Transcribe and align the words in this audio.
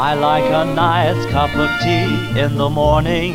I 0.00 0.14
like 0.14 0.44
a 0.44 0.64
nice 0.64 1.26
cup 1.26 1.52
of 1.56 1.68
tea 1.82 2.40
in 2.40 2.56
the 2.56 2.70
morning. 2.70 3.34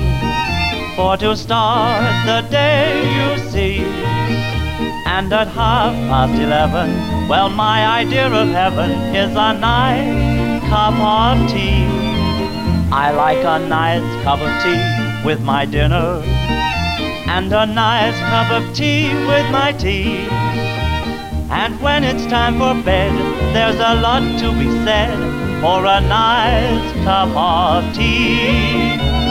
For 0.95 1.17
to 1.17 1.35
start 1.35 2.25
the 2.25 2.39
day, 2.49 3.03
you 3.15 3.49
see. 3.49 3.79
And 5.05 5.33
at 5.33 5.49
half 5.49 5.93
past 6.07 6.41
eleven, 6.41 7.27
well, 7.27 7.49
my 7.49 7.85
idea 7.85 8.27
of 8.27 8.47
heaven 8.47 8.91
is 9.13 9.31
a 9.31 9.51
nice 9.59 10.63
cup 10.69 10.95
of 10.95 11.51
tea. 11.51 11.83
I 12.93 13.11
like 13.11 13.43
a 13.43 13.59
nice 13.67 14.23
cup 14.23 14.39
of 14.39 14.53
tea 14.63 15.27
with 15.27 15.41
my 15.41 15.65
dinner. 15.65 16.23
And 17.27 17.51
a 17.51 17.65
nice 17.65 18.17
cup 18.31 18.49
of 18.51 18.73
tea 18.73 19.09
with 19.27 19.51
my 19.51 19.73
tea. 19.73 20.15
And 21.51 21.77
when 21.81 22.05
it's 22.05 22.25
time 22.27 22.57
for 22.57 22.73
bed, 22.85 23.11
there's 23.53 23.75
a 23.75 23.95
lot 24.01 24.23
to 24.39 24.53
be 24.53 24.71
said 24.85 25.32
for 25.63 25.85
a 25.85 26.01
nice 26.01 26.91
cup 27.05 27.29
of 27.37 27.95
tea. 27.95 29.22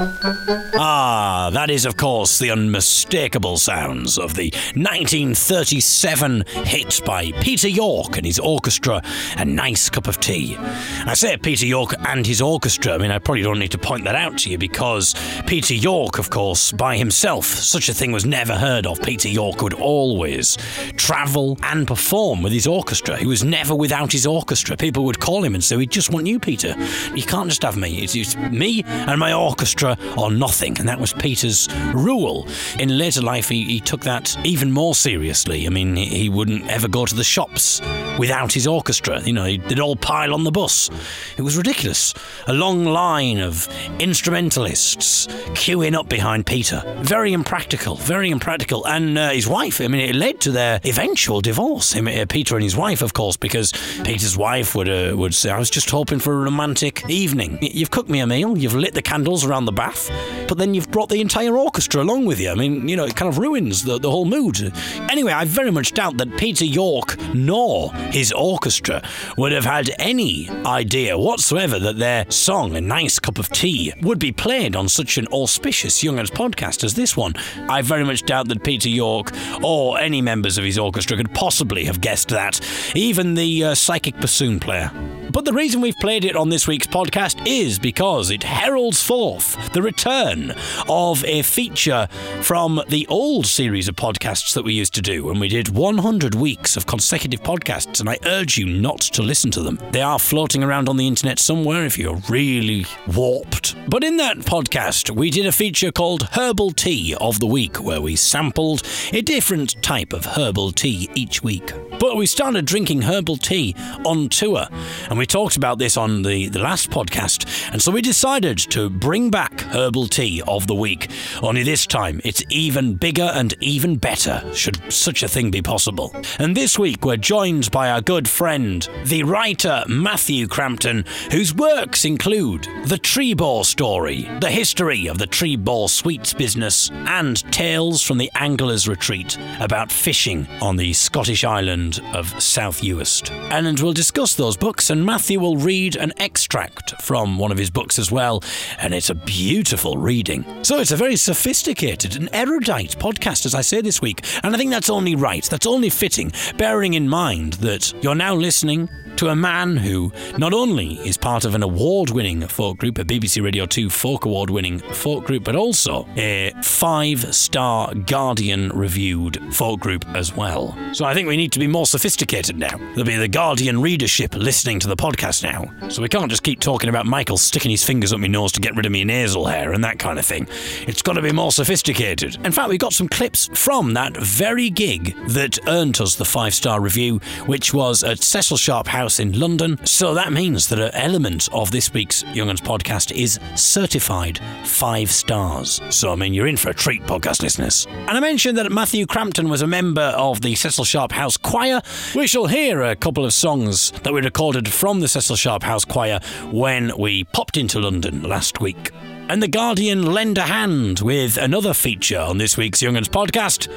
Ah, 0.00 1.50
that 1.52 1.70
is, 1.70 1.84
of 1.84 1.96
course, 1.96 2.38
the 2.38 2.50
unmistakable 2.50 3.56
sounds 3.56 4.16
of 4.16 4.34
the 4.34 4.50
1937 4.76 6.44
hit 6.64 7.00
by 7.04 7.32
Peter 7.40 7.68
York 7.68 8.16
and 8.16 8.24
his 8.24 8.38
orchestra, 8.38 9.02
A 9.38 9.44
Nice 9.44 9.90
Cup 9.90 10.06
of 10.06 10.20
Tea. 10.20 10.56
I 10.58 11.14
say 11.14 11.36
Peter 11.36 11.66
York 11.66 11.94
and 12.06 12.24
his 12.24 12.40
orchestra, 12.40 12.94
I 12.94 12.98
mean, 12.98 13.10
I 13.10 13.18
probably 13.18 13.42
don't 13.42 13.58
need 13.58 13.72
to 13.72 13.78
point 13.78 14.04
that 14.04 14.14
out 14.14 14.38
to 14.38 14.50
you 14.50 14.58
because 14.58 15.14
Peter 15.46 15.74
York, 15.74 16.18
of 16.18 16.30
course, 16.30 16.70
by 16.70 16.96
himself, 16.96 17.46
such 17.46 17.88
a 17.88 17.94
thing 17.94 18.12
was 18.12 18.24
never 18.24 18.54
heard 18.54 18.86
of. 18.86 19.02
Peter 19.02 19.28
York 19.28 19.62
would 19.62 19.74
always 19.74 20.56
travel 20.96 21.58
and 21.64 21.88
perform 21.88 22.42
with 22.42 22.52
his 22.52 22.68
orchestra. 22.68 23.16
He 23.16 23.26
was 23.26 23.42
never 23.42 23.74
without 23.74 24.12
his 24.12 24.26
orchestra. 24.26 24.76
People 24.76 25.04
would 25.06 25.18
call 25.18 25.42
him 25.42 25.54
and 25.54 25.64
say, 25.64 25.76
We 25.76 25.86
just 25.86 26.12
want 26.12 26.28
you, 26.28 26.38
Peter. 26.38 26.76
You 27.14 27.24
can't 27.24 27.48
just 27.48 27.62
have 27.62 27.76
me. 27.76 28.02
It's, 28.04 28.14
it's 28.14 28.36
me 28.36 28.84
and 28.86 29.18
my 29.18 29.32
orchestra 29.32 29.87
or 30.16 30.30
nothing. 30.30 30.78
And 30.78 30.88
that 30.88 31.00
was 31.00 31.12
Peter's 31.12 31.68
rule. 31.94 32.46
In 32.78 32.98
later 32.98 33.22
life, 33.22 33.48
he, 33.48 33.64
he 33.64 33.80
took 33.80 34.00
that 34.02 34.36
even 34.44 34.72
more 34.72 34.94
seriously. 34.94 35.66
I 35.66 35.70
mean, 35.70 35.96
he, 35.96 36.28
wouldn't 36.28 36.68
ever 36.68 36.88
go 36.88 37.06
to 37.06 37.14
the 37.14 37.24
shops 37.24 37.80
without 38.18 38.52
his 38.52 38.66
orchestra. 38.66 39.20
You 39.22 39.32
know, 39.32 39.56
they'd 39.56 39.80
all 39.80 39.96
pile 39.96 40.34
on 40.34 40.44
the 40.44 40.50
bus. 40.50 40.90
It 41.36 41.42
was 41.42 41.56
ridiculous. 41.56 42.14
A 42.46 42.52
long 42.52 42.84
line 42.84 43.38
of 43.38 43.68
instrumentalists 43.98 45.26
queuing 45.54 45.94
up 45.94 46.08
behind 46.08 46.46
Peter. 46.46 46.82
Very 46.98 47.32
impractical, 47.32 47.96
very 47.96 48.30
impractical. 48.30 48.86
And 48.86 49.16
uh, 49.16 49.30
his 49.30 49.48
wife, 49.48 49.80
I 49.80 49.88
mean, 49.88 50.02
it 50.02 50.14
led 50.14 50.40
to 50.42 50.50
their 50.50 50.80
eventual 50.84 51.40
divorce. 51.40 51.96
Uh, 51.96 52.26
Peter 52.28 52.56
and 52.56 52.62
his 52.62 52.76
wife, 52.76 53.02
of 53.02 53.14
course, 53.14 53.36
because 53.36 53.72
Peter's 54.04 54.36
wife 54.36 54.74
would 54.74 54.88
uh, 54.88 55.16
would 55.16 55.34
say, 55.34 55.50
"I 55.50 55.58
was 55.58 55.70
just 55.70 55.90
hoping 55.90 56.18
for 56.18 56.32
a 56.32 56.36
romantic 56.36 57.08
evening. 57.08 57.58
You've 57.60 57.90
cooked 57.90 58.08
me 58.08 58.20
a 58.20 58.26
meal, 58.26 58.56
you've 58.56 58.74
lit 58.74 58.94
the 58.94 59.02
candles 59.02 59.44
around 59.44 59.64
the 59.64 59.72
bath, 59.78 60.10
but 60.48 60.58
then 60.58 60.74
you've 60.74 60.90
brought 60.90 61.08
the 61.08 61.20
entire 61.20 61.56
orchestra 61.56 62.02
along 62.02 62.26
with 62.26 62.40
you. 62.40 62.50
I 62.50 62.54
mean, 62.56 62.88
you 62.88 62.96
know, 62.96 63.04
it 63.04 63.14
kind 63.14 63.28
of 63.28 63.38
ruins 63.38 63.84
the, 63.84 63.98
the 63.98 64.10
whole 64.10 64.24
mood. 64.24 64.72
Anyway, 65.08 65.32
I 65.32 65.44
very 65.44 65.70
much 65.70 65.92
doubt 65.92 66.16
that 66.18 66.36
Peter 66.36 66.64
York 66.64 67.16
nor 67.32 67.92
his 68.10 68.32
orchestra 68.32 69.02
would 69.36 69.52
have 69.52 69.64
had 69.64 69.94
any 69.98 70.50
idea 70.66 71.16
whatsoever 71.16 71.78
that 71.78 71.98
their 71.98 72.28
song, 72.28 72.76
A 72.76 72.80
Nice 72.80 73.20
Cup 73.20 73.38
of 73.38 73.48
Tea, 73.50 73.92
would 74.02 74.18
be 74.18 74.32
played 74.32 74.74
on 74.74 74.88
such 74.88 75.16
an 75.16 75.28
auspicious 75.28 76.02
Young 76.02 76.18
Young'uns 76.18 76.30
podcast 76.32 76.82
as 76.82 76.94
this 76.94 77.16
one. 77.16 77.34
I 77.68 77.82
very 77.82 78.04
much 78.04 78.24
doubt 78.24 78.48
that 78.48 78.64
Peter 78.64 78.88
York 78.88 79.30
or 79.62 80.00
any 80.00 80.20
members 80.20 80.58
of 80.58 80.64
his 80.64 80.78
orchestra 80.78 81.16
could 81.16 81.32
possibly 81.34 81.84
have 81.84 82.00
guessed 82.00 82.30
that, 82.30 82.60
even 82.96 83.34
the 83.34 83.64
uh, 83.64 83.74
psychic 83.76 84.16
bassoon 84.16 84.58
player. 84.58 84.90
But 85.30 85.44
the 85.44 85.52
reason 85.52 85.80
we've 85.80 85.98
played 85.98 86.24
it 86.24 86.36
on 86.36 86.48
this 86.48 86.66
week's 86.66 86.86
podcast 86.86 87.46
is 87.46 87.78
because 87.78 88.30
it 88.30 88.42
heralds 88.42 89.02
forth 89.02 89.72
the 89.72 89.82
return 89.82 90.54
of 90.88 91.24
a 91.24 91.42
feature 91.42 92.08
from 92.40 92.80
the 92.88 93.06
old 93.08 93.46
series 93.46 93.88
of 93.88 93.96
podcasts 93.96 94.54
that 94.54 94.64
we 94.64 94.72
used 94.72 94.94
to 94.94 95.02
do 95.02 95.24
when 95.24 95.38
we 95.38 95.48
did 95.48 95.68
100 95.68 96.34
weeks 96.34 96.76
of 96.76 96.86
consecutive 96.86 97.42
podcasts, 97.42 98.00
and 98.00 98.08
I 98.08 98.18
urge 98.24 98.56
you 98.56 98.66
not 98.66 99.00
to 99.00 99.22
listen 99.22 99.50
to 99.52 99.62
them. 99.62 99.78
They 99.92 100.00
are 100.00 100.18
floating 100.18 100.64
around 100.64 100.88
on 100.88 100.96
the 100.96 101.06
internet 101.06 101.38
somewhere 101.38 101.84
if 101.84 101.98
you're 101.98 102.20
really 102.28 102.86
warped. 103.06 103.76
But 103.88 104.04
in 104.04 104.16
that 104.16 104.38
podcast, 104.38 105.10
we 105.10 105.30
did 105.30 105.46
a 105.46 105.52
feature 105.52 105.92
called 105.92 106.28
Herbal 106.32 106.72
Tea 106.72 107.14
of 107.20 107.38
the 107.38 107.46
Week, 107.46 107.82
where 107.82 108.00
we 108.00 108.16
sampled 108.16 108.82
a 109.12 109.20
different 109.20 109.80
type 109.82 110.12
of 110.12 110.24
herbal 110.24 110.72
tea 110.72 111.10
each 111.14 111.42
week. 111.42 111.72
But 111.98 112.16
we 112.16 112.26
started 112.26 112.64
drinking 112.64 113.02
herbal 113.02 113.38
tea 113.38 113.74
on 114.04 114.28
tour, 114.28 114.66
and 115.08 115.17
we 115.18 115.26
talked 115.26 115.56
about 115.56 115.78
this 115.78 115.96
on 115.96 116.22
the, 116.22 116.48
the 116.48 116.60
last 116.60 116.90
podcast, 116.90 117.72
and 117.72 117.82
so 117.82 117.90
we 117.90 118.00
decided 118.00 118.56
to 118.58 118.88
bring 118.88 119.30
back 119.30 119.60
herbal 119.62 120.06
tea 120.06 120.42
of 120.46 120.66
the 120.66 120.74
week. 120.74 121.10
Only 121.42 121.64
this 121.64 121.86
time, 121.86 122.20
it's 122.24 122.42
even 122.50 122.94
bigger 122.94 123.30
and 123.34 123.54
even 123.60 123.96
better, 123.96 124.42
should 124.54 124.92
such 124.92 125.22
a 125.22 125.28
thing 125.28 125.50
be 125.50 125.60
possible. 125.60 126.14
And 126.38 126.56
this 126.56 126.78
week, 126.78 127.04
we're 127.04 127.16
joined 127.16 127.70
by 127.72 127.90
our 127.90 128.00
good 128.00 128.28
friend, 128.28 128.88
the 129.06 129.24
writer 129.24 129.82
Matthew 129.88 130.46
Crampton, 130.46 131.04
whose 131.32 131.54
works 131.54 132.04
include 132.04 132.64
The 132.84 132.98
Trebor 132.98 133.64
Story, 133.64 134.28
the 134.40 134.50
history 134.50 135.08
of 135.08 135.18
the 135.18 135.26
Trebor 135.26 135.88
Sweets 135.88 136.32
business, 136.32 136.90
and 136.92 137.36
Tales 137.52 138.02
from 138.02 138.18
the 138.18 138.30
Angler's 138.36 138.86
Retreat 138.86 139.36
about 139.58 139.90
fishing 139.90 140.46
on 140.60 140.76
the 140.76 140.92
Scottish 140.92 141.44
island 141.44 142.00
of 142.14 142.40
South 142.40 142.82
Uist. 142.82 143.30
And 143.50 143.80
we'll 143.80 143.92
discuss 143.92 144.34
those 144.34 144.56
books, 144.56 144.90
and 144.90 145.07
Matthew 145.08 145.40
will 145.40 145.56
read 145.56 145.96
an 145.96 146.12
extract 146.18 147.00
from 147.00 147.38
one 147.38 147.50
of 147.50 147.56
his 147.56 147.70
books 147.70 147.98
as 147.98 148.12
well, 148.12 148.44
and 148.78 148.92
it's 148.92 149.08
a 149.08 149.14
beautiful 149.14 149.96
reading. 149.96 150.44
So 150.62 150.80
it's 150.80 150.90
a 150.90 150.96
very 150.96 151.16
sophisticated 151.16 152.14
and 152.14 152.28
erudite 152.34 152.98
podcast, 152.98 153.46
as 153.46 153.54
I 153.54 153.62
say 153.62 153.80
this 153.80 154.02
week, 154.02 154.22
and 154.42 154.54
I 154.54 154.58
think 154.58 154.70
that's 154.70 154.90
only 154.90 155.14
right, 155.14 155.42
that's 155.44 155.66
only 155.66 155.88
fitting, 155.88 156.30
bearing 156.58 156.92
in 156.92 157.08
mind 157.08 157.54
that 157.54 157.94
you're 158.02 158.14
now 158.14 158.34
listening 158.34 158.90
to 159.18 159.28
a 159.28 159.34
man 159.34 159.76
who 159.76 160.12
not 160.38 160.54
only 160.54 160.94
is 161.00 161.16
part 161.16 161.44
of 161.44 161.56
an 161.56 161.62
award 161.64 162.10
winning 162.10 162.46
folk 162.46 162.78
group, 162.78 162.98
a 162.98 163.04
BBC 163.04 163.42
Radio 163.42 163.66
2 163.66 163.90
folk 163.90 164.24
award 164.24 164.48
winning 164.48 164.78
folk 164.78 165.24
group, 165.24 165.42
but 165.42 165.56
also 165.56 166.06
a 166.16 166.52
five 166.62 167.34
star 167.34 167.92
Guardian 167.94 168.68
reviewed 168.68 169.42
folk 169.52 169.80
group 169.80 170.08
as 170.14 170.36
well. 170.36 170.78
So 170.92 171.04
I 171.04 171.14
think 171.14 171.26
we 171.26 171.36
need 171.36 171.50
to 171.50 171.58
be 171.58 171.66
more 171.66 171.84
sophisticated 171.84 172.56
now. 172.56 172.76
There'll 172.76 173.04
be 173.04 173.16
the 173.16 173.26
Guardian 173.26 173.80
readership 173.80 174.36
listening 174.36 174.78
to 174.80 174.88
the 174.88 174.94
podcast 174.94 175.42
now. 175.42 175.88
So 175.88 176.00
we 176.00 176.08
can't 176.08 176.30
just 176.30 176.44
keep 176.44 176.60
talking 176.60 176.88
about 176.88 177.04
Michael 177.04 177.38
sticking 177.38 177.72
his 177.72 177.82
fingers 177.82 178.12
up 178.12 178.20
my 178.20 178.28
nose 178.28 178.52
to 178.52 178.60
get 178.60 178.76
rid 178.76 178.86
of 178.86 178.92
my 178.92 179.02
nasal 179.02 179.46
hair 179.46 179.72
and 179.72 179.82
that 179.82 179.98
kind 179.98 180.20
of 180.20 180.26
thing. 180.26 180.46
It's 180.86 181.02
got 181.02 181.14
to 181.14 181.22
be 181.22 181.32
more 181.32 181.50
sophisticated. 181.50 182.38
In 182.44 182.52
fact, 182.52 182.68
we've 182.68 182.78
got 182.78 182.92
some 182.92 183.08
clips 183.08 183.50
from 183.52 183.94
that 183.94 184.16
very 184.16 184.70
gig 184.70 185.16
that 185.30 185.58
earned 185.66 186.00
us 186.00 186.14
the 186.14 186.24
five 186.24 186.54
star 186.54 186.80
review, 186.80 187.18
which 187.46 187.74
was 187.74 188.04
at 188.04 188.22
Cecil 188.22 188.56
Sharp 188.56 188.86
House 188.86 189.07
in 189.16 189.38
London. 189.38 189.78
So 189.84 190.12
that 190.14 190.32
means 190.32 190.68
that 190.68 190.78
an 190.78 190.90
element 190.92 191.48
of 191.52 191.70
this 191.70 191.92
week's 191.92 192.22
Young'uns 192.24 192.60
podcast 192.60 193.10
is 193.12 193.40
certified 193.56 194.38
five 194.64 195.10
stars. 195.10 195.80
So, 195.88 196.12
I 196.12 196.16
mean, 196.16 196.34
you're 196.34 196.46
in 196.46 196.58
for 196.58 196.68
a 196.68 196.74
treat, 196.74 197.02
podcast 197.02 197.42
listeners. 197.42 197.86
And 197.90 198.10
I 198.10 198.20
mentioned 198.20 198.58
that 198.58 198.70
Matthew 198.70 199.06
Crampton 199.06 199.48
was 199.48 199.62
a 199.62 199.66
member 199.66 200.12
of 200.16 200.42
the 200.42 200.54
Cecil 200.54 200.84
Sharp 200.84 201.12
House 201.12 201.36
Choir. 201.38 201.80
We 202.14 202.26
shall 202.26 202.46
hear 202.46 202.82
a 202.82 202.94
couple 202.94 203.24
of 203.24 203.32
songs 203.32 203.90
that 204.02 204.12
we 204.12 204.20
recorded 204.20 204.68
from 204.68 205.00
the 205.00 205.08
Cecil 205.08 205.36
Sharp 205.36 205.62
House 205.62 205.84
Choir 205.84 206.20
when 206.50 206.92
we 206.98 207.24
popped 207.24 207.56
into 207.56 207.80
London 207.80 208.22
last 208.22 208.60
week. 208.60 208.92
And 209.30 209.42
The 209.42 209.48
Guardian 209.48 210.14
lend 210.14 210.38
a 210.38 210.42
hand 210.42 211.00
with 211.00 211.36
another 211.36 211.74
feature 211.74 212.18
on 212.18 212.38
this 212.38 212.56
week's 212.56 212.80
Young'uns 212.80 213.10
podcast. 213.10 213.70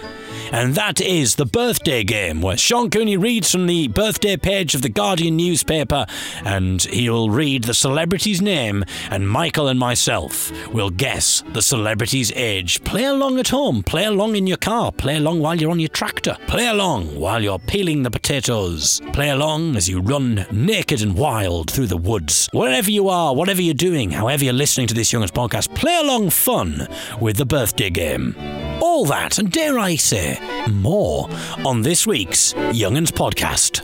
And 0.54 0.76
that 0.76 1.02
is 1.02 1.36
the 1.36 1.46
birthday 1.46 2.04
game, 2.06 2.42
where 2.42 2.58
Sean 2.58 2.90
Cooney 2.90 3.18
reads 3.18 3.52
from 3.52 3.68
the 3.68 3.90
birthday 3.90 4.38
page 4.38 4.76
of 4.76 4.82
the 4.82 4.90
Guardian 4.90 5.36
newspaper, 5.36 6.06
and 6.46 6.82
he'll 6.84 7.30
read 7.30 7.66
the 7.66 7.74
celebrity's 7.74 8.42
name, 8.42 8.84
and 9.10 9.30
Michael 9.30 9.68
and 9.68 9.80
myself 9.80 10.52
will 10.74 10.90
guess 10.90 11.44
the 11.54 11.62
celebrity's 11.62 12.32
age. 12.34 12.82
Play 12.84 13.06
along 13.06 13.40
at 13.40 13.50
home, 13.50 13.84
play 13.84 14.06
along 14.06 14.38
in 14.38 14.48
your 14.48 14.58
car, 14.58 14.92
play 14.92 15.18
along 15.18 15.42
while 15.42 15.56
you're 15.56 15.72
on 15.72 15.80
your 15.80 15.90
tractor, 15.90 16.38
play 16.48 16.68
along 16.68 17.18
while 17.18 17.42
you're 17.42 17.60
peeling 17.60 18.04
the 18.04 18.12
potatoes, 18.12 19.02
play 19.14 19.30
along 19.30 19.76
as 19.76 19.90
you 19.90 20.00
run 20.02 20.46
naked 20.52 21.02
and 21.02 21.16
wild 21.16 21.72
through 21.72 21.88
the 21.88 21.98
woods. 21.98 22.50
Wherever 22.54 22.92
you 22.92 23.10
are, 23.10 23.36
whatever 23.36 23.62
you're 23.62 23.74
doing, 23.74 24.12
however 24.12 24.46
you're 24.46 24.54
listening 24.54 24.88
to 24.88 24.94
this 24.94 25.12
Young'uns 25.12 25.32
podcast, 25.32 25.41
play 25.74 25.98
along 25.98 26.30
fun 26.30 26.88
with 27.20 27.38
the 27.38 27.46
birthday 27.46 27.90
game. 27.90 28.36
All 28.82 29.06
that, 29.06 29.38
and 29.38 29.52
dare 29.52 29.78
I 29.80 29.96
say, 29.96 30.40
more 30.72 31.30
on 31.66 31.82
this 31.82 32.08
week's 32.08 32.54
Young'uns 32.74 33.12
podcast. 33.12 33.82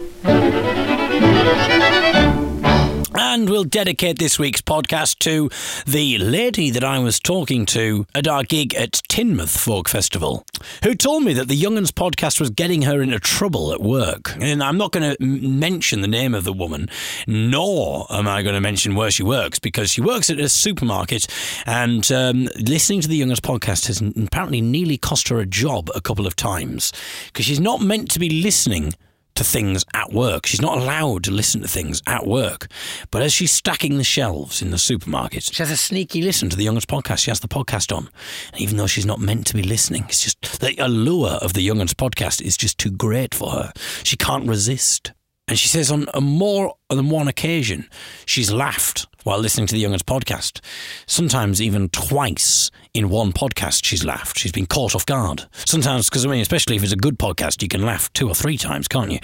And 3.19 3.49
we'll 3.49 3.63
dedicate 3.63 4.19
this 4.19 4.37
week's 4.37 4.61
podcast 4.61 5.17
to 5.19 5.49
the 5.87 6.19
lady 6.19 6.69
that 6.69 6.83
I 6.83 6.99
was 6.99 7.19
talking 7.19 7.65
to 7.67 8.05
at 8.13 8.27
our 8.27 8.43
gig 8.43 8.75
at 8.75 9.01
Teignmouth 9.09 9.57
Folk 9.57 9.89
Festival, 9.89 10.45
who 10.83 10.93
told 10.93 11.23
me 11.23 11.33
that 11.33 11.47
the 11.47 11.55
Young'uns 11.55 11.91
podcast 11.91 12.39
was 12.39 12.51
getting 12.51 12.83
her 12.83 13.01
into 13.01 13.19
trouble 13.19 13.73
at 13.73 13.81
work. 13.81 14.35
And 14.39 14.61
I'm 14.61 14.77
not 14.77 14.91
going 14.91 15.15
to 15.15 15.25
mention 15.25 16.01
the 16.01 16.07
name 16.07 16.35
of 16.35 16.43
the 16.43 16.53
woman, 16.53 16.89
nor 17.25 18.05
am 18.11 18.27
I 18.27 18.43
going 18.43 18.53
to 18.53 18.61
mention 18.61 18.93
where 18.93 19.09
she 19.09 19.23
works, 19.23 19.57
because 19.57 19.89
she 19.89 20.01
works 20.01 20.29
at 20.29 20.39
a 20.39 20.47
supermarket. 20.47 21.25
And 21.65 22.11
um, 22.11 22.47
listening 22.59 23.01
to 23.01 23.07
the 23.07 23.19
Young'uns 23.19 23.41
podcast 23.41 23.87
has 23.87 23.99
apparently 23.99 24.61
nearly 24.61 24.97
cost 24.97 25.29
her 25.29 25.39
a 25.39 25.47
job 25.47 25.89
a 25.95 26.01
couple 26.01 26.27
of 26.27 26.35
times 26.35 26.93
because 27.25 27.45
she's 27.45 27.59
not 27.59 27.81
meant 27.81 28.11
to 28.11 28.19
be 28.19 28.43
listening 28.43 28.93
to 29.37 29.43
things 29.43 29.85
at 29.93 30.11
work. 30.11 30.45
She's 30.45 30.61
not 30.61 30.77
allowed 30.77 31.23
to 31.25 31.31
listen 31.31 31.61
to 31.61 31.67
things 31.67 32.01
at 32.07 32.25
work. 32.25 32.67
But 33.11 33.21
as 33.21 33.31
she's 33.31 33.51
stacking 33.51 33.97
the 33.97 34.03
shelves 34.03 34.61
in 34.61 34.71
the 34.71 34.77
supermarket, 34.77 35.43
she 35.43 35.55
has 35.61 35.71
a 35.71 35.77
sneaky 35.77 36.21
listen 36.21 36.49
to 36.49 36.57
the 36.57 36.65
Young'uns 36.65 36.85
podcast. 36.85 37.19
She 37.19 37.31
has 37.31 37.39
the 37.39 37.47
podcast 37.47 37.95
on. 37.95 38.09
And 38.53 38.61
even 38.61 38.77
though 38.77 38.87
she's 38.87 39.05
not 39.05 39.19
meant 39.19 39.47
to 39.47 39.53
be 39.53 39.63
listening, 39.63 40.05
it's 40.07 40.23
just 40.23 40.59
the 40.59 40.75
allure 40.83 41.33
of 41.41 41.53
the 41.53 41.65
Young'uns 41.65 41.93
podcast 41.93 42.41
is 42.41 42.57
just 42.57 42.77
too 42.77 42.91
great 42.91 43.33
for 43.33 43.51
her. 43.51 43.71
She 44.03 44.17
can't 44.17 44.47
resist. 44.47 45.13
And 45.47 45.57
she 45.57 45.67
says 45.67 45.91
on 45.91 46.07
more 46.19 46.75
than 46.89 47.09
one 47.09 47.27
occasion, 47.27 47.87
she's 48.25 48.51
laughed 48.51 49.07
while 49.27 49.39
listening 49.39 49.67
to 49.67 49.75
the 49.75 49.83
Young'uns 49.83 50.03
podcast. 50.03 50.61
Sometimes 51.05 51.61
even 51.61 51.89
twice 51.89 52.71
in 52.93 53.09
one 53.09 53.33
podcast, 53.33 53.83
she's 53.83 54.05
laughed. 54.05 54.39
She's 54.39 54.53
been 54.53 54.65
caught 54.65 54.95
off 54.95 55.05
guard. 55.05 55.49
Sometimes, 55.65 56.09
because 56.09 56.25
I 56.25 56.29
mean, 56.29 56.39
especially 56.39 56.77
if 56.77 56.83
it's 56.83 56.93
a 56.93 56.95
good 56.95 57.19
podcast, 57.19 57.61
you 57.61 57.67
can 57.67 57.85
laugh 57.85 58.11
two 58.13 58.29
or 58.29 58.33
three 58.33 58.57
times, 58.57 58.87
can't 58.87 59.11
you, 59.11 59.19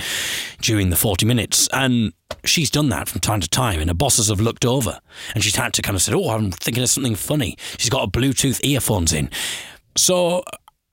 during 0.60 0.90
the 0.90 0.98
40 0.98 1.26
minutes? 1.26 1.70
And 1.72 2.12
she's 2.44 2.70
done 2.70 2.90
that 2.90 3.08
from 3.08 3.22
time 3.22 3.40
to 3.40 3.48
time, 3.48 3.80
and 3.80 3.90
her 3.90 3.94
bosses 3.94 4.28
have 4.28 4.42
looked 4.42 4.66
over 4.66 5.00
and 5.34 5.42
she's 5.42 5.56
had 5.56 5.72
to 5.76 5.82
kind 5.82 5.96
of 5.96 6.02
say, 6.02 6.14
Oh, 6.14 6.32
I'm 6.32 6.52
thinking 6.52 6.84
of 6.84 6.90
something 6.90 7.16
funny. 7.16 7.56
She's 7.78 7.90
got 7.90 8.06
a 8.06 8.12
Bluetooth 8.12 8.60
earphones 8.62 9.14
in. 9.14 9.30
So 9.96 10.44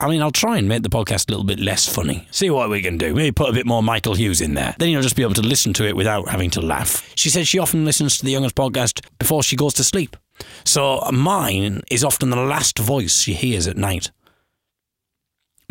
I 0.01 0.07
mean, 0.09 0.23
I'll 0.23 0.31
try 0.31 0.57
and 0.57 0.67
make 0.67 0.81
the 0.81 0.89
podcast 0.89 1.29
a 1.29 1.31
little 1.31 1.45
bit 1.45 1.59
less 1.59 1.87
funny. 1.87 2.27
See 2.31 2.49
what 2.49 2.71
we 2.71 2.81
can 2.81 2.97
do. 2.97 3.13
Maybe 3.13 3.31
put 3.31 3.49
a 3.49 3.53
bit 3.53 3.67
more 3.67 3.83
Michael 3.83 4.15
Hughes 4.15 4.41
in 4.41 4.55
there. 4.55 4.75
Then 4.79 4.89
you'll 4.89 5.03
just 5.03 5.15
be 5.15 5.21
able 5.21 5.35
to 5.35 5.43
listen 5.43 5.73
to 5.73 5.87
it 5.87 5.95
without 5.95 6.27
having 6.27 6.49
to 6.51 6.61
laugh. 6.61 7.07
She 7.15 7.29
says 7.29 7.47
she 7.47 7.59
often 7.59 7.85
listens 7.85 8.17
to 8.17 8.25
the 8.25 8.33
Young'uns 8.33 8.53
podcast 8.53 9.05
before 9.19 9.43
she 9.43 9.55
goes 9.55 9.75
to 9.75 9.83
sleep. 9.83 10.17
So 10.65 11.07
mine 11.11 11.81
is 11.91 12.03
often 12.03 12.31
the 12.31 12.37
last 12.37 12.79
voice 12.79 13.21
she 13.21 13.33
hears 13.33 13.67
at 13.67 13.77
night. 13.77 14.09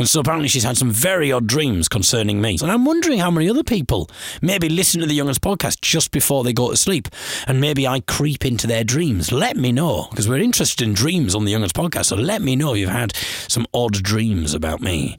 And 0.01 0.09
so 0.09 0.21
apparently 0.21 0.49
she's 0.49 0.65
had 0.65 0.79
some 0.79 0.91
very 0.91 1.31
odd 1.31 1.47
dreams 1.47 1.87
concerning 1.87 2.41
me. 2.41 2.57
And 2.63 2.73
I'm 2.73 2.87
wondering 2.87 3.19
how 3.19 3.31
many 3.31 3.51
other 3.51 3.63
people 3.63 4.09
maybe 4.41 4.71
listen 4.71 5.03
to 5.03 5.07
the 5.07 5.17
Young'uns 5.17 5.39
podcast 5.39 5.83
just 5.83 6.11
before 6.11 6.43
they 6.43 6.55
go 6.55 6.71
to 6.71 6.77
sleep. 6.79 7.07
And 7.47 7.61
maybe 7.61 7.87
I 7.87 8.01
creep 8.01 8.47
into 8.47 8.67
their 8.67 8.83
dreams. 8.83 9.31
Let 9.31 9.59
me 9.59 9.73
know, 9.73 10.07
because 10.09 10.27
we're 10.27 10.39
interested 10.39 10.89
in 10.89 10.95
dreams 10.95 11.35
on 11.35 11.45
the 11.45 11.53
Young'uns 11.53 11.75
podcast. 11.75 12.07
So 12.07 12.17
let 12.17 12.41
me 12.41 12.57
know 12.57 12.73
if 12.73 12.81
you've 12.81 12.89
had 12.89 13.15
some 13.47 13.67
odd 13.75 13.93
dreams 14.03 14.55
about 14.55 14.81
me. 14.81 15.19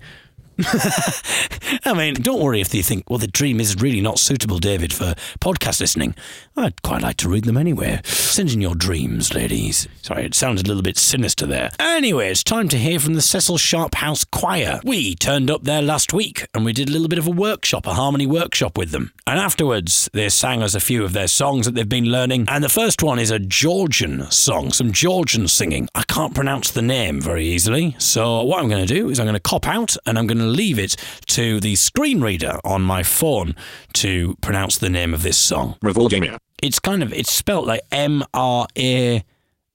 I 1.85 1.93
mean, 1.95 2.15
don't 2.15 2.41
worry 2.41 2.61
if 2.61 2.73
you 2.73 2.83
think, 2.83 3.09
well, 3.09 3.19
the 3.19 3.27
dream 3.27 3.59
is 3.59 3.75
really 3.81 4.01
not 4.01 4.19
suitable, 4.19 4.59
David, 4.59 4.93
for 4.93 5.13
podcast 5.39 5.79
listening. 5.79 6.15
I'd 6.55 6.81
quite 6.81 7.01
like 7.01 7.17
to 7.17 7.29
read 7.29 7.45
them 7.45 7.57
anyway. 7.57 8.01
Send 8.03 8.51
in 8.51 8.61
your 8.61 8.75
dreams, 8.75 9.33
ladies. 9.33 9.87
Sorry, 10.01 10.25
it 10.25 10.35
sounded 10.35 10.65
a 10.65 10.67
little 10.67 10.83
bit 10.83 10.97
sinister 10.97 11.45
there. 11.45 11.71
Anyway, 11.79 12.29
it's 12.29 12.43
time 12.43 12.67
to 12.69 12.77
hear 12.77 12.99
from 12.99 13.13
the 13.13 13.21
Cecil 13.21 13.57
Sharp 13.57 13.95
House 13.95 14.23
Choir. 14.25 14.79
We 14.83 15.15
turned 15.15 15.49
up 15.49 15.63
there 15.63 15.81
last 15.81 16.13
week 16.13 16.47
and 16.53 16.65
we 16.65 16.73
did 16.73 16.89
a 16.89 16.91
little 16.91 17.07
bit 17.07 17.19
of 17.19 17.27
a 17.27 17.31
workshop, 17.31 17.87
a 17.87 17.93
harmony 17.93 18.27
workshop 18.27 18.77
with 18.77 18.91
them. 18.91 19.13
And 19.25 19.39
afterwards, 19.39 20.09
they 20.13 20.29
sang 20.29 20.61
us 20.61 20.75
a 20.75 20.79
few 20.79 21.03
of 21.03 21.13
their 21.13 21.27
songs 21.27 21.65
that 21.65 21.75
they've 21.75 21.87
been 21.87 22.05
learning. 22.05 22.45
And 22.49 22.63
the 22.63 22.69
first 22.69 23.01
one 23.01 23.19
is 23.19 23.31
a 23.31 23.39
Georgian 23.39 24.29
song, 24.29 24.71
some 24.71 24.91
Georgian 24.91 25.47
singing. 25.47 25.87
I 25.95 26.03
can't 26.03 26.35
pronounce 26.35 26.71
the 26.71 26.81
name 26.81 27.21
very 27.21 27.45
easily. 27.45 27.95
So 27.97 28.43
what 28.43 28.61
I'm 28.61 28.69
going 28.69 28.85
to 28.85 28.93
do 28.93 29.09
is 29.09 29.19
I'm 29.19 29.25
going 29.25 29.33
to 29.33 29.39
cop 29.39 29.67
out 29.67 29.95
and 30.05 30.17
I'm 30.17 30.27
going 30.27 30.37
to 30.39 30.40
leave 30.49 30.79
it 30.79 30.95
to 31.27 31.59
the 31.59 31.75
screen 31.75 32.21
reader 32.21 32.57
on 32.63 32.81
my 32.81 33.03
phone 33.03 33.55
to 33.93 34.35
pronounce 34.41 34.77
the 34.77 34.89
name 34.89 35.13
of 35.13 35.23
this 35.23 35.37
song. 35.37 35.75
Revolgamia. 35.83 36.37
It's 36.61 36.79
kind 36.79 37.01
of 37.03 37.13
it's 37.13 37.31
spelt 37.31 37.65
like 37.65 37.81
M 37.91 38.23
R 38.33 38.67
A 38.77 39.23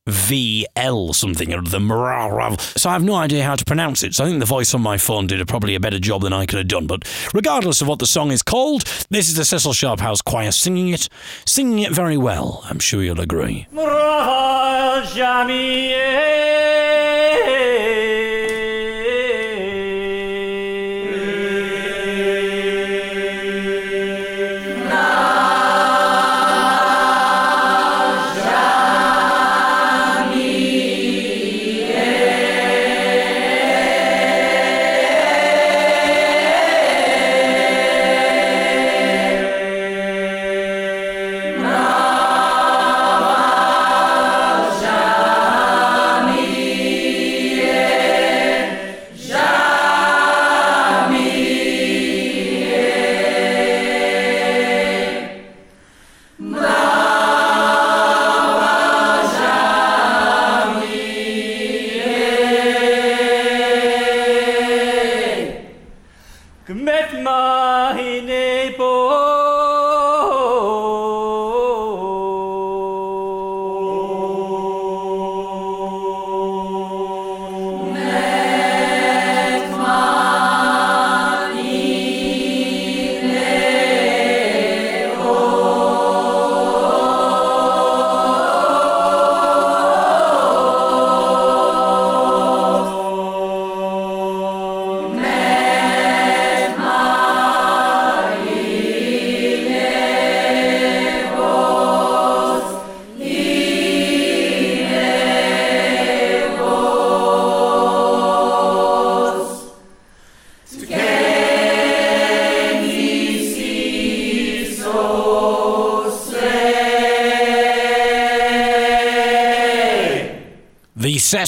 V 0.07 0.67
L 0.77 1.13
something 1.13 1.53
or 1.53 1.63
the 1.63 1.81
Marav. 1.81 2.61
So 2.79 2.89
I 2.89 2.93
have 2.93 3.03
no 3.03 3.17
idea 3.17 3.43
how 3.43 3.57
to 3.57 3.65
pronounce 3.65 4.05
it. 4.05 4.15
So 4.15 4.25
I 4.25 4.29
think 4.29 4.39
the 4.39 4.47
voice 4.47 4.73
on 4.73 4.81
my 4.81 4.99
phone 4.99 5.27
did 5.27 5.41
a, 5.41 5.47
probably 5.47 5.75
a 5.75 5.81
better 5.81 5.99
job 5.99 6.23
than 6.23 6.33
I 6.33 6.47
could 6.47 6.59
have 6.59 6.69
done. 6.69 6.87
But 6.87 7.03
regardless 7.35 7.81
of 7.81 7.89
what 7.89 7.99
the 7.99 8.07
song 8.07 8.31
is 8.31 8.43
called, 8.43 8.85
this 9.11 9.29
is 9.29 9.35
the 9.35 9.45
Cecil 9.45 9.73
Sharp 9.73 9.99
House 9.99 10.23
Choir 10.23 10.53
singing 10.53 10.91
it, 10.91 11.09
singing 11.45 11.81
it 11.81 11.91
very 11.93 12.17
well. 12.17 12.63
I'm 12.67 12.79
sure 12.79 13.03
you'll 13.03 13.21
agree. 13.21 13.67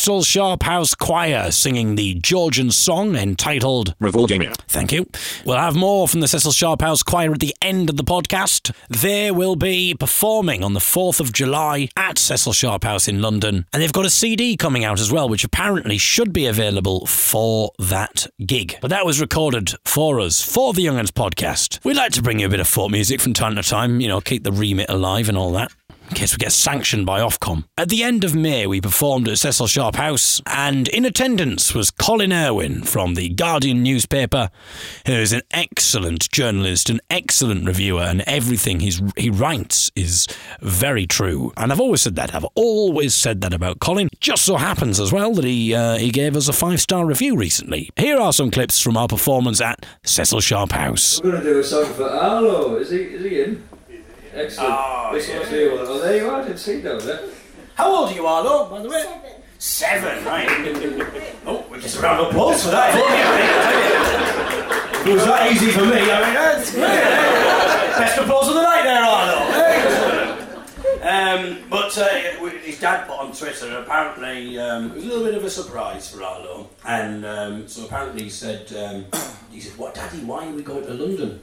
The 0.09 0.13
Cecil 0.15 0.23
Sharp 0.23 0.63
House 0.63 0.95
Choir 0.95 1.51
singing 1.51 1.95
the 1.95 2.15
Georgian 2.15 2.71
song 2.71 3.15
entitled 3.15 3.95
Revolgamia. 4.01 4.57
Thank 4.67 4.91
you. 4.91 5.07
We'll 5.45 5.59
have 5.59 5.77
more 5.77 6.09
from 6.09 6.21
the 6.21 6.29
Cecil 6.29 6.53
Sharp 6.53 6.81
House 6.81 7.03
Choir 7.03 7.33
at 7.33 7.41
the 7.41 7.55
end 7.61 7.91
of 7.91 7.99
the 7.99 8.05
podcast. 8.05 8.75
They 8.89 9.31
will 9.31 9.55
be 9.55 9.95
performing 9.95 10.65
on 10.65 10.73
the 10.73 10.81
4th 10.81 11.21
of 11.21 11.35
July 11.35 11.91
at 11.95 12.17
Cecil 12.17 12.55
Sharp 12.55 12.85
House 12.85 13.07
in 13.07 13.21
London. 13.21 13.67
And 13.71 13.83
they've 13.83 13.93
got 13.93 14.07
a 14.07 14.11
CD 14.11 14.57
coming 14.57 14.83
out 14.83 14.99
as 14.99 15.13
well, 15.13 15.29
which 15.29 15.45
apparently 15.45 15.99
should 15.99 16.33
be 16.33 16.47
available 16.47 17.05
for 17.05 17.73
that 17.79 18.29
gig. 18.47 18.79
But 18.81 18.89
that 18.89 19.05
was 19.05 19.21
recorded 19.21 19.75
for 19.85 20.21
us 20.21 20.41
for 20.41 20.73
the 20.73 20.87
Young'uns 20.87 21.11
podcast. 21.11 21.85
We'd 21.85 21.99
like 21.99 22.13
to 22.13 22.23
bring 22.23 22.39
you 22.39 22.47
a 22.47 22.49
bit 22.49 22.61
of 22.61 22.67
folk 22.67 22.91
music 22.91 23.21
from 23.21 23.35
time 23.35 23.57
to 23.57 23.63
time, 23.63 24.01
you 24.01 24.09
know, 24.09 24.23
keep 24.23 24.43
the 24.43 24.53
remit 24.53 24.89
alive 24.89 25.29
and 25.29 25.37
all 25.37 25.53
that. 25.53 25.71
In 26.09 26.15
case 26.15 26.33
we 26.33 26.39
get 26.39 26.53
sanctioned 26.53 27.07
by 27.07 27.21
Ofcom. 27.21 27.65
At 27.77 27.89
the 27.89 28.03
end 28.03 28.25
of 28.25 28.35
May, 28.35 28.67
we 28.67 28.81
performed 28.81 29.29
at 29.29 29.39
Cecil 29.39 29.67
Sharp 29.67 29.97
House, 29.97 30.41
and 30.47 30.89
in 30.89 31.05
attendance 31.05 31.75
was 31.75 31.91
Colin 31.91 32.33
Irwin 32.33 32.83
from 32.83 33.15
the 33.15 33.29
Guardian 33.29 33.83
newspaper, 33.83 34.51
who 35.07 35.13
is 35.13 35.33
an 35.33 35.43
excellent 35.51 36.31
journalist, 36.31 36.89
an 36.89 37.01
excellent 37.11 37.67
reviewer, 37.67 38.03
and 38.03 38.23
everything 38.23 38.81
he's, 38.81 39.03
he 39.17 39.31
writes 39.31 39.91
is 39.95 40.27
very 40.61 41.07
true. 41.07 41.53
And 41.57 41.73
I've 41.73 41.81
always 41.81 42.03
said 42.03 42.17
that. 42.17 42.35
I've 42.35 42.47
always 42.55 43.15
said 43.15 43.41
that 43.43 43.53
about 43.53 43.81
Colin. 43.81 44.09
Just 44.21 44.45
so 44.45 44.57
happens 44.57 44.99
as 44.99 45.13
well 45.13 45.35
that 45.35 45.45
he 45.45 45.75
uh, 45.75 45.97
he 45.99 46.11
gave 46.11 46.37
us 46.37 46.49
a 46.49 46.53
five 46.53 46.81
star 46.81 47.05
review 47.05 47.37
recently. 47.37 47.91
Here 47.97 48.19
are 48.19 48.33
some 48.33 48.51
clips 48.51 48.81
from 48.81 48.97
our 48.97 49.09
performance 49.09 49.61
at 49.61 49.85
Cecil 50.05 50.41
Sharp 50.41 50.73
House. 50.73 51.21
We're 51.23 51.33
going 51.33 51.45
to 51.45 51.53
do 51.53 51.59
a 51.59 51.65
song 51.65 51.87
for 51.93 52.09
Arlo. 52.09 52.77
Is 52.77 52.91
he, 52.91 52.99
is 52.99 53.25
he 53.25 53.43
in? 53.43 53.68
Excellent. 54.39 54.75
Oh, 54.77 55.11
this 55.13 55.29
yeah. 55.29 55.39
one's 55.39 55.51
the 55.51 55.69
one. 55.69 55.79
Oh, 55.81 55.99
there 55.99 56.17
you 56.17 56.31
are. 56.31 56.41
I 56.41 56.45
didn't 56.45 56.59
see 56.59 56.81
that. 56.81 57.03
there. 57.03 57.29
How 57.75 57.95
old 57.95 58.11
are 58.11 58.15
you, 58.15 58.27
Arlo, 58.27 58.69
by 58.71 58.83
the 58.83 58.89
way? 58.89 59.05
Seven, 59.59 60.25
right. 60.27 60.49
oh, 61.47 61.67
we 61.71 61.81
just 61.81 61.99
a 61.99 62.03
round 62.03 62.21
of 62.21 62.29
applause 62.29 62.63
for 62.65 62.71
that. 62.71 62.95
It 65.07 65.13
was 65.13 65.25
that 65.25 65.51
easy 65.51 65.71
for 65.71 65.85
me, 65.85 66.11
I 66.11 66.25
mean, 66.25 66.35
that's 66.35 66.71
great. 66.73 66.83
Best 67.99 68.19
applause 68.19 68.49
of 68.49 68.55
the 68.55 68.63
night 68.63 68.83
there, 68.83 69.03
Arlo. 69.03 69.39
Um, 71.01 71.59
but 71.71 71.97
uh, 71.97 72.09
his 72.59 72.79
dad 72.79 73.07
put 73.07 73.19
on 73.19 73.33
Twitter, 73.33 73.79
apparently, 73.79 74.59
um, 74.59 74.91
it 74.91 74.97
was 74.97 75.05
a 75.05 75.07
little 75.09 75.25
bit 75.25 75.35
of 75.35 75.45
a 75.45 75.51
surprise 75.51 76.11
for 76.11 76.23
Arlo. 76.23 76.69
And 76.85 77.25
um, 77.25 77.67
so 77.69 77.87
apparently 77.87 78.25
he 78.25 78.31
said, 78.31 78.73
um, 78.75 79.07
he 79.51 79.61
said, 79.61 79.77
what, 79.79 79.95
Daddy, 79.95 80.19
why 80.19 80.47
are 80.47 80.53
we 80.53 80.63
going 80.63 80.85
to 80.85 80.95
London? 80.95 81.41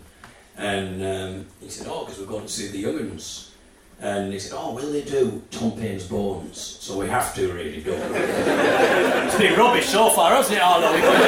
And 0.57 1.03
um, 1.03 1.45
he 1.59 1.69
said, 1.69 1.87
oh, 1.89 2.05
because 2.05 2.19
we're 2.19 2.27
going 2.27 2.45
to 2.45 2.51
see 2.51 2.67
the 2.69 2.81
Young'uns. 2.83 3.51
And 3.99 4.33
he 4.33 4.39
said, 4.39 4.57
oh, 4.57 4.73
will 4.73 4.91
they 4.91 5.03
do 5.03 5.41
Tom 5.51 5.71
Paine's 5.71 6.05
Bones? 6.07 6.57
So 6.57 6.97
we 6.97 7.07
have 7.07 7.33
to 7.35 7.51
really 7.53 7.81
do 7.81 7.93
it. 7.93 8.11
it's 9.25 9.37
been 9.37 9.57
rubbish 9.57 9.87
so 9.87 10.09
far, 10.09 10.31
hasn't 10.35 10.57
it, 10.57 10.61
Arlo? 10.61 10.93
We've 10.93 11.01
got 11.01 11.13
to, 11.13 11.19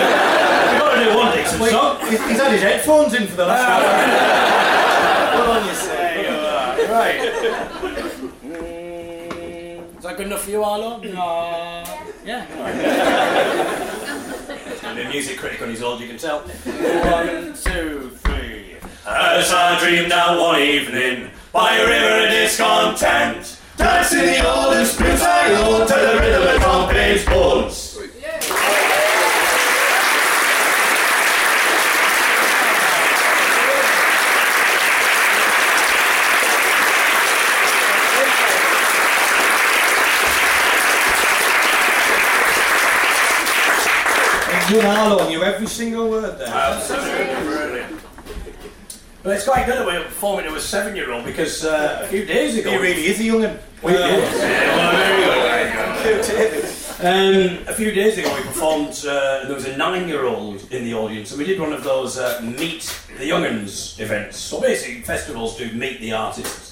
we've 0.72 0.82
got 0.82 0.96
to 0.96 1.04
do 1.04 1.18
one 1.18 1.38
decent 1.38 1.64
song. 1.72 2.00
He's, 2.02 2.28
he's 2.28 2.38
had 2.38 2.52
his 2.52 2.62
headphones 2.62 3.14
in 3.14 3.28
for 3.28 3.38
the 3.38 3.46
last 3.46 3.70
hour. 3.70 4.54
What 5.38 5.50
on 5.50 5.68
you 5.68 5.74
say? 5.76 6.24
you. 6.24 6.92
Right. 6.92 7.20
Mm, 8.44 9.98
is 9.98 10.04
that 10.04 10.18
good 10.18 10.26
enough 10.26 10.44
for 10.44 10.50
you, 10.50 10.64
Arlo? 10.64 10.98
No. 10.98 11.84
Yeah. 12.26 12.46
He's 14.72 14.82
going 14.82 14.96
to 14.96 15.02
be 15.04 15.08
a 15.08 15.10
music 15.10 15.38
critic 15.38 15.62
on 15.62 15.70
his 15.70 15.84
old, 15.84 16.02
you 16.02 16.08
can 16.08 16.18
tell. 16.18 16.40
One, 16.40 17.54
two, 17.54 18.10
three. 18.16 18.27
As 19.10 19.54
I 19.54 19.80
dreamed 19.80 20.12
out 20.12 20.38
one 20.38 20.60
evening 20.60 21.30
by 21.54 21.78
a 21.78 21.88
river 21.88 22.26
of 22.26 22.30
discontent, 22.30 23.58
dancing 23.78 24.20
the 24.20 24.46
oldest 24.46 24.96
spins 24.96 25.22
I 25.22 25.54
own 25.54 25.88
to 25.88 25.94
the 25.94 26.20
rhythm 26.20 26.56
of 26.56 26.62
Tom 26.62 26.90
Paine's 26.90 27.24
bones. 27.24 27.98
You 44.70 44.80
and 44.80 44.88
Arlo 44.88 45.30
knew 45.30 45.44
every 45.44 45.68
single 45.68 46.10
word 46.10 46.38
there. 46.38 46.50
Absolutely. 46.50 47.67
But 49.28 49.36
it's 49.36 49.44
quite 49.46 49.66
good 49.66 49.76
that 49.76 49.86
we're 49.86 50.06
performing 50.06 50.46
to 50.46 50.56
a 50.56 50.60
seven-year-old 50.62 51.26
because 51.26 51.66
uh, 51.66 52.00
a 52.02 52.08
few 52.08 52.24
days 52.24 52.58
ago 52.58 52.72
He 52.72 52.78
really 52.78 53.08
is 53.08 53.20
a 53.20 53.26
young'un. 53.26 53.60
we 53.84 53.92
did. 53.92 54.00
Yeah, 54.00 54.78
well, 54.78 54.92
very 54.96 56.24
good, 56.24 56.26
very. 56.26 57.58
Um, 57.60 57.68
a 57.68 57.74
few 57.74 57.92
days 57.92 58.18
ago, 58.18 58.34
we 58.34 58.42
performed. 58.44 59.04
Uh, 59.06 59.44
there 59.44 59.54
was 59.54 59.66
a 59.66 59.76
nine-year-old 59.76 60.72
in 60.72 60.86
the 60.86 60.94
audience, 60.94 61.32
and 61.32 61.40
we 61.40 61.46
did 61.46 61.60
one 61.60 61.74
of 61.74 61.84
those 61.84 62.18
uh, 62.18 62.40
meet 62.42 62.84
the 63.20 63.26
Young'uns 63.26 64.00
events. 64.00 64.38
So 64.38 64.62
basically, 64.62 65.02
festivals 65.02 65.58
do 65.58 65.74
meet 65.74 66.00
the 66.00 66.14
artists, 66.14 66.67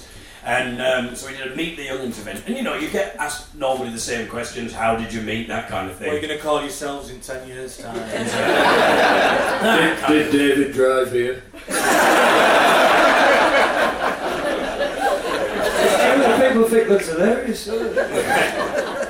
and 0.46 0.80
um, 0.80 1.16
so 1.16 1.26
we 1.26 1.36
did 1.36 1.52
a 1.52 1.56
meet 1.56 1.76
the 1.76 1.88
Young'uns 1.88 2.20
event. 2.20 2.44
And 2.46 2.56
you 2.56 2.62
know, 2.62 2.74
you 2.74 2.88
get 2.88 3.16
asked 3.16 3.54
normally 3.56 3.90
the 3.90 3.98
same 3.98 4.28
questions: 4.28 4.72
How 4.72 4.96
did 4.96 5.12
you 5.12 5.20
meet? 5.20 5.48
That 5.48 5.68
kind 5.68 5.90
of 5.90 5.96
thing. 5.96 6.06
What 6.06 6.16
are 6.16 6.20
you 6.20 6.26
going 6.26 6.38
to 6.38 6.42
call 6.42 6.60
yourselves 6.60 7.10
in 7.10 7.20
10 7.20 7.48
years' 7.48 7.78
time? 7.78 7.96
Did, 10.08 10.30
did 10.30 10.32
David 10.32 10.72
drive 10.72 11.10
here? 11.10 11.42
People 16.48 16.68
think 16.68 16.88
that's 16.88 17.08
hilarious. 17.08 17.66
don't 17.66 17.94
they? 17.94 19.06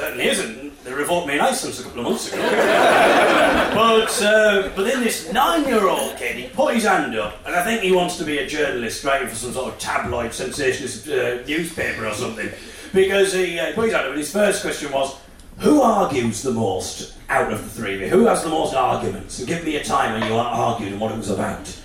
certainly 0.00 0.28
isn't. 0.28 0.84
They 0.84 0.92
revoked 0.92 1.26
me 1.26 1.38
license 1.38 1.80
a 1.80 1.82
couple 1.82 2.00
of 2.00 2.06
months 2.06 2.32
ago. 2.32 2.38
but 3.74 4.22
uh, 4.22 4.70
but 4.74 4.84
then 4.84 5.02
this 5.02 5.30
nine-year-old 5.32 6.16
kid, 6.16 6.29
he 6.29 6.29
put 6.54 6.74
his 6.74 6.84
hand 6.84 7.16
up, 7.16 7.40
and 7.46 7.54
I 7.54 7.64
think 7.64 7.82
he 7.82 7.92
wants 7.92 8.16
to 8.18 8.24
be 8.24 8.38
a 8.38 8.46
journalist, 8.46 9.04
writing 9.04 9.28
for 9.28 9.34
some 9.34 9.52
sort 9.52 9.72
of 9.72 9.78
tabloid 9.78 10.32
sensationalist 10.32 11.08
uh, 11.08 11.46
newspaper 11.46 12.06
or 12.06 12.14
something. 12.14 12.48
Because 12.92 13.32
he 13.32 13.58
uh, 13.58 13.72
put 13.74 13.86
his 13.86 13.94
hand 13.94 14.06
up, 14.06 14.10
and 14.10 14.18
his 14.18 14.32
first 14.32 14.62
question 14.62 14.92
was, 14.92 15.16
"Who 15.58 15.82
argues 15.82 16.42
the 16.42 16.52
most 16.52 17.14
out 17.28 17.52
of 17.52 17.62
the 17.62 17.68
three 17.68 17.94
of 17.94 18.00
you? 18.00 18.08
Who 18.08 18.26
has 18.26 18.42
the 18.42 18.48
most 18.48 18.74
arguments? 18.74 19.38
And 19.38 19.48
give 19.48 19.64
me 19.64 19.76
a 19.76 19.84
time 19.84 20.18
when 20.18 20.30
you 20.30 20.36
argued 20.36 20.92
and 20.92 21.00
what 21.00 21.12
it 21.12 21.18
was 21.18 21.30
about." 21.30 21.76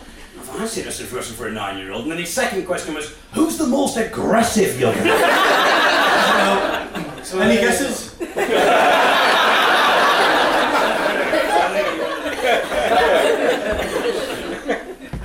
That's 0.58 0.74
an 0.76 0.80
interesting 0.80 1.08
question 1.08 1.36
for 1.36 1.48
a 1.48 1.52
nine-year-old. 1.52 2.04
And 2.04 2.12
then 2.12 2.20
his 2.20 2.34
second 2.34 2.66
question 2.66 2.96
was, 2.96 3.14
"Who's 3.34 3.58
the 3.58 3.68
most 3.68 3.98
aggressive 3.98 4.80
young?" 4.80 4.94
so, 7.24 7.40
Any 7.40 7.58
uh, 7.58 7.62
guesses? 7.62 8.16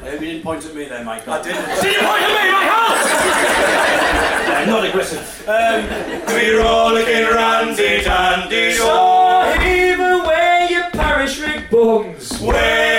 Maybe 0.03 0.29
you 0.29 0.30
didn't 0.41 0.53
point 0.53 0.65
at 0.65 0.75
me 0.75 0.85
there, 0.87 1.05
Michael. 1.05 1.35
I 1.35 1.43
didn't. 1.43 1.65
Did 1.83 1.95
you 1.95 2.01
point 2.01 2.23
at 2.23 2.31
me, 2.31 2.51
Michael? 2.51 2.81
I'm 4.57 4.69
not 4.69 4.85
aggressive. 4.85 5.49
Um, 5.49 6.35
we 6.35 6.55
rollicking 6.57 7.35
randy 7.35 8.03
dandy 8.03 8.73
So 8.73 9.53
even 9.63 10.23
where 10.25 10.71
you 10.71 10.83
parish 10.93 11.41
rig 11.41 11.69
bungs, 11.71 12.41
Way 12.41 12.90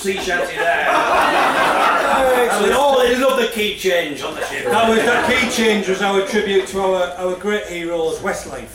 sea 0.00 0.18
shanty 0.18 0.56
there. 0.56 0.86
Oh, 2.72 3.02
they 3.02 3.16
love 3.18 3.38
the 3.38 3.48
key 3.48 3.76
change 3.76 4.22
on 4.22 4.34
the 4.34 4.44
ship. 4.46 4.64
That 4.64 4.88
was 4.88 4.98
that 4.98 5.30
key 5.30 5.50
change 5.50 5.88
was 5.88 6.00
our 6.00 6.26
tribute 6.26 6.66
to 6.68 6.80
our, 6.80 7.10
our 7.18 7.36
great 7.36 7.66
heroes, 7.66 8.18
Westlife. 8.20 8.70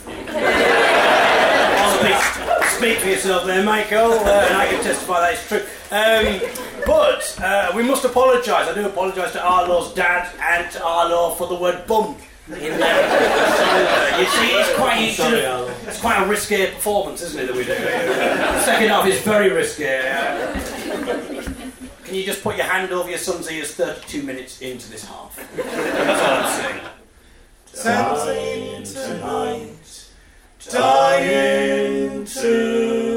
speak, 1.97 2.67
speak 2.67 2.97
for 2.99 3.07
yourself 3.07 3.45
there, 3.45 3.63
Michael, 3.63 4.11
uh, 4.11 4.45
and 4.47 4.55
I 4.55 4.67
can 4.67 4.83
testify 4.83 5.21
that 5.21 5.33
it's 5.33 5.47
true. 5.47 5.63
Um, 5.91 6.39
but 6.85 7.39
uh, 7.41 7.71
we 7.75 7.81
must 7.81 8.05
apologise. 8.05 8.67
I 8.67 8.73
do 8.75 8.85
apologise 8.85 9.31
to 9.31 9.43
Arlo's 9.43 9.93
dad 9.95 10.29
and 10.39 10.71
to 10.73 10.83
Arlo 10.83 11.31
for 11.35 11.47
the 11.47 11.55
word 11.55 11.87
bum 11.87 12.17
In 12.47 12.59
there. 12.59 14.19
you 14.19 14.25
see, 14.27 14.51
it's 14.53 14.75
quite, 14.75 15.01
it's, 15.01 15.17
Sorry, 15.17 15.39
it's 15.87 15.99
quite 15.99 16.21
a 16.21 16.27
risky 16.29 16.67
performance, 16.67 17.23
isn't 17.23 17.41
it, 17.41 17.47
that 17.47 17.55
we 17.55 17.63
do? 17.63 17.73
The 17.73 18.61
second 18.63 18.89
half 18.89 19.07
is 19.07 19.19
very 19.21 19.49
risque. 19.49 19.85
Can 22.15 22.21
you 22.21 22.27
just 22.27 22.43
put 22.43 22.55
your 22.55 22.65
hand 22.65 22.93
over 22.93 23.09
your 23.09 23.19
son's 23.19 23.51
ears 23.51 23.75
32 23.75 24.23
minutes 24.23 24.61
into 24.61 24.89
this 24.89 25.03
half? 25.03 25.35
That's 25.57 26.55
all 27.85 28.15
I'm 28.15 28.25
saying. 28.25 28.83
Dancing 28.83 29.19
tonight, 29.19 30.07
dying 30.71 32.23
tonight, 32.23 33.14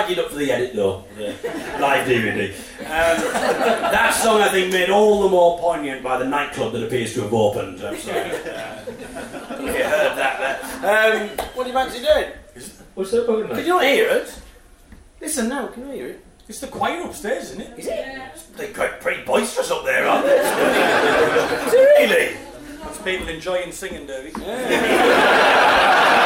tidy 0.00 0.12
it 0.14 0.18
up 0.18 0.30
for 0.30 0.36
the 0.36 0.50
edit 0.50 0.74
though. 0.74 1.04
Yeah. 1.18 1.32
Live 1.80 2.06
DVD. 2.06 2.50
Um, 2.80 3.32
that 3.92 4.10
song 4.14 4.40
I 4.40 4.48
think 4.48 4.72
made 4.72 4.90
all 4.90 5.22
the 5.22 5.28
more 5.28 5.58
poignant 5.58 6.02
by 6.02 6.18
the 6.18 6.24
nightclub 6.24 6.72
that 6.72 6.84
appears 6.84 7.14
to 7.14 7.22
have 7.22 7.34
opened. 7.34 7.80
I'm 7.82 7.96
sorry. 7.98 8.30
Uh, 8.30 8.82
you 9.60 9.66
heard 9.66 10.16
that 10.16 10.80
there. 10.80 11.22
Um, 11.22 11.28
what 11.54 11.64
do 11.64 11.70
you 11.70 11.74
fancy 11.74 12.02
doing? 12.02 12.32
What's 12.94 13.10
that 13.12 13.24
about 13.24 13.50
Could 13.50 13.66
you 13.66 13.68
not 13.68 13.84
hear 13.84 14.08
it? 14.08 14.40
Listen 15.20 15.48
now, 15.48 15.66
can 15.68 15.86
you 15.88 15.92
hear 15.92 16.06
it? 16.08 16.24
It's 16.48 16.60
the 16.60 16.66
choir 16.66 17.02
upstairs, 17.02 17.50
isn't 17.50 17.60
it? 17.60 17.78
Is 17.78 17.86
it? 17.86 18.56
They're 18.56 18.72
quite 18.72 19.00
pretty 19.00 19.22
boisterous 19.22 19.70
up 19.70 19.84
there, 19.84 20.06
aren't 20.08 20.26
they? 20.26 20.36
Is 20.36 21.72
it 21.74 21.78
really? 21.78 22.36
It's 22.88 22.98
people 23.02 23.28
enjoying 23.28 23.70
singing, 23.70 24.06
Davy. 24.06 24.32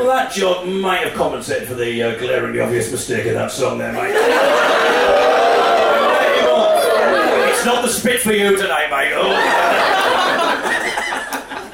Well, 0.00 0.08
that 0.16 0.32
joke 0.32 0.66
might 0.66 1.06
have 1.06 1.12
compensated 1.12 1.68
for 1.68 1.74
the 1.74 2.02
uh, 2.02 2.18
glaringly 2.18 2.58
obvious 2.60 2.90
mistake 2.90 3.26
of 3.26 3.34
that 3.34 3.50
song 3.50 3.76
there, 3.76 3.92
mate. 3.92 4.14
it's 7.50 7.66
not 7.66 7.82
the 7.82 7.88
spit 7.90 8.20
for 8.22 8.32
you 8.32 8.56
tonight, 8.56 8.88
Michael. 8.88 9.20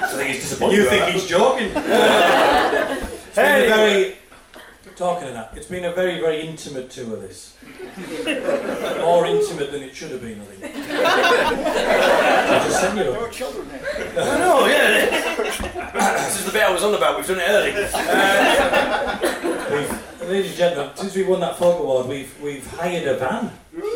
I 0.03 0.09
think 0.17 0.31
he's 0.31 0.41
disappointed. 0.43 0.75
You 0.75 0.89
think 0.89 1.05
that. 1.05 1.13
he's 1.15 1.27
joking? 1.29 1.71
It's 3.37 3.37
been 3.37 3.65
a 3.65 3.69
very, 3.69 4.17
talking 4.97 5.29
of 5.29 5.35
that, 5.35 5.53
it's 5.55 5.67
been 5.67 5.85
a 5.85 5.93
very, 5.93 6.19
very 6.19 6.41
intimate 6.41 6.91
tour, 6.91 7.17
this. 7.17 7.55
More 9.03 9.27
intimate 9.27 9.71
than 9.71 9.83
it 9.83 9.95
should 9.95 10.11
have 10.11 10.23
been, 10.23 10.41
I 10.41 10.45
think. 10.47 10.75
I 10.75 12.65
just 12.67 12.81
sent 12.81 12.99
you 12.99 13.13
up. 13.13 13.31
I 14.17 14.39
know, 14.39 14.67
yeah. 14.67 15.36
this 15.95 16.39
is 16.39 16.45
the 16.47 16.53
bit 16.53 16.63
I 16.63 16.71
was 16.73 16.83
on 16.85 16.95
about. 16.95 17.17
We've 17.17 17.27
done 17.27 17.39
it 17.41 17.49
early. 17.49 17.73
We've, 19.77 19.91
ladies 20.29 20.51
and 20.51 20.57
gentlemen, 20.59 20.97
since 20.97 21.15
we 21.15 21.23
won 21.25 21.41
that 21.41 21.57
folk 21.57 21.81
award, 21.81 22.07
we've, 22.09 22.33
we've 22.43 22.67
hired 22.67 23.07
a 23.09 23.17
van. 23.17 23.51
really, 23.73 23.87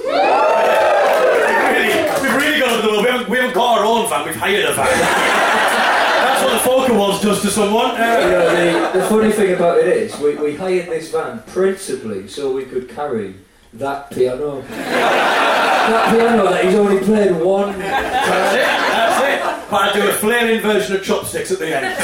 we've 2.22 2.34
really 2.36 2.60
gone 2.60 2.74
up 2.78 2.82
the 2.82 2.88
world. 2.90 3.04
We 3.04 3.10
haven't, 3.10 3.28
we 3.28 3.36
haven't 3.38 3.54
got 3.54 3.78
our 3.78 3.84
own 3.84 4.08
van. 4.08 4.24
We've 4.26 4.36
hired 4.36 4.64
a 4.64 4.72
van. 4.74 4.86
That's 4.86 6.42
what 6.44 6.52
the 6.52 6.58
folk 6.60 6.88
awards 6.88 7.20
does 7.20 7.42
to 7.42 7.50
someone. 7.50 7.90
Uh, 7.92 7.94
You 7.94 8.30
know, 8.30 8.92
the, 8.92 8.98
the 9.00 9.04
funny 9.06 9.32
thing 9.32 9.52
about 9.54 9.78
it 9.78 9.86
is, 9.88 10.18
we, 10.18 10.36
we 10.36 10.54
hired 10.56 10.86
this 10.86 11.10
van 11.10 11.42
principally 11.48 12.28
so 12.28 12.52
we 12.52 12.64
could 12.64 12.88
carry 12.88 13.34
that 13.74 14.10
piano. 14.10 14.62
that 14.62 16.10
piano 16.14 16.44
that 16.50 16.64
he's 16.64 16.74
only 16.74 16.98
played 17.04 17.32
one 17.32 17.72
time. 17.72 17.78
That's 17.80 18.54
it. 18.54 18.60
That's 18.60 19.20
it. 19.56 19.59
But 19.70 19.82
I 19.82 19.92
do 19.92 20.08
a 20.08 20.12
flailing 20.14 20.60
version 20.62 20.96
of 20.96 21.04
chopsticks 21.04 21.52
at 21.52 21.58
the 21.60 21.76
end. 21.76 21.96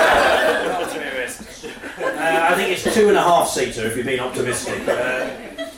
Uh, 1.98 2.48
I 2.50 2.54
think 2.56 2.70
it's 2.70 2.82
two 2.94 3.08
and 3.08 3.16
a 3.16 3.22
half 3.22 3.48
seater 3.48 3.86
if 3.86 3.94
you're 3.94 4.04
being 4.04 4.20
optimistic. 4.20 4.86
Uh, 4.88 5.30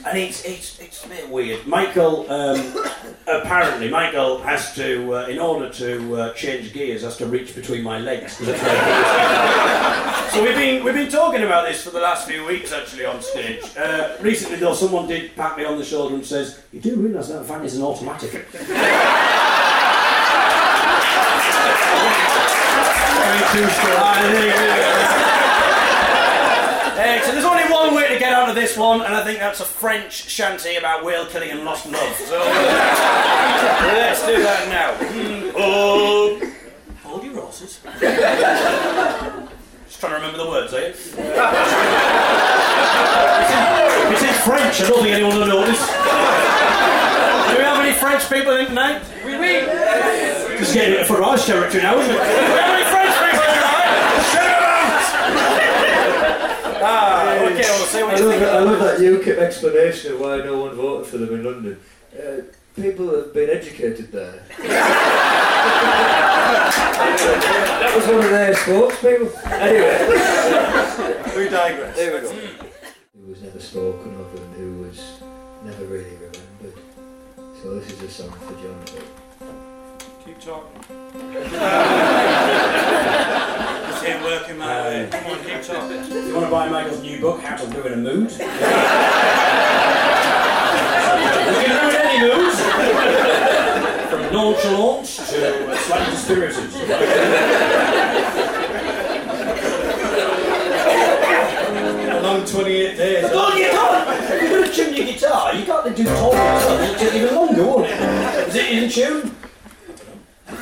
and 0.05 0.17
it's, 0.17 0.43
it's, 0.45 0.79
it's 0.79 1.05
a 1.05 1.09
bit 1.09 1.29
weird. 1.29 1.67
Michael, 1.67 2.29
um, 2.31 2.75
apparently, 3.27 3.89
Michael 3.89 4.41
has 4.41 4.73
to, 4.75 5.13
uh, 5.15 5.27
in 5.27 5.37
order 5.37 5.69
to 5.69 6.15
uh, 6.15 6.33
change 6.33 6.73
gears, 6.73 7.03
has 7.03 7.17
to 7.17 7.27
reach 7.27 7.53
between 7.53 7.83
my 7.83 7.99
legs. 7.99 8.37
so 8.37 8.45
we've 10.43 10.55
been, 10.55 10.83
we've 10.83 10.95
been 10.95 11.11
talking 11.11 11.43
about 11.43 11.67
this 11.67 11.83
for 11.83 11.91
the 11.91 11.99
last 11.99 12.27
few 12.27 12.45
weeks 12.45 12.71
actually 12.71 13.05
on 13.05 13.21
stage. 13.21 13.63
Uh, 13.77 14.15
recently 14.21 14.57
though, 14.57 14.73
someone 14.73 15.07
did 15.07 15.35
pat 15.35 15.57
me 15.57 15.65
on 15.65 15.77
the 15.77 15.85
shoulder 15.85 16.15
and 16.15 16.25
says, 16.25 16.61
you 16.71 16.79
do 16.79 16.95
realise 16.95 17.27
that 17.27 17.43
van 17.43 17.63
is 17.63 17.77
an 17.77 17.83
automatic. 17.83 18.45
Uh, 26.99 27.21
so 27.25 27.31
there's 27.31 27.45
only 27.45 27.63
one 27.71 27.95
way 27.95 28.07
to 28.07 28.19
get 28.19 28.33
out 28.33 28.49
of 28.49 28.55
this 28.55 28.77
one, 28.77 29.01
and 29.01 29.15
I 29.15 29.23
think 29.23 29.39
that's 29.39 29.59
a 29.59 29.65
French 29.65 30.13
shanty 30.29 30.75
about 30.75 31.03
whale 31.03 31.25
killing 31.25 31.49
and 31.49 31.63
lost 31.65 31.85
love. 31.87 32.15
So 32.15 32.39
uh, 32.39 32.45
let's 33.95 34.25
do 34.25 34.41
that 34.43 34.67
now. 34.69 34.93
Mm, 35.07 35.51
oh. 35.55 36.39
Hold 37.03 37.23
your 37.23 37.33
horses. 37.41 37.79
Just 39.87 39.99
trying 39.99 40.11
to 40.11 40.17
remember 40.17 40.37
the 40.37 40.47
words, 40.47 40.73
are 40.73 40.79
you? 40.79 40.93
This 44.09 44.23
is 44.23 44.37
French. 44.41 44.81
I 44.81 44.89
don't 44.89 45.01
think 45.01 45.15
anyone 45.15 45.39
will 45.39 45.47
notice. 45.47 45.79
Do 47.49 47.57
we 47.57 47.63
have 47.63 47.79
any 47.83 47.93
French 47.93 48.29
people 48.29 48.55
in 48.57 48.67
tonight? 48.67 49.01
Oui, 49.25 49.35
oui. 49.37 50.28
Just 50.59 50.73
getting 50.73 50.99
it 50.99 51.07
for 51.07 51.23
our 51.23 51.37
territory 51.37 51.81
now, 51.83 51.97
isn't 51.99 52.11
it? 52.13 52.17
Do 52.17 52.19
we 52.19 52.25
have 52.27 52.73
any 52.75 52.83
French 52.91 53.15
people 53.15 53.39
in 53.39 53.51
tonight? 53.55 54.23
Shut 54.31 54.43
it 54.43 54.51
out! 54.51 54.99
Ah, 56.81 57.35
okay, 57.45 57.55
we'll 57.55 57.87
see 57.87 57.99
I 57.99 58.03
what 58.03 58.17
you 58.17 58.23
love, 58.25 58.31
think. 58.33 58.41
that, 58.43 58.53
I 58.55 58.59
love 58.59 58.79
that 58.79 58.99
UKIP 58.99 59.37
explanation 59.37 60.11
of 60.13 60.19
why 60.19 60.37
no 60.37 60.57
one 60.59 60.75
voted 60.75 61.07
for 61.07 61.17
them 61.17 61.33
in 61.33 61.43
London. 61.45 61.79
Uh, 62.13 62.41
people 62.75 63.07
have 63.15 63.33
been 63.33 63.49
educated 63.49 64.11
there. 64.11 64.43
that 67.79 67.93
was 67.95 68.05
one 68.07 68.17
of 68.25 68.29
their 68.29 68.53
spokespeople. 68.53 69.31
Anyway. 69.51 69.97
We 71.37 71.49
digress. 71.49 71.95
There 71.95 72.13
we 72.15 72.27
go. 72.27 72.33
Who 73.15 73.27
was 73.29 73.41
never 73.41 73.59
spoken 73.59 74.13
of 74.19 74.33
and 74.35 74.53
who 74.55 74.81
was 74.81 74.99
never 75.63 75.85
really 75.85 76.15
remembered. 76.15 76.73
So 77.61 77.79
this 77.79 77.89
is 77.91 78.01
a 78.01 78.09
song 78.09 78.31
for 78.31 78.53
John. 78.61 78.85
Keep 80.29 80.41
talking. 80.41 80.79
It's 83.89 84.01
him 84.03 84.21
working, 84.23 84.59
man. 84.59 85.09
Come 85.09 85.25
on, 85.25 85.43
keep 85.43 85.63
talking. 85.63 86.05
You 86.27 86.35
want 86.35 86.45
to 86.45 86.51
buy 86.51 86.69
Michael's 86.69 87.01
new 87.01 87.19
book, 87.19 87.41
How 87.41 87.55
to 87.55 87.65
Ruin 87.65 87.93
a 87.93 87.97
Mood, 87.97 88.29
we 88.29 88.37
can 88.37 88.45
ruin 91.81 91.95
any 91.95 92.19
mood. 92.21 92.53
From 94.07 94.21
nonchalant 94.31 95.07
to 95.07 95.71
uh, 95.71 95.77
slightly 95.77 96.11
dispirited. 96.11 96.69
A 102.11 102.21
long 102.21 102.45
28 102.45 102.97
days. 102.97 103.23
But 103.23 103.31
don't 103.31 103.57
get 103.57 103.73
on! 103.75 104.13
If 104.13 104.41
you're 104.43 104.51
going 104.51 104.63
to 104.69 104.75
tune 104.75 104.93
your 104.93 105.05
guitar, 105.07 105.55
you 105.55 105.65
can't 105.65 105.95
do 105.95 106.03
talking 106.03 106.37
as 106.37 106.65
well. 106.65 106.79
It'll 106.83 106.99
take 106.99 107.13
even 107.15 107.35
longer, 107.35 107.63
won't 107.63 107.87
it? 107.87 107.99
Is 108.49 108.55
it 108.55 108.69
in 108.71 108.89
tune? 108.91 109.35
We'll 110.49 110.57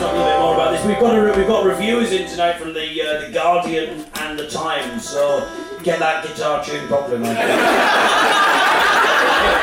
talk 0.00 0.12
a 0.12 0.16
little 0.16 0.26
bit 0.26 0.40
more 0.40 0.54
about 0.54 0.72
this. 0.72 0.84
We've 0.84 0.98
got 0.98 1.16
a, 1.16 1.32
we've 1.38 1.46
got 1.46 1.64
reviewers 1.64 2.10
in 2.12 2.28
tonight 2.28 2.56
from 2.58 2.72
the 2.74 3.02
uh, 3.02 3.20
the 3.20 3.30
Guardian 3.32 4.04
and 4.16 4.36
the 4.36 4.48
Times, 4.48 5.08
so 5.08 5.48
get 5.84 6.00
that 6.00 6.26
guitar 6.26 6.64
tuned 6.64 6.88
properly, 6.88 7.18
man. 7.18 7.36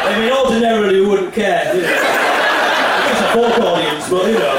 I 0.05 0.17
mean, 0.17 0.31
ordinarily 0.31 1.01
we 1.01 1.07
wouldn't 1.07 1.33
care. 1.33 1.75
You 1.75 1.81
know. 1.81 1.87
It's 3.09 3.21
a 3.21 3.27
folk 3.33 3.57
audience, 3.59 4.09
but 4.09 4.27
you 4.27 4.39
know. 4.39 4.55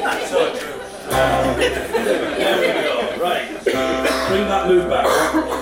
That's 0.00 0.30
So 0.30 0.38
true. 0.56 0.80
There 1.10 2.56
we 2.58 2.66
go. 2.82 3.22
Right. 3.22 3.46
Bring 3.64 4.46
that 4.48 4.64
mood 4.66 4.88
back. 4.88 5.59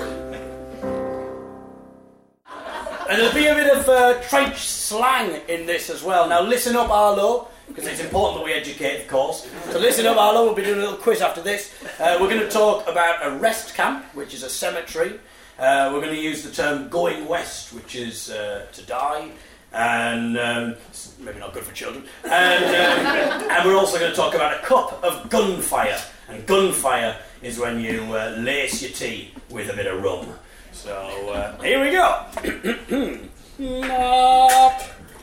And 3.08 3.18
there'll 3.18 3.34
be 3.34 3.46
a 3.46 3.54
bit 3.54 3.74
of 3.74 3.88
uh, 3.88 4.20
trench 4.20 4.58
slang 4.68 5.40
in 5.48 5.64
this 5.64 5.88
as 5.88 6.02
well. 6.02 6.28
Now 6.28 6.42
listen 6.42 6.76
up, 6.76 6.90
Arlo, 6.90 7.48
because 7.66 7.86
it's 7.86 8.00
important 8.00 8.38
that 8.38 8.44
we 8.44 8.52
educate, 8.52 9.00
of 9.00 9.08
course. 9.08 9.48
So 9.70 9.78
listen 9.78 10.04
up, 10.04 10.18
Arlo. 10.18 10.44
We'll 10.44 10.54
be 10.54 10.62
doing 10.62 10.76
a 10.76 10.82
little 10.82 10.98
quiz 10.98 11.22
after 11.22 11.40
this. 11.40 11.72
Uh, 11.98 12.18
we're 12.20 12.28
going 12.28 12.42
to 12.42 12.50
talk 12.50 12.86
about 12.86 13.26
a 13.26 13.30
rest 13.38 13.74
camp, 13.74 14.04
which 14.14 14.34
is 14.34 14.42
a 14.42 14.50
cemetery. 14.50 15.18
Uh, 15.58 15.90
we're 15.90 16.02
going 16.02 16.14
to 16.14 16.20
use 16.20 16.42
the 16.42 16.50
term 16.50 16.90
going 16.90 17.26
west, 17.26 17.72
which 17.72 17.96
is 17.96 18.28
uh, 18.28 18.66
to 18.72 18.82
die, 18.82 19.30
and 19.72 20.38
um, 20.38 20.74
it's 20.90 21.18
maybe 21.18 21.38
not 21.38 21.54
good 21.54 21.64
for 21.64 21.74
children. 21.74 22.04
And, 22.24 22.64
um, 22.64 23.50
and 23.50 23.66
we're 23.66 23.78
also 23.78 23.98
going 23.98 24.10
to 24.10 24.16
talk 24.16 24.34
about 24.34 24.62
a 24.62 24.66
cup 24.66 25.02
of 25.02 25.30
gunfire. 25.30 25.98
And 26.28 26.46
gunfire 26.46 27.16
is 27.40 27.58
when 27.58 27.80
you 27.80 28.02
uh, 28.12 28.36
lace 28.38 28.82
your 28.82 28.90
tea 28.90 29.32
with 29.48 29.70
a 29.70 29.74
bit 29.74 29.86
of 29.86 30.02
rum. 30.02 30.34
So 30.78 31.30
uh, 31.30 31.60
here 31.62 31.84
we 31.84 31.90
go. 31.90 32.24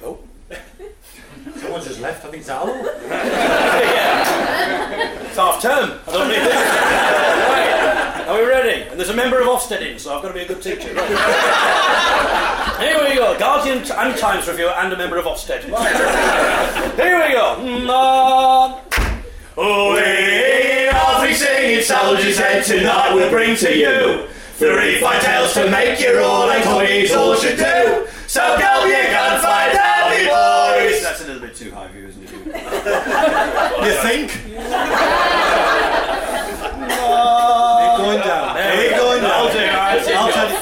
oh. 0.04 0.20
Someone 1.58 1.84
just 1.84 2.00
left. 2.02 2.26
I 2.26 2.30
think 2.30 2.42
it's 2.42 2.50
Alan. 2.50 2.80
It's 5.26 5.38
half 5.38 5.62
term. 5.62 6.00
I 6.08 6.12
don't 6.12 6.28
need 6.30 6.40
this. 6.40 6.56
right. 6.56 8.26
Are 8.28 8.38
we 8.40 8.46
ready? 8.48 8.84
And 8.90 8.98
there's 9.00 9.10
a 9.10 9.14
member 9.16 9.40
of 9.42 9.48
Ofsteding, 9.48 10.00
so 10.00 10.16
I've 10.16 10.22
got 10.22 10.30
to 10.30 10.34
be 10.34 10.42
a 10.42 10.48
good 10.48 10.62
teacher. 10.62 10.94
Right. 10.94 11.10
Here 12.80 13.10
we 13.10 13.16
go. 13.16 13.38
Guardian 13.38 13.80
and 13.80 14.18
Times 14.18 14.48
reviewer 14.48 14.70
and 14.72 14.94
a 14.94 14.98
member 14.98 15.18
of 15.18 15.26
Ofsted. 15.26 15.64
Here 16.96 17.28
we 17.28 17.34
go. 17.34 17.56
Mm, 17.60 17.86
We 19.58 20.88
are 20.90 21.20
three 21.22 21.34
singing 21.34 21.82
soldiers, 21.82 22.40
and 22.40 22.64
tonight 22.64 23.14
we'll 23.14 23.30
bring 23.30 23.56
to 23.58 23.78
you 23.78 24.28
three 24.58 25.00
fine 25.02 25.22
tales 25.22 25.54
to 25.54 25.70
make 25.70 26.00
you 26.00 26.18
all 26.20 26.48
like 26.48 26.64
toys 26.64 27.12
all 27.12 27.36
should 27.36 27.58
do. 27.58 28.08
So 28.28 28.42
go 28.58 28.86
you 28.86 29.04
gun 29.12 29.42
fight 29.42 29.76
out, 29.76 30.10
me 30.12 30.26
boys. 30.26 31.04
That's 31.04 31.22
a 31.22 31.28
little 31.28 31.42
bit 31.42 31.56
too 31.56 31.72
high 31.72 31.90
for 31.90 31.98
you, 31.98 32.08
isn't 32.08 32.24
it? 32.24 32.32
You 33.86 33.94
think? 34.02 34.32
going 37.98 38.20
down. 38.20 38.56
There 38.56 38.78
we 38.78 38.90
going 38.96 39.22
go. 39.22 39.28
I'll 39.28 39.52
do 39.52 39.60
it. 39.60 40.16
I'll 40.16 40.32
tell 40.32 40.50
you. 40.52 40.56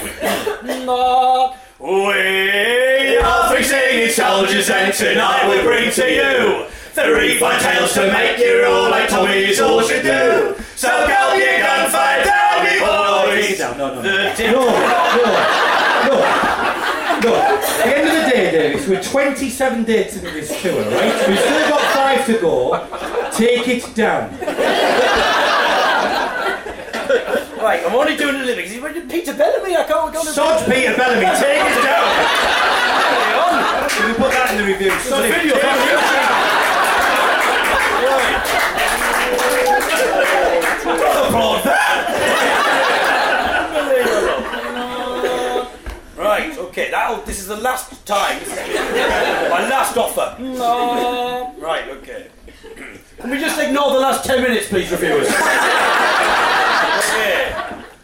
We 1.79 3.17
are 3.17 3.49
three 3.53 3.63
singing 3.63 4.09
soldiers, 4.09 4.69
and 4.69 4.93
tonight 4.93 5.49
we 5.49 5.61
bring 5.61 5.91
to 5.91 6.09
you 6.09 6.65
three 6.93 7.37
fine 7.37 7.59
tales 7.61 7.93
to 7.93 8.11
make 8.11 8.37
you 8.39 8.65
all 8.67 8.89
like 8.89 9.09
toys 9.09 9.59
all 9.59 9.81
should 9.81 10.03
do. 10.03 10.55
So 10.75 10.89
go 10.89 11.33
you 11.35 11.57
gun 11.59 11.91
fight 11.91 12.23
down, 12.25 12.63
me 12.63 12.79
boys. 12.79 13.02
No, 13.43 13.73
no, 13.75 13.95
no. 13.95 14.01
The 14.01 14.51
No, 14.51 14.61
no, 14.63 14.71
no. 16.07 16.15
No. 17.23 17.35
At 17.35 17.85
the 17.85 17.97
end 17.97 18.07
of 18.07 18.13
the 18.23 18.29
day, 18.29 18.51
Davis, 18.51 18.87
we're 18.87 19.03
27 19.03 19.83
dates 19.83 20.15
into 20.15 20.31
this 20.31 20.61
tour, 20.61 20.81
right? 20.91 21.27
We've 21.27 21.39
still 21.39 21.69
got 21.69 21.81
five 21.93 22.25
to 22.25 22.39
go. 22.39 23.29
Take 23.33 23.67
it 23.67 23.93
down. 23.95 24.31
Right, 27.61 27.81
I'm 27.85 27.95
only 27.95 28.15
doing 28.17 28.35
a 28.35 28.43
living. 28.43 28.65
He's 28.65 28.81
Peter 29.09 29.33
Bellamy. 29.33 29.75
I 29.75 29.83
can't 29.83 30.13
go 30.13 30.21
to. 30.23 30.29
Sod 30.29 30.65
Peter 30.65 30.95
Bellamy, 30.95 31.25
take 31.39 31.63
it 31.63 31.83
down. 31.83 32.07
Can 33.89 34.07
we 34.07 34.13
put 34.15 34.31
that 34.31 34.51
in 34.51 34.57
the 34.57 34.65
review? 34.65 34.91
Sod 34.99 35.23
video. 35.23 35.55
Take 35.55 35.63
it 35.63 35.99
down. 35.99 36.43
Applaud 41.27 41.63
that. 41.63 41.92
Right, 46.33 46.57
okay, 46.57 46.89
that'll, 46.89 47.21
this 47.25 47.39
is 47.39 47.45
the 47.45 47.57
last 47.57 48.07
time. 48.07 48.41
My 49.51 49.69
last 49.69 49.95
offer. 49.95 50.35
No. 50.41 51.53
Right, 51.59 51.87
okay. 51.89 52.29
Can 53.19 53.29
we 53.29 53.37
just 53.39 53.59
ignore 53.59 53.93
the 53.93 53.99
last 53.99 54.25
10 54.25 54.41
minutes, 54.41 54.67
please, 54.67 54.89
reviewers? 54.89 55.27
okay. 55.27 55.43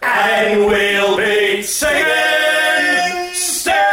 And 0.03 0.59
we'll 0.59 1.17
be 1.17 1.63
singing 1.63 3.33
still. 3.33 3.89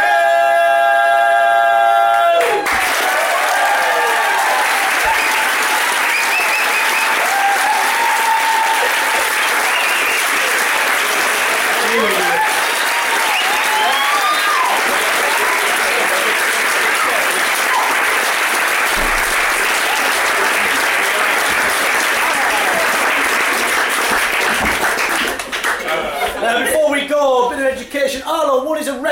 Uh, 26.39 26.63
before 26.63 26.91
we 26.91 27.07
go, 27.07 27.47
a 27.47 27.49
bit 27.49 27.59
of 27.59 27.77
education. 27.77 28.21
Arlo, 28.21 28.63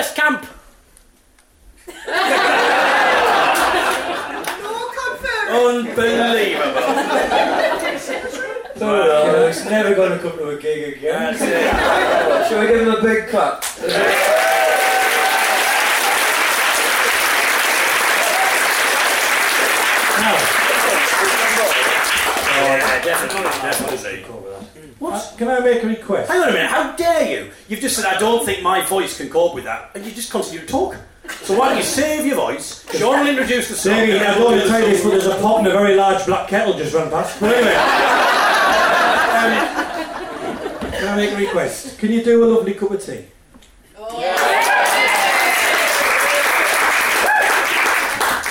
what 0.06 0.12
is 0.12 0.14
camp? 0.14 0.46
Unbelievable. 5.50 6.82
Oh, 8.78 9.48
he's 9.48 9.66
never 9.66 9.96
going 9.96 10.12
to 10.12 10.20
come 10.20 10.38
to 10.38 10.50
a 10.50 10.62
gig 10.62 10.98
again. 10.98 11.34
That's 11.34 11.42
it. 11.42 12.50
Shall 12.50 12.60
we 12.62 12.68
give 12.68 12.82
him 12.82 12.90
a 12.90 13.02
big 13.02 13.30
clap? 13.30 13.64
Oh, 22.58 22.78
yeah, 22.78 23.02
definitely, 23.04 23.44
definitely. 23.62 24.75
Uh, 25.02 25.22
Can 25.38 25.48
I 25.50 25.60
make 25.60 25.84
a 25.84 25.88
request? 25.88 26.32
Hang 26.32 26.42
on 26.42 26.50
a 26.50 26.54
minute, 26.54 26.70
how 26.70 26.92
dare 26.96 27.30
you? 27.30 27.52
You've 27.68 27.82
just 27.82 27.96
said 27.98 28.06
I 28.06 28.18
don't 28.18 28.46
think 28.46 28.62
my 28.64 28.82
voice 28.86 29.18
can 29.18 29.30
cope 29.30 29.54
with 29.56 29.66
that, 29.66 29.92
and 29.94 30.06
you 30.06 30.12
just 30.12 30.32
continue 30.32 30.62
to 30.62 30.66
talk. 30.68 30.96
So 31.44 31.58
why 31.58 31.70
don't 31.70 31.78
you 31.78 31.84
save 31.84 32.26
your 32.26 32.36
voice? 32.38 32.86
Sean 32.98 33.20
will 33.20 33.28
introduce 33.28 33.68
the 33.70 33.76
song. 33.76 33.94
Davey, 33.94 34.20
I 34.20 34.36
don't 34.36 34.44
want 34.46 34.62
to 34.62 34.68
tell 34.68 34.80
you 34.80 34.88
this, 34.88 35.04
but 35.04 35.10
there's 35.12 35.26
a 35.26 35.36
pot 35.42 35.60
and 35.60 35.68
a 35.68 35.72
very 35.72 35.96
large 35.96 36.26
black 36.26 36.48
kettle 36.48 36.74
just 36.76 36.94
run 36.94 37.10
past. 37.10 37.40
But 37.40 37.54
anyway. 37.56 37.76
um, 40.86 40.92
can 40.92 41.08
I 41.08 41.16
make 41.16 41.32
a 41.32 41.38
request? 41.38 41.98
Can 42.00 42.12
you 42.12 42.24
do 42.24 42.44
a 42.44 42.48
lovely 42.48 42.74
cup 42.74 42.92
of 42.92 43.04
tea? 43.04 43.26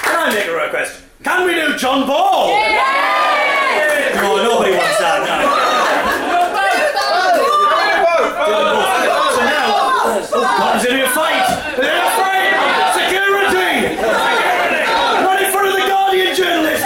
Can 0.04 0.16
I 0.16 0.34
make 0.34 0.46
a 0.46 0.52
request? 0.52 1.00
Can 1.22 1.46
we 1.46 1.54
do 1.54 1.76
John 1.78 2.06
Ball? 2.06 2.48
No, 4.16 4.36
nobody 4.42 4.72
wants 4.76 4.98
that. 4.98 5.20
No. 5.24 5.34
So 9.34 9.40
now, 9.40 9.66
Cotton's 10.58 10.84
in 10.86 11.00
a 11.00 11.08
fight. 11.10 11.44
They're 11.76 11.92
in 11.92 12.04
a 12.04 12.12
fight. 12.16 12.52
Security. 12.94 13.96
Security. 13.96 14.84
Right 15.24 15.40
in 15.44 15.50
front 15.52 15.68
of 15.68 15.74
the 15.74 15.86
Guardian 15.88 16.36
journalist. 16.36 16.84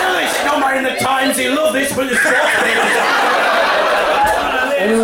Journalist, 0.00 0.34
Don't 0.44 0.60
mind 0.60 0.86
the 0.86 0.94
Times. 1.02 1.36
He 1.36 1.48
love 1.48 1.72
this 1.74 1.94
when 1.96 2.06
the 2.08 2.14
sports 2.16 2.54
papers. 2.62 2.94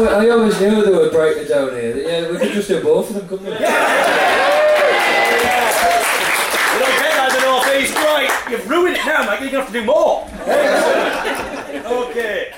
I, 0.09 0.27
I 0.27 0.31
always 0.31 0.61
knew 0.61 0.85
they 0.85 0.91
would 0.91 1.12
break 1.12 1.37
it 1.37 1.49
down 1.49 1.71
here. 1.71 1.97
Yeah, 1.97 2.31
we 2.31 2.38
could 2.38 2.53
just 2.53 2.69
do 2.69 2.83
both 2.83 3.11
of 3.11 3.17
them, 3.17 3.29
couldn't 3.29 3.47
we? 3.47 3.53
You 3.53 3.59
don't 3.59 3.69
get 6.99 7.12
that 7.15 7.29
in 7.31 7.41
the 7.41 7.47
North 7.47 7.69
East, 7.77 7.95
right? 7.97 8.31
You've 8.51 8.69
ruined 8.69 8.97
it 8.97 9.07
now, 9.07 9.25
Mike. 9.27 9.41
You're 9.41 9.51
going 9.51 9.67
to 9.67 9.73
have 9.73 9.73
to 9.73 9.81
do 9.81 9.85
more. 9.85 10.29
okay. 12.11 12.53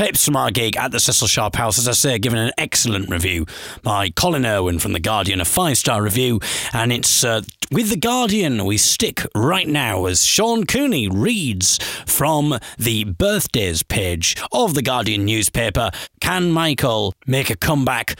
Clips 0.00 0.24
from 0.24 0.34
our 0.34 0.50
gig 0.50 0.78
at 0.78 0.92
the 0.92 0.98
Cecil 0.98 1.28
Sharp 1.28 1.56
House, 1.56 1.78
as 1.78 1.86
I 1.86 1.92
say, 1.92 2.18
given 2.18 2.38
an 2.38 2.52
excellent 2.56 3.10
review 3.10 3.44
by 3.82 4.08
Colin 4.08 4.46
Irwin 4.46 4.78
from 4.78 4.94
The 4.94 4.98
Guardian, 4.98 5.42
a 5.42 5.44
five 5.44 5.76
star 5.76 6.02
review. 6.02 6.40
And 6.72 6.90
it's 6.90 7.22
uh, 7.22 7.42
with 7.70 7.90
The 7.90 7.98
Guardian 7.98 8.64
we 8.64 8.78
stick 8.78 9.20
right 9.34 9.68
now 9.68 10.06
as 10.06 10.24
Sean 10.24 10.64
Cooney 10.64 11.06
reads 11.06 11.76
from 12.06 12.58
the 12.78 13.04
birthdays 13.04 13.82
page 13.82 14.42
of 14.52 14.72
The 14.72 14.80
Guardian 14.80 15.26
newspaper 15.26 15.90
Can 16.22 16.50
Michael 16.50 17.12
make 17.26 17.50
a 17.50 17.56
comeback? 17.56 18.18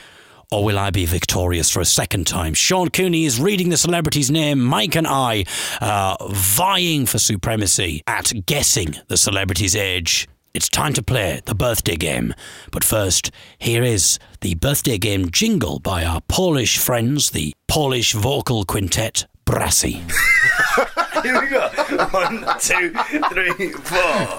Or 0.52 0.62
will 0.62 0.78
I 0.78 0.90
be 0.90 1.06
victorious 1.06 1.70
for 1.70 1.80
a 1.80 1.86
second 1.86 2.26
time? 2.26 2.52
Sean 2.52 2.90
Cooney 2.90 3.24
is 3.24 3.40
reading 3.40 3.70
the 3.70 3.78
celebrity's 3.78 4.30
name. 4.30 4.60
Mike 4.60 4.96
and 4.96 5.06
I 5.06 5.46
are 5.80 6.18
vying 6.28 7.06
for 7.06 7.18
supremacy 7.18 8.02
at 8.06 8.34
guessing 8.44 8.96
the 9.08 9.16
celebrity's 9.16 9.74
age. 9.74 10.28
It's 10.52 10.68
time 10.68 10.92
to 10.94 11.02
play 11.02 11.40
the 11.44 11.54
birthday 11.54 11.94
game. 11.94 12.34
But 12.72 12.82
first, 12.82 13.30
here 13.58 13.84
is 13.84 14.18
the 14.40 14.56
birthday 14.56 14.98
game 14.98 15.30
jingle 15.30 15.78
by 15.78 16.04
our 16.04 16.20
Polish 16.22 16.76
friends, 16.76 17.30
the 17.30 17.52
Polish 17.68 18.14
vocal 18.14 18.64
quintet 18.64 19.26
Brassy. 19.44 20.02
Here 21.22 21.40
we 21.40 21.48
go. 21.48 21.68
One, 22.10 22.44
two, 22.58 22.92
three, 23.30 23.72
four. 23.72 24.38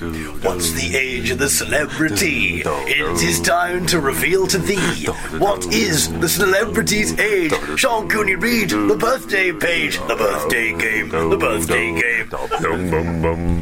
What's 0.00 0.72
the 0.72 0.96
age 0.96 1.30
of 1.30 1.38
the 1.38 1.50
celebrity? 1.50 2.62
It 2.64 3.22
is 3.22 3.38
time 3.38 3.84
to 3.86 4.00
reveal 4.00 4.46
to 4.46 4.56
thee 4.56 5.04
what 5.36 5.66
is 5.66 6.10
the 6.20 6.28
celebrity's 6.28 7.18
age. 7.18 7.52
Sean 7.76 8.08
Cooney 8.08 8.34
Reed, 8.36 8.70
the 8.70 8.96
birthday 8.98 9.52
page, 9.52 9.98
the 10.08 10.16
birthday 10.16 10.72
game, 10.78 11.10
the 11.10 11.36
birthday 11.36 12.00
game, 12.00 12.28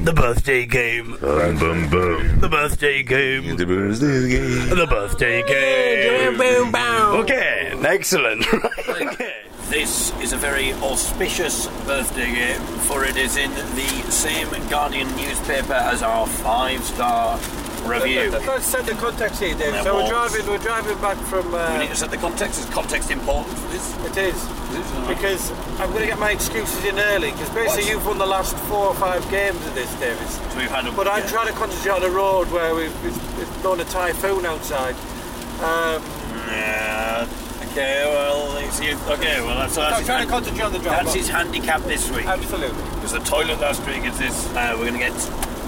the 0.04 0.12
birthday 0.14 0.64
game, 0.64 1.10
the 1.20 1.28
birthday 1.28 1.82
game, 2.06 2.40
the 2.40 2.48
birthday 2.48 3.02
game. 3.02 3.56
The 4.68 4.86
birthday 4.86 5.42
game. 5.42 6.38
Okay, 7.22 7.72
excellent. 7.84 8.46
This 9.68 10.12
is 10.22 10.32
a 10.32 10.36
very 10.38 10.72
auspicious 10.74 11.66
birthday 11.84 12.32
game, 12.34 12.60
for 12.88 13.04
it 13.04 13.16
is 13.18 13.36
in 13.36 13.50
the 13.52 13.88
same 14.10 14.48
Guardian 14.70 15.08
newspaper 15.14 15.74
as 15.74 16.02
our 16.02 16.26
five-star 16.26 17.38
review. 17.84 18.30
Let's 18.30 18.64
set 18.64 18.86
the 18.86 18.94
context 18.94 19.40
here, 19.42 19.54
Dave. 19.54 19.82
So 19.82 19.94
we're 19.94 20.08
driving, 20.08 20.46
we're 20.46 20.56
driving 20.58 20.96
back 21.02 21.18
from. 21.18 21.52
We 21.52 21.58
Uh, 21.58 21.78
need 21.80 21.90
to 21.90 21.96
set 21.96 22.10
the 22.10 22.16
context. 22.16 22.58
Is 22.60 22.64
context 22.70 23.10
important 23.10 23.58
for 23.58 23.68
this? 23.68 23.94
it 24.06 24.16
is 24.16 24.34
because 25.06 25.50
I'm 25.80 25.90
going 25.90 26.00
to 26.02 26.06
get 26.06 26.18
my 26.18 26.30
excuses 26.30 26.82
in 26.86 26.98
early 26.98 27.30
because 27.32 27.50
basically 27.50 27.84
What? 27.84 27.92
you've 27.92 28.06
won 28.06 28.16
the 28.18 28.26
last 28.26 28.56
four 28.70 28.86
or 28.86 28.94
five 28.94 29.28
games 29.30 29.64
of 29.66 29.74
this, 29.74 29.92
Davis. 30.00 30.36
So 30.50 30.58
we've 30.58 30.70
had 30.70 30.86
a. 30.86 30.92
But 30.92 31.08
I'm 31.08 31.26
trying 31.28 31.46
to 31.48 31.52
concentrate 31.52 31.92
on 31.92 32.00
the 32.00 32.10
road 32.10 32.50
where 32.50 32.74
we've 32.74 33.04
it's, 33.04 33.18
it's 33.38 33.56
blown 33.62 33.80
a 33.80 33.84
typhoon 33.84 34.46
outside. 34.46 34.94
Um, 35.62 36.02
Yeah. 36.48 37.26
Okay. 37.78 38.04
Well. 38.06 38.48
Okay. 38.58 39.40
Well, 39.40 39.56
that's, 39.56 39.76
that's 39.76 40.04
trying 40.04 40.24
to 40.26 40.30
concentrate 40.30 40.64
on 40.64 40.72
the 40.72 40.78
drive. 40.78 41.04
That's 41.04 41.14
his 41.14 41.28
handicap 41.28 41.82
this 41.82 42.10
week. 42.10 42.26
Absolutely. 42.26 42.82
Because 42.94 43.12
the 43.12 43.20
toilet 43.20 43.60
last 43.60 43.86
week 43.86 44.04
is 44.04 44.18
this. 44.18 44.48
Uh, 44.54 44.74
we're 44.76 44.88
going 44.90 44.94
to 44.94 44.98
get 44.98 45.12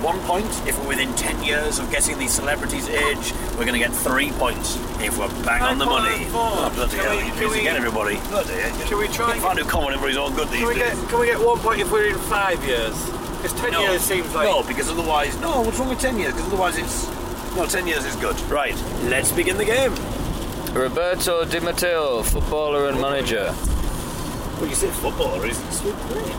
one 0.03 0.18
point 0.20 0.46
if 0.66 0.79
we're 0.81 0.88
within 0.88 1.14
10 1.14 1.44
years 1.44 1.79
of 1.79 1.90
guessing 1.90 2.18
the 2.18 2.27
celebrity's 2.27 2.88
age. 2.88 3.33
We're 3.53 3.64
going 3.64 3.75
to 3.75 3.79
get 3.79 3.92
three 3.92 4.33
points 4.33 4.77
if 5.01 5.18
we're 5.18 5.29
bang 5.44 5.62
on 5.62 5.79
the 5.79 5.87
money. 5.87 6.27
Oh, 6.31 6.70
bloody 6.75 6.96
Can 6.96 7.05
hell. 7.07 7.16
we- 7.16 7.25
You 7.25 7.33
can 7.33 7.51
we- 7.51 7.62
get 7.62 7.77
everybody. 7.77 8.16
Bloody 8.29 8.55
hell. 8.55 8.87
Can 8.88 8.99
we 8.99 9.09
try 9.09 9.33
and 9.33 9.40
find 9.40 9.59
who 9.59 9.64
comment 9.64 9.94
everybody's 9.94 10.16
all 10.16 10.31
good 10.31 10.49
these 10.49 10.61
Can 10.61 10.68
we 10.68 10.75
days. 10.75 10.99
get 10.99 11.09
can 11.09 11.20
we 11.20 11.27
get 11.27 11.38
one 11.38 11.59
point 11.61 11.81
if 11.81 11.92
we're 11.92 12.09
in 12.09 12.18
five 12.18 12.64
years? 12.64 12.94
Because 13.37 13.53
ten 13.61 13.73
no. 13.73 13.83
years 13.83 14.03
seems 14.03 14.35
like 14.35 14.49
No, 14.49 14.62
because 14.62 14.90
otherwise... 14.90 15.38
No, 15.40 15.62
what's 15.62 15.79
wrong 15.79 15.88
with 15.88 16.01
10 16.01 16.18
years? 16.18 16.33
Because 16.33 16.49
otherwise 16.49 16.77
it's... 16.77 17.07
No, 17.57 17.66
10 17.66 17.87
years 17.87 18.05
is 18.05 18.16
good. 18.16 18.38
Right, 18.42 18.77
let's 19.05 19.33
begin 19.33 19.57
the 19.57 19.64
game. 19.64 19.94
Roberto 20.72 21.44
Di 21.44 21.59
Matteo, 21.61 22.22
footballer 22.22 22.88
and 22.88 23.00
manager. 23.00 23.52
Well, 24.61 24.68
you 24.68 24.74
said 24.74 24.92
footballer, 24.92 25.44
he's 25.46 25.56
still 25.74 25.92
playing. 25.92 26.37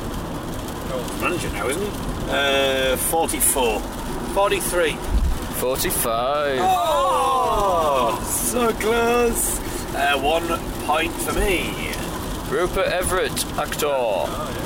Oh, 0.93 1.17
manager 1.21 1.49
now, 1.49 1.67
isn't 1.67 1.81
he? 1.83 1.91
Uh, 2.29 2.97
44. 2.97 3.79
43. 3.79 4.93
45. 4.93 6.59
Oh, 6.61 8.23
so 8.25 8.71
close. 8.73 9.59
Uh, 9.93 10.17
one 10.19 10.47
point 10.85 11.11
for 11.13 11.33
me. 11.33 11.91
Rupert 12.49 12.87
Everett, 12.87 13.45
actor. 13.57 13.87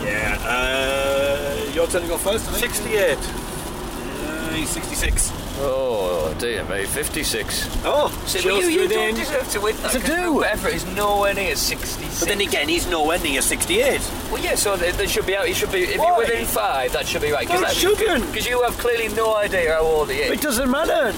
Yeah. 0.03 0.37
Uh, 0.45 1.71
you're 1.73 1.87
turning 1.87 2.11
off 2.11 2.21
first, 2.23 2.45
68. 2.53 3.17
Uh, 3.17 4.49
he's 4.53 4.69
66. 4.69 5.31
Oh, 5.57 6.35
dear 6.37 6.63
me, 6.65 6.83
56. 6.85 7.69
Oh, 7.85 8.09
See, 8.27 8.39
just 8.39 8.45
you, 8.45 8.67
you 8.69 8.81
within- 8.81 9.15
don't 9.15 9.15
deserve 9.15 9.49
to 9.51 9.61
win 9.61 9.75
that. 9.77 9.91
To 9.93 9.99
'cause 9.99 10.09
do. 10.09 10.33
Rupert 10.35 10.51
Everett 10.51 10.75
is 10.75 10.85
nowhere 10.87 11.33
near 11.33 11.55
66. 11.55 12.19
But 12.19 12.27
then 12.27 12.41
again, 12.41 12.67
he's 12.67 12.87
nowhere 12.87 13.19
near 13.19 13.41
68. 13.41 14.01
Well, 14.31 14.41
yeah, 14.43 14.55
so 14.55 14.75
they, 14.75 14.91
they 14.91 15.07
should 15.07 15.25
be 15.25 15.35
out. 15.35 15.47
He 15.47 15.53
should 15.53 15.71
be. 15.71 15.83
If 15.83 15.97
Why? 15.99 16.07
you're 16.07 16.17
within 16.17 16.45
five, 16.45 16.91
that 16.91 17.07
should 17.07 17.21
be 17.21 17.31
right. 17.31 17.47
No, 17.47 17.61
it 17.61 17.69
shouldn't. 17.75 18.25
Because 18.27 18.45
you 18.47 18.61
have 18.63 18.77
clearly 18.77 19.07
no 19.15 19.35
idea 19.37 19.73
how 19.75 19.81
old 19.81 20.09
he 20.11 20.17
is. 20.17 20.31
It 20.31 20.41
doesn't 20.41 20.69
matter. 20.69 21.13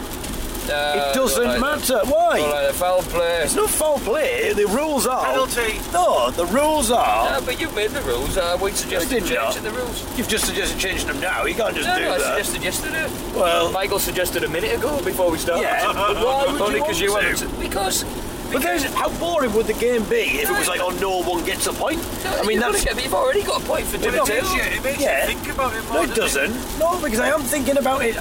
Uh, 0.69 1.11
It 1.11 1.15
doesn't 1.15 1.45
all 1.45 1.51
right, 1.53 1.59
matter. 1.61 1.99
Why? 2.05 2.39
All 2.41 2.51
right, 2.51 2.75
foul 2.75 3.01
play. 3.03 3.41
It's 3.43 3.55
not 3.55 3.69
foul 3.69 3.99
play. 3.99 4.51
The 4.53 4.67
rules 4.67 5.07
are. 5.07 5.23
Penalty. 5.25 5.79
No, 5.93 6.29
the 6.31 6.45
rules 6.47 6.91
are. 6.91 7.39
No, 7.39 7.45
but 7.45 7.59
you've 7.59 7.73
made 7.75 7.91
the 7.91 8.01
rules. 8.01 8.37
Uh, 8.37 8.57
we 8.61 8.71
suggested 8.71 9.23
did 9.23 9.33
not. 9.35 9.53
changing 9.53 9.63
the 9.71 9.79
rules. 9.79 10.17
You've 10.17 10.27
just 10.27 10.45
suggested 10.45 10.77
changing 10.79 11.07
them 11.07 11.19
now. 11.21 11.45
You 11.45 11.55
can't 11.55 11.73
just 11.75 11.87
No, 11.87 11.95
do 11.97 12.03
no, 12.05 12.13
I 12.13 12.17
that. 12.17 12.45
suggested 12.45 12.63
yesterday. 12.63 13.07
Well- 13.35 13.71
Michael 13.71 13.99
suggested 13.99 14.43
a 14.43 14.49
minute 14.49 14.73
ago 14.75 15.01
before 15.03 15.31
we 15.31 15.37
started. 15.37 15.61
Yeah, 15.63 15.91
but 15.93 16.15
why 16.17 16.45
would 16.51 16.61
Only 16.61 16.75
you 16.79 16.81
because 16.83 16.99
you 16.99 17.11
want 17.11 17.23
wanted 17.25 17.37
to? 17.37 17.45
to. 17.47 17.59
Because. 17.59 18.03
But 18.51 18.61
there's, 18.61 18.83
how 18.85 19.09
boring 19.19 19.53
would 19.55 19.67
the 19.67 19.73
game 19.73 20.03
be 20.05 20.39
if 20.39 20.49
it 20.49 20.57
was 20.57 20.69
like, 20.69 20.79
oh, 20.79 20.89
no 21.01 21.21
one 21.21 21.43
gets 21.43 21.67
a 21.67 21.73
point? 21.73 21.99
I 22.25 22.45
mean, 22.45 22.59
that's. 22.59 22.81
got 22.83 22.89
to 22.91 22.95
get, 22.95 23.03
you've 23.03 23.13
already 23.13 23.43
got 23.43 23.61
a 23.61 23.65
point 23.65 23.85
for 23.85 23.97
doing 23.97 24.13
Well, 24.15 24.23
it. 24.25 24.41
no, 24.41 24.55
It 24.55 24.83
makes 24.83 25.01
Yeah. 25.01 25.27
you 25.27 25.35
think 25.35 25.53
about 25.53 25.75
it 25.75 25.83
No, 25.91 26.01
it 26.03 26.15
doesn't. 26.15 26.79
No, 26.79 26.97
because 27.01 27.19
I 27.19 27.27
am 27.27 27.41
thinking 27.41 27.77
about 27.77 28.05
it. 28.05 28.15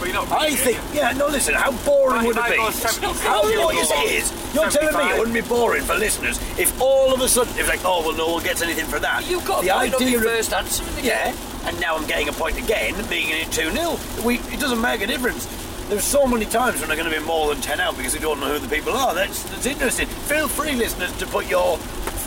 I 0.00 0.54
think, 0.54 0.78
yeah, 0.94 1.12
no, 1.12 1.26
listen, 1.26 1.54
how 1.54 1.72
boring 1.84 2.24
would 2.26 2.36
it 2.36 2.44
be? 2.44 2.56
How 2.56 3.42
you 3.48 3.56
know 3.56 3.64
what 3.66 3.74
you 3.74 3.84
see 3.84 4.16
is 4.16 4.54
you're 4.54 4.70
telling 4.70 4.96
me 4.96 5.12
it 5.12 5.18
wouldn't 5.18 5.34
be 5.34 5.40
boring 5.42 5.82
for 5.82 5.94
listeners 5.94 6.38
if 6.58 6.80
all 6.80 7.12
of 7.12 7.20
a 7.20 7.28
sudden 7.28 7.52
it's 7.58 7.68
like, 7.68 7.80
oh, 7.84 8.02
well, 8.06 8.16
no 8.16 8.32
one 8.34 8.42
gets 8.44 8.62
anything 8.62 8.86
for 8.86 8.98
that. 9.00 9.28
You've 9.28 9.44
got 9.44 9.62
the 9.62 9.68
a 9.68 9.74
point 9.74 9.94
on 9.94 10.02
idea 10.02 10.18
of, 10.18 10.24
first 10.24 10.52
answer. 10.52 10.84
yeah, 11.02 11.34
and 11.64 11.78
now 11.80 11.96
I'm 11.96 12.06
getting 12.06 12.28
a 12.28 12.32
point 12.32 12.58
again, 12.58 12.94
making 13.08 13.36
it 13.36 13.50
2 13.52 13.70
0. 13.70 13.98
We, 14.24 14.36
it 14.54 14.60
doesn't 14.60 14.80
make 14.80 15.00
a 15.02 15.06
difference. 15.06 15.46
There's 15.88 16.04
so 16.04 16.26
many 16.26 16.44
times 16.44 16.80
when 16.80 16.88
they're 16.88 16.98
going 16.98 17.10
to 17.10 17.18
be 17.18 17.24
more 17.24 17.48
than 17.48 17.62
10 17.62 17.80
out 17.80 17.96
because 17.96 18.12
we 18.12 18.20
don't 18.20 18.38
know 18.40 18.48
who 18.52 18.58
the 18.58 18.68
people 18.68 18.92
are. 18.92 19.14
That's, 19.14 19.42
that's 19.44 19.64
interesting. 19.64 20.06
Feel 20.06 20.46
free, 20.46 20.74
listeners, 20.74 21.16
to 21.18 21.26
put 21.26 21.48
your 21.48 21.78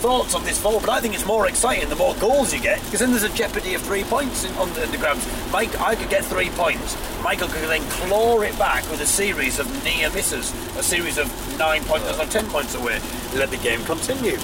thoughts 0.02 0.34
on 0.34 0.42
this 0.42 0.60
forward, 0.60 0.80
but 0.80 0.90
I 0.90 1.00
think 1.00 1.14
it's 1.14 1.24
more 1.24 1.46
exciting 1.46 1.88
the 1.88 1.94
more 1.94 2.12
goals 2.16 2.52
you 2.52 2.60
get 2.60 2.82
because 2.82 2.98
then 2.98 3.10
there's 3.10 3.22
a 3.22 3.32
jeopardy 3.36 3.74
of 3.74 3.82
three 3.82 4.02
points 4.02 4.42
in, 4.42 4.52
on 4.56 4.68
the, 4.74 4.80
the 4.86 4.98
grabs. 4.98 5.24
Mike, 5.52 5.80
I 5.80 5.94
could 5.94 6.10
get 6.10 6.24
three 6.24 6.50
points. 6.50 6.96
Michael 7.22 7.46
could 7.46 7.68
then 7.68 7.82
claw 7.88 8.40
it 8.40 8.58
back 8.58 8.82
with 8.90 9.00
a 9.00 9.06
series 9.06 9.60
of 9.60 9.84
near 9.84 10.10
misses, 10.10 10.50
a 10.76 10.82
series 10.82 11.18
of 11.18 11.28
nine 11.56 11.84
pointers 11.84 12.18
or 12.18 12.26
ten 12.26 12.46
points 12.48 12.74
away. 12.74 13.00
Let 13.36 13.50
the 13.50 13.58
game 13.58 13.84
continue. 13.84 14.38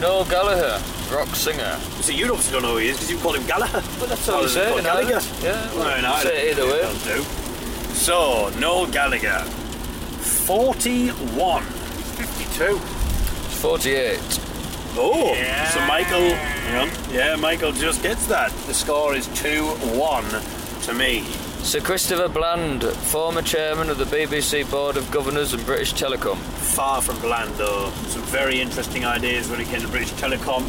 Noel 0.00 0.24
Gallagher, 0.26 0.80
rock 1.12 1.34
singer. 1.34 1.76
So 2.00 2.12
you 2.12 2.26
obviously 2.30 2.52
don't 2.52 2.62
know 2.62 2.74
who 2.74 2.76
he 2.76 2.88
is 2.90 2.98
because 2.98 3.10
you 3.10 3.18
call 3.18 3.32
him 3.34 3.44
Gallagher. 3.48 3.82
Well, 3.98 4.06
that's 4.08 4.28
all 4.28 4.44
it 4.44 4.48
say. 4.50 4.78
in 4.78 4.84
Gallagher? 4.84 5.20
Yeah, 5.42 5.74
well, 5.74 5.98
in 5.98 6.04
Ireland, 6.04 6.22
say 6.22 6.50
it 6.50 6.56
either 6.56 6.66
way. 6.70 6.80
that'll 6.82 7.16
do. 7.24 7.49
So, 8.00 8.48
Noel 8.58 8.86
Gallagher, 8.86 9.40
41. 10.46 11.62
52. 11.62 12.78
48. 12.78 14.18
Oh, 14.96 15.34
so 15.70 15.86
Michael, 15.86 16.30
hang 16.34 16.88
on. 16.88 17.14
yeah, 17.14 17.36
Michael 17.36 17.72
just 17.72 18.02
gets 18.02 18.24
that. 18.28 18.52
The 18.66 18.72
score 18.72 19.14
is 19.14 19.28
2-1 19.28 20.86
to 20.86 20.94
me. 20.94 21.24
Sir 21.62 21.80
Christopher 21.80 22.28
Bland, 22.28 22.84
former 22.84 23.42
chairman 23.42 23.90
of 23.90 23.98
the 23.98 24.06
BBC 24.06 24.68
Board 24.70 24.96
of 24.96 25.08
Governors 25.10 25.52
and 25.52 25.62
British 25.66 25.92
Telecom. 25.92 26.38
Far 26.38 27.02
from 27.02 27.20
bland 27.20 27.54
though. 27.56 27.90
Some 28.08 28.22
very 28.22 28.62
interesting 28.62 29.04
ideas 29.04 29.50
when 29.50 29.60
it 29.60 29.68
came 29.68 29.82
to 29.82 29.88
British 29.88 30.12
Telecom. 30.12 30.64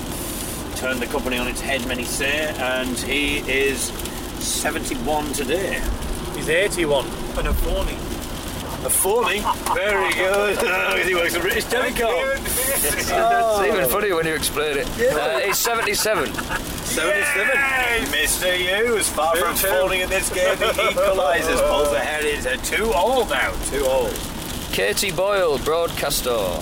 Turned 0.75 1.01
the 1.01 1.07
company 1.07 1.37
on 1.37 1.47
its 1.47 1.61
head, 1.61 1.87
many 1.87 2.03
say, 2.03 2.53
and 2.57 2.97
he 2.99 3.37
is 3.49 3.83
71 4.43 5.31
today. 5.31 5.81
He's 6.41 6.49
81. 6.49 7.05
And 7.37 7.47
a 7.49 7.53
40. 7.53 7.93
A 8.83 8.89
40? 8.89 9.39
Very 9.75 10.11
good. 10.13 10.57
he 11.07 11.13
works 11.13 11.35
for 11.35 11.41
British 11.41 11.65
Telecom. 11.65 12.47
It's 12.83 13.67
even 13.67 13.87
funnier 13.89 14.15
when 14.15 14.25
you 14.25 14.33
explain 14.33 14.79
it. 14.79 14.87
Uh, 15.13 15.39
he's 15.41 15.59
77. 15.59 16.33
77. 16.33 17.47
Mr. 18.07 18.55
Hughes, 18.57 19.07
far 19.07 19.35
from 19.35 19.55
Two, 19.55 19.67
two. 19.67 19.67
falling 19.67 20.01
in 20.01 20.09
this 20.09 20.29
game, 20.33 20.57
he 20.57 20.63
equalises. 20.63 21.61
Pulls 21.69 21.93
ahead. 21.93 22.23
It's 22.25 22.47
a 22.47 22.57
2 22.75 22.91
all 22.93 23.25
now. 23.27 23.51
2 23.65 23.85
all. 23.85 24.09
Katie 24.71 25.11
Boyle, 25.11 25.59
broadcaster. 25.59 26.59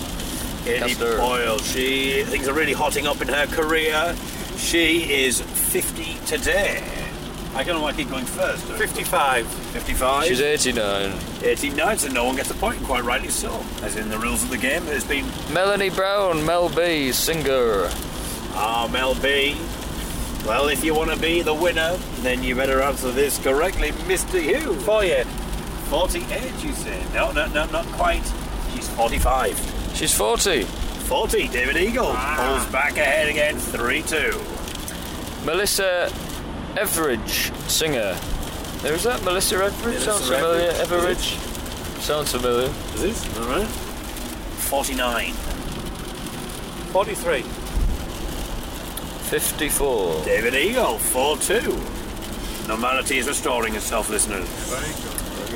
Katie 0.66 0.80
Caster. 0.80 1.18
Boyle, 1.20 1.58
she 1.60 2.24
things 2.26 2.50
are 2.50 2.54
really 2.54 2.74
hotting 2.74 3.08
up 3.08 3.22
in 3.22 3.30
her 3.30 3.46
career. 3.48 4.14
She 4.58 5.24
is 5.24 5.40
50 5.40 6.16
today. 6.26 6.84
I 7.56 7.64
don't 7.64 7.76
know 7.76 7.82
why 7.82 7.90
I 7.90 7.94
keep 7.94 8.10
going 8.10 8.26
first. 8.26 8.64
55. 8.64 9.48
55. 9.48 10.26
She's 10.26 10.42
89. 10.42 11.14
89, 11.42 11.98
so 11.98 12.08
no 12.10 12.24
one 12.26 12.36
gets 12.36 12.52
a 12.52 12.54
point, 12.54 12.78
and 12.78 12.86
quite 12.86 13.04
rightly 13.04 13.30
so. 13.30 13.64
As 13.82 13.96
in 13.96 14.10
the 14.10 14.18
rules 14.18 14.44
of 14.44 14.50
the 14.50 14.58
game, 14.58 14.86
there's 14.86 15.04
been 15.04 15.26
Melanie 15.52 15.90
Brown, 15.90 16.46
Mel 16.46 16.70
B, 16.70 17.12
singer. 17.12 17.90
Ah, 18.54 18.88
Mel 18.92 19.16
B. 19.16 19.58
Well, 20.46 20.70
if 20.70 20.84
you 20.84 20.96
want 20.96 21.12
to 21.12 21.20
be 21.20 21.42
the 21.42 21.54
winner, 21.54 21.98
then 22.22 22.44
you 22.44 22.56
better 22.56 22.82
answer 22.82 23.12
this 23.12 23.38
correctly, 23.40 23.92
Mr. 24.08 24.42
Hughes. 24.42 24.84
48. 24.84 25.26
48, 25.26 26.64
you 26.64 26.74
say? 26.74 27.04
No, 27.14 27.32
no, 27.32 27.48
no, 27.48 27.66
not 27.66 27.86
quite. 27.88 28.24
She's 28.74 28.88
45. 28.90 29.92
She's 29.96 30.14
40. 30.14 30.64
40, 30.64 31.48
David 31.48 31.78
Eagle 31.78 32.14
pulls 32.14 32.66
back 32.68 32.98
ahead 32.98 33.28
again, 33.28 33.58
3 33.58 34.02
2. 34.04 34.40
Melissa 35.44 36.12
Everidge, 36.76 37.52
singer. 37.70 38.14
Who's 38.82 39.04
that? 39.04 39.22
Melissa 39.24 39.56
Everidge? 39.56 40.00
Sounds 40.00 40.28
familiar. 40.28 40.72
Everidge. 40.72 41.36
Everidge. 41.36 42.02
Sounds 42.02 42.32
familiar. 42.32 42.70
Is 42.96 43.02
this? 43.02 43.38
Alright. 43.38 43.68
49. 43.68 45.34
43. 46.94 47.42
54. 49.30 50.26
David 50.26 50.56
Eagle, 50.56 50.98
4 50.98 51.38
2. 51.38 51.82
Normality 52.68 53.18
is 53.18 53.28
restoring 53.28 53.76
itself, 53.76 54.10
listeners. 54.10 54.48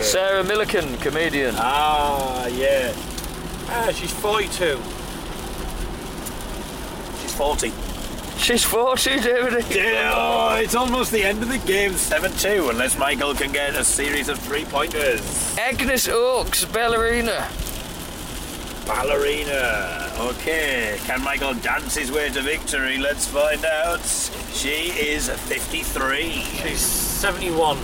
Sarah 0.04 0.44
Millican, 0.44 1.00
comedian. 1.02 1.56
Ah, 1.58 2.48
yeah. 2.48 2.92
Ah, 3.70 3.92
she's 3.94 4.12
42. 4.12 4.80
She's 7.22 7.34
40. 7.36 7.72
She's 8.38 8.64
40, 8.64 9.20
David. 9.22 9.66
Yeah, 9.70 10.14
oh, 10.16 10.56
it's 10.56 10.76
almost 10.76 11.12
the 11.12 11.24
end 11.24 11.42
of 11.42 11.50
the 11.50 11.60
game, 11.60 11.94
7 11.94 12.32
2, 12.34 12.70
unless 12.70 12.98
Michael 12.98 13.34
can 13.34 13.52
get 13.52 13.76
a 13.76 13.84
series 13.84 14.28
of 14.28 14.38
three 14.40 14.66
pointers. 14.66 15.58
Agnes 15.58 16.08
Oaks, 16.10 16.66
ballerina. 16.66 17.48
Ballerina. 18.86 20.12
Okay, 20.20 20.98
can 21.06 21.24
Michael 21.24 21.54
dance 21.54 21.96
his 21.96 22.12
way 22.12 22.30
to 22.30 22.42
victory? 22.42 22.98
Let's 22.98 23.28
find 23.28 23.64
out. 23.66 24.02
She 24.54 24.92
is 24.92 25.30
53. 25.30 26.32
She's 26.32 26.82
71. 26.82 27.78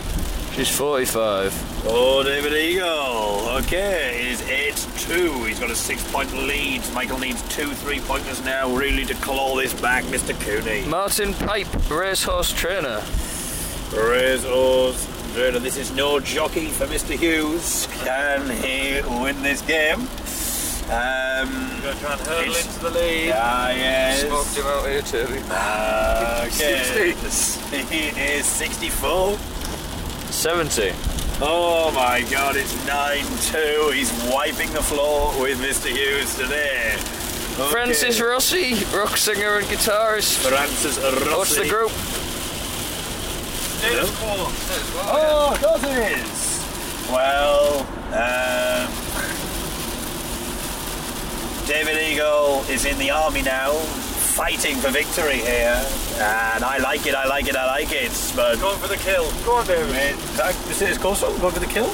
She's 0.53 0.75
45. 0.75 1.68
Oh, 1.85 2.23
David 2.23 2.53
Eagle. 2.53 3.49
Okay, 3.63 4.19
it 4.21 4.31
is 4.31 4.41
8 4.41 4.75
2. 5.07 5.43
He's 5.45 5.59
got 5.59 5.71
a 5.71 5.75
six 5.75 6.09
point 6.11 6.31
lead. 6.33 6.81
Michael 6.93 7.17
needs 7.17 7.41
two 7.49 7.71
three 7.73 7.99
pointers 8.01 8.43
now, 8.43 8.69
really, 8.75 9.05
to 9.05 9.13
claw 9.15 9.55
this 9.55 9.73
back, 9.79 10.03
Mr. 10.05 10.39
Cooney. 10.41 10.85
Martin 10.87 11.33
Pipe, 11.33 11.67
racehorse 11.89 12.51
trainer. 12.53 13.01
Racehorse 13.93 15.07
trainer. 15.33 15.59
This 15.59 15.77
is 15.77 15.91
no 15.95 16.19
jockey 16.19 16.67
for 16.67 16.85
Mr. 16.85 17.17
Hughes. 17.17 17.87
Can 18.03 18.49
he 18.63 19.01
win 19.21 19.41
this 19.41 19.61
game? 19.61 20.01
Um, 20.91 21.81
Gonna 21.81 21.95
try 21.99 22.11
and 22.13 22.21
hurdle 22.21 22.51
It's- 22.51 22.65
into 22.65 22.79
the 22.79 22.89
lead. 22.91 23.31
ah, 23.35 23.69
yes. 23.69 24.21
Smoked 24.25 24.55
him 24.55 24.65
out 24.65 24.87
here, 24.87 25.01
Toby. 25.01 25.41
Ah, 25.49 26.45
okay. 26.45 27.13
He 27.89 28.09
is 28.37 28.45
64. 28.45 29.37
70. 30.31 30.93
Oh 31.41 31.89
my 31.91 32.21
god, 32.29 32.57
it's 32.57 32.75
9 32.85 33.23
2. 33.23 33.91
He's 33.93 34.11
wiping 34.29 34.71
the 34.73 34.83
floor 34.83 35.31
with 35.39 35.57
Mr. 35.61 35.87
Hughes 35.87 36.35
today. 36.35 36.95
Okay. 37.57 37.71
Francis 37.71 38.19
Rossi, 38.19 38.73
rock 38.95 39.15
singer 39.15 39.57
and 39.57 39.67
guitarist. 39.67 40.45
Francis 40.45 40.97
Rossi. 40.97 41.29
What's 41.29 41.55
the 41.55 41.67
group? 41.69 41.91
Status 43.79 44.11
quo. 44.19 44.35
Oh, 45.07 45.51
of 45.53 45.61
course 45.61 45.83
it 45.83 46.17
is. 46.19 46.59
Well, 47.09 47.87
um, 48.11 48.91
David 51.67 51.97
Eagle 52.03 52.63
is 52.69 52.83
in 52.83 52.97
the 52.97 53.11
army 53.11 53.43
now, 53.43 53.71
fighting 54.39 54.77
for 54.77 54.89
victory 54.89 55.39
here, 55.39 55.75
and 56.15 56.63
I 56.63 56.77
like 56.77 57.05
it. 57.05 57.13
I 57.13 57.25
like 57.27 57.49
it. 57.49 57.57
I 57.57 57.65
like 57.65 57.91
it. 57.91 58.15
But 58.37 58.57
Going 58.61 58.79
for 58.79 58.87
the 58.87 58.95
kill. 58.95 59.29
Go 59.43 59.55
on, 59.55 59.67
David. 59.67 60.15
is 60.71 60.81
is 60.81 60.97
Coastal 60.97 61.37
going 61.39 61.53
for 61.53 61.59
the 61.59 61.67
kill? 61.67 61.91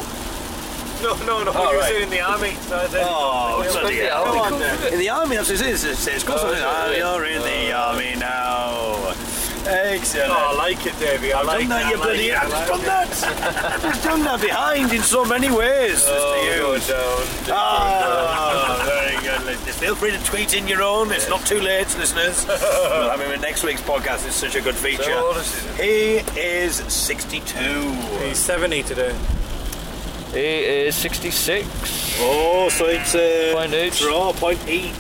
No, 1.02 1.16
no, 1.26 1.44
no. 1.44 1.52
Oh, 1.56 1.72
were 1.74 1.80
right. 1.80 2.02
in 2.04 2.10
the 2.12 2.22
army. 2.22 2.54
So 2.70 2.78
I 2.78 2.88
Oh, 3.02 3.60
Well, 3.62 3.72
bloody 3.82 3.98
go 3.98 4.08
hell. 4.10 4.40
on 4.54 4.60
then. 4.60 4.94
In 4.94 5.00
the 5.00 5.10
army, 5.10 5.38
that's 5.38 5.50
what 5.50 5.60
it 5.60 5.68
is. 5.68 5.84
It's, 5.84 6.06
it's 6.06 6.24
Oh, 6.30 6.52
it? 6.52 6.62
Ah, 6.62 6.92
you're 6.92 7.26
in 7.26 7.42
the 7.42 7.74
army 7.74 8.16
now. 8.16 9.14
Excellent. 9.68 10.30
Oh, 10.32 10.52
I 10.52 10.54
like 10.56 10.86
it, 10.86 10.98
Davey. 11.00 11.34
I 11.34 11.40
I've 11.40 11.46
like 11.48 11.60
done 11.62 11.70
that, 11.70 11.90
you 11.92 11.96
I 11.96 12.00
like 12.00 12.04
bloody 12.08 12.32
I 12.34 12.44
I've 12.44 12.52
like 12.52 12.68
done 12.68 12.80
it. 12.82 12.86
that. 12.86 13.84
I've 13.86 14.04
done 14.04 14.24
that 14.24 14.42
behind 14.42 14.94
in 14.94 15.02
so 15.02 15.26
many 15.26 15.50
ways, 15.50 16.04
Oh, 16.08 16.12
Mr. 16.12 16.58
go 16.60 16.72
Hughes. 16.74 16.88
down. 16.88 17.56
Ah, 17.58 18.84
very 18.86 19.24
good. 19.24 19.46
listeners. 19.46 19.76
Feel 19.78 19.96
free 19.96 20.12
to 20.12 20.24
tweet 20.24 20.54
in 20.54 20.68
your 20.68 20.84
own. 20.84 21.12
It's 21.12 21.28
not 21.30 21.46
too 21.48 21.60
late, 21.60 21.88
listeners. 21.98 22.46
we'll 22.46 23.10
have 23.10 23.20
him 23.20 23.32
in 23.32 23.42
next 23.42 23.64
week's 23.64 23.82
podcast. 23.82 24.28
It's 24.28 24.36
such 24.36 24.56
a 24.56 24.62
good 24.62 24.76
feature. 24.76 25.04
So 25.04 25.32
is 25.38 25.78
He 25.78 26.18
is 26.40 26.76
62. 26.94 27.92
He's 28.24 28.38
70 28.38 28.84
today. 28.84 29.16
He 30.32 30.40
is 30.88 30.96
66. 30.96 31.68
Oh, 32.20 32.70
so 32.70 32.86
it's 32.86 33.16
a 33.16 33.54
Point 33.54 33.74
each. 33.74 34.00
draw, 34.00 34.32
point 34.34 34.60
each. 34.68 34.94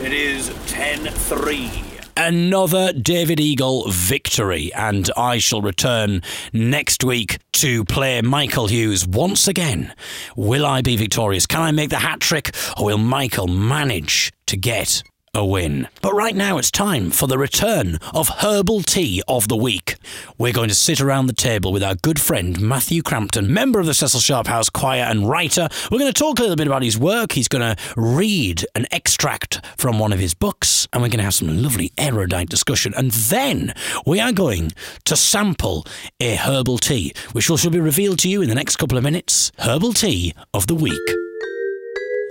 It 0.00 0.12
is 0.12 0.50
10-3. 0.70 1.82
Another 2.18 2.94
David 2.94 3.40
Eagle 3.40 3.90
victory, 3.90 4.72
and 4.74 5.10
I 5.18 5.36
shall 5.36 5.60
return 5.60 6.22
next 6.50 7.04
week 7.04 7.38
to 7.52 7.84
play 7.84 8.22
Michael 8.22 8.68
Hughes 8.68 9.06
once 9.06 9.46
again. 9.46 9.92
Will 10.34 10.64
I 10.64 10.80
be 10.80 10.96
victorious? 10.96 11.46
Can 11.46 11.60
I 11.60 11.72
make 11.72 11.90
the 11.90 11.98
hat 11.98 12.20
trick, 12.20 12.56
or 12.78 12.86
will 12.86 12.98
Michael 12.98 13.48
manage 13.48 14.32
to 14.46 14.56
get 14.56 15.02
a 15.34 15.44
win? 15.44 15.88
But 16.02 16.14
right 16.14 16.34
now 16.34 16.58
it's 16.58 16.70
time 16.70 17.10
for 17.10 17.26
the 17.26 17.38
return 17.38 17.98
of 18.14 18.28
Herbal 18.28 18.82
Tea 18.82 19.22
of 19.28 19.48
the 19.48 19.56
Week. 19.56 19.96
We're 20.38 20.52
going 20.52 20.68
to 20.68 20.74
sit 20.74 21.00
around 21.00 21.26
the 21.26 21.32
table 21.32 21.72
with 21.72 21.82
our 21.82 21.94
good 21.94 22.20
friend 22.20 22.60
Matthew 22.60 23.02
Crampton, 23.02 23.52
member 23.52 23.80
of 23.80 23.86
the 23.86 23.94
Cecil 23.94 24.20
Sharp 24.20 24.46
House 24.46 24.70
Choir 24.70 25.02
and 25.02 25.28
writer. 25.28 25.68
We're 25.90 25.98
going 25.98 26.12
to 26.12 26.18
talk 26.18 26.38
a 26.38 26.42
little 26.42 26.56
bit 26.56 26.66
about 26.66 26.82
his 26.82 26.98
work. 26.98 27.32
He's 27.32 27.48
going 27.48 27.76
to 27.76 27.82
read 27.96 28.64
an 28.74 28.86
extract 28.90 29.64
from 29.76 29.98
one 29.98 30.12
of 30.12 30.18
his 30.18 30.34
books, 30.34 30.88
and 30.92 31.02
we're 31.02 31.08
going 31.08 31.18
to 31.18 31.24
have 31.24 31.34
some 31.34 31.62
lovely 31.62 31.92
erudite 31.98 32.48
discussion. 32.48 32.94
And 32.96 33.10
then 33.10 33.74
we 34.06 34.20
are 34.20 34.32
going 34.32 34.72
to 35.04 35.16
sample 35.16 35.84
a 36.20 36.36
herbal 36.36 36.78
tea, 36.78 37.12
which 37.32 37.50
will 37.50 37.58
be 37.70 37.80
revealed 37.80 38.18
to 38.20 38.28
you 38.28 38.42
in 38.42 38.48
the 38.48 38.54
next 38.54 38.76
couple 38.76 38.96
of 38.96 39.04
minutes. 39.04 39.52
Herbal 39.58 39.94
Tea 39.94 40.34
of 40.54 40.66
the 40.66 40.74
Week. 40.74 41.25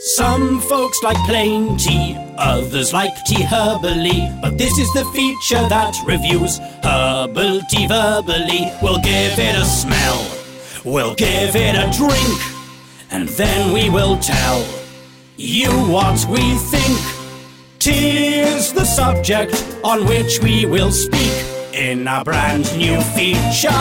Some 0.05 0.61
folks 0.61 1.01
like 1.01 1.17
plain 1.25 1.77
tea, 1.77 2.15
others 2.37 2.93
like 2.93 3.25
tea 3.25 3.41
herbally. 3.41 4.39
But 4.39 4.55
this 4.55 4.77
is 4.77 4.93
the 4.93 5.03
feature 5.15 5.67
that 5.67 5.95
reviews 6.05 6.59
herbal 6.83 7.61
tea 7.71 7.87
verbally. 7.87 8.71
We'll 8.83 8.99
give 8.99 9.39
it 9.39 9.55
a 9.55 9.65
smell, 9.65 10.23
we'll 10.85 11.15
give 11.15 11.55
it 11.55 11.73
a 11.73 11.89
drink, 11.97 12.39
and 13.09 13.27
then 13.29 13.73
we 13.73 13.89
will 13.89 14.19
tell 14.19 14.63
you 15.37 15.71
what 15.89 16.23
we 16.29 16.53
think. 16.53 16.99
Tea 17.79 18.41
is 18.41 18.73
the 18.73 18.85
subject 18.85 19.55
on 19.83 20.05
which 20.05 20.39
we 20.39 20.67
will 20.67 20.91
speak 20.91 21.33
in 21.73 22.07
our 22.07 22.23
brand 22.23 22.65
new 22.77 23.01
feature 23.01 23.71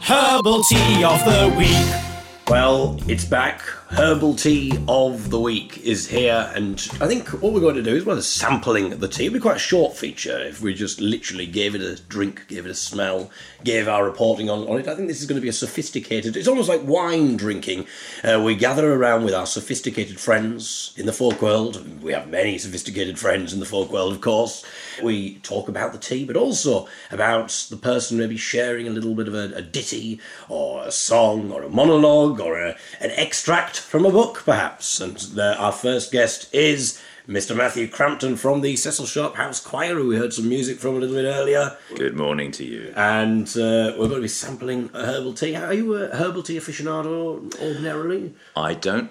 Herbal 0.00 0.62
Tea 0.64 1.04
of 1.04 1.22
the 1.26 1.54
Week. 1.58 2.48
Well, 2.48 2.98
it's 3.06 3.26
back. 3.26 3.60
Herbal 3.92 4.36
tea 4.36 4.78
of 4.86 5.30
the 5.30 5.40
week 5.40 5.78
is 5.78 6.06
here, 6.06 6.52
and 6.54 6.74
I 7.00 7.08
think 7.08 7.28
what 7.42 7.52
we're 7.52 7.60
going 7.60 7.74
to 7.74 7.82
do 7.82 7.96
is 7.96 8.04
well, 8.04 8.22
sampling 8.22 8.90
the 8.90 9.08
tea. 9.08 9.24
It'd 9.24 9.34
be 9.34 9.40
quite 9.40 9.56
a 9.56 9.58
short 9.58 9.96
feature 9.96 10.38
if 10.38 10.62
we 10.62 10.74
just 10.74 11.00
literally 11.00 11.44
gave 11.44 11.74
it 11.74 11.80
a 11.80 12.00
drink, 12.00 12.46
gave 12.46 12.66
it 12.66 12.70
a 12.70 12.74
smell, 12.74 13.32
gave 13.64 13.88
our 13.88 14.04
reporting 14.04 14.48
on, 14.48 14.60
on 14.68 14.78
it. 14.78 14.86
I 14.86 14.94
think 14.94 15.08
this 15.08 15.20
is 15.20 15.26
going 15.26 15.40
to 15.40 15.42
be 15.42 15.48
a 15.48 15.52
sophisticated. 15.52 16.36
It's 16.36 16.46
almost 16.46 16.68
like 16.68 16.82
wine 16.84 17.36
drinking. 17.36 17.86
Uh, 18.22 18.40
we 18.44 18.54
gather 18.54 18.94
around 18.94 19.24
with 19.24 19.34
our 19.34 19.44
sophisticated 19.44 20.20
friends 20.20 20.94
in 20.96 21.06
the 21.06 21.12
folk 21.12 21.42
world. 21.42 22.00
We 22.00 22.12
have 22.12 22.28
many 22.28 22.58
sophisticated 22.58 23.18
friends 23.18 23.52
in 23.52 23.58
the 23.58 23.66
folk 23.66 23.90
world, 23.90 24.12
of 24.12 24.20
course. 24.20 24.64
We 25.02 25.38
talk 25.38 25.68
about 25.68 25.92
the 25.92 25.98
tea, 25.98 26.24
but 26.24 26.36
also 26.36 26.86
about 27.10 27.66
the 27.68 27.76
person 27.76 28.18
maybe 28.18 28.36
sharing 28.36 28.86
a 28.86 28.90
little 28.90 29.16
bit 29.16 29.26
of 29.26 29.34
a, 29.34 29.52
a 29.56 29.62
ditty 29.62 30.20
or 30.48 30.84
a 30.84 30.92
song 30.92 31.50
or 31.50 31.64
a 31.64 31.68
monologue 31.68 32.38
or 32.38 32.56
a, 32.56 32.76
an 33.00 33.10
extract 33.16 33.79
from 33.80 34.06
a 34.06 34.10
book, 34.10 34.42
perhaps. 34.44 35.00
And 35.00 35.16
the, 35.16 35.56
our 35.56 35.72
first 35.72 36.12
guest 36.12 36.52
is 36.54 37.00
Mr. 37.28 37.56
Matthew 37.56 37.86
Crampton 37.88 38.36
from 38.36 38.60
the 38.60 38.76
Cecil 38.76 39.06
Sharp 39.06 39.36
House 39.36 39.60
Choir, 39.60 39.94
who 39.94 40.08
we 40.08 40.16
heard 40.16 40.32
some 40.32 40.48
music 40.48 40.78
from 40.78 40.96
a 40.96 40.98
little 40.98 41.14
bit 41.14 41.26
earlier. 41.26 41.76
Good 41.94 42.16
morning 42.16 42.50
to 42.52 42.64
you. 42.64 42.92
And 42.96 43.48
uh, 43.50 43.94
we're 43.98 44.08
going 44.08 44.16
to 44.16 44.20
be 44.22 44.28
sampling 44.28 44.90
a 44.94 45.04
herbal 45.04 45.34
tea. 45.34 45.54
Are 45.56 45.74
you 45.74 45.94
a 45.94 46.08
herbal 46.08 46.42
tea 46.42 46.56
aficionado 46.56 47.54
ordinarily? 47.60 48.34
I 48.56 48.74
don't 48.74 49.10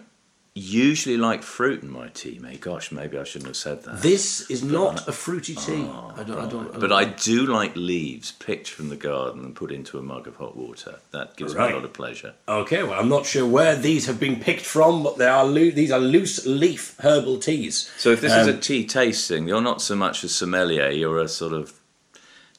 usually 0.59 1.17
like 1.17 1.41
fruit 1.43 1.81
in 1.83 1.89
my 1.89 2.07
tea, 2.09 2.39
mate. 2.39 2.61
Gosh, 2.61 2.91
maybe 2.91 3.17
I 3.17 3.23
shouldn't 3.23 3.47
have 3.47 3.55
said 3.57 3.83
that. 3.83 4.01
This 4.01 4.49
is 4.49 4.63
not 4.63 5.07
a 5.07 5.11
fruity 5.11 5.55
tea. 5.55 5.83
I 6.17 6.23
don't. 6.23 6.37
I 6.39 6.49
don't. 6.49 6.79
but 6.79 6.91
I 6.91 7.05
do 7.05 7.45
like 7.45 7.75
leaves 7.75 8.31
picked 8.33 8.67
from 8.67 8.89
the 8.89 8.95
garden 8.95 9.43
and 9.45 9.55
put 9.55 9.71
into 9.71 9.97
a 9.97 10.01
mug 10.01 10.27
of 10.27 10.35
hot 10.35 10.55
water. 10.55 10.99
That 11.11 11.35
gives 11.37 11.55
me 11.55 11.61
a 11.61 11.75
lot 11.75 11.83
of 11.85 11.93
pleasure. 11.93 12.33
Okay, 12.47 12.83
well, 12.83 12.99
I'm 12.99 13.09
not 13.09 13.25
sure 13.25 13.45
where 13.45 13.75
these 13.75 14.05
have 14.07 14.19
been 14.19 14.39
picked 14.39 14.65
from, 14.65 15.03
but 15.03 15.17
they 15.17 15.27
are 15.27 15.45
loo- 15.45 15.71
these 15.71 15.91
are 15.91 15.99
loose 15.99 16.45
leaf 16.45 16.95
herbal 16.99 17.39
teas. 17.39 17.89
So 17.97 18.09
if 18.11 18.21
this 18.21 18.33
is 18.33 18.47
Um, 18.47 18.55
a 18.55 18.57
tea 18.59 18.85
tasting, 18.85 19.47
you're 19.47 19.61
not 19.61 19.81
so 19.81 19.95
much 19.95 20.23
a 20.23 20.29
sommelier, 20.29 20.89
you're 20.89 21.19
a 21.19 21.27
sort 21.27 21.53
of 21.53 21.78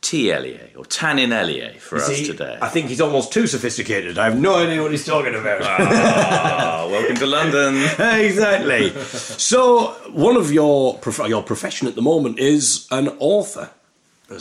ellier 0.02 0.70
or 0.76 0.84
tannin 0.84 1.32
ellier 1.32 1.72
for 1.78 1.96
You 1.96 2.02
us 2.02 2.08
see, 2.08 2.26
today. 2.26 2.58
I 2.60 2.68
think 2.68 2.88
he's 2.88 3.00
almost 3.00 3.32
too 3.32 3.46
sophisticated. 3.46 4.18
I 4.18 4.24
have 4.24 4.38
no 4.38 4.56
idea 4.56 4.82
what 4.82 4.90
he's 4.90 5.04
talking 5.06 5.34
about. 5.34 5.62
Ah, 5.62 6.86
welcome 6.90 7.16
to 7.16 7.26
London. 7.26 7.76
exactly. 8.20 8.90
So, 9.04 9.88
one 10.12 10.36
of 10.36 10.52
your 10.52 10.98
prof- 10.98 11.28
your 11.28 11.42
profession 11.42 11.86
at 11.86 11.94
the 11.94 12.02
moment 12.02 12.38
is 12.38 12.86
an 12.90 13.08
author. 13.18 13.70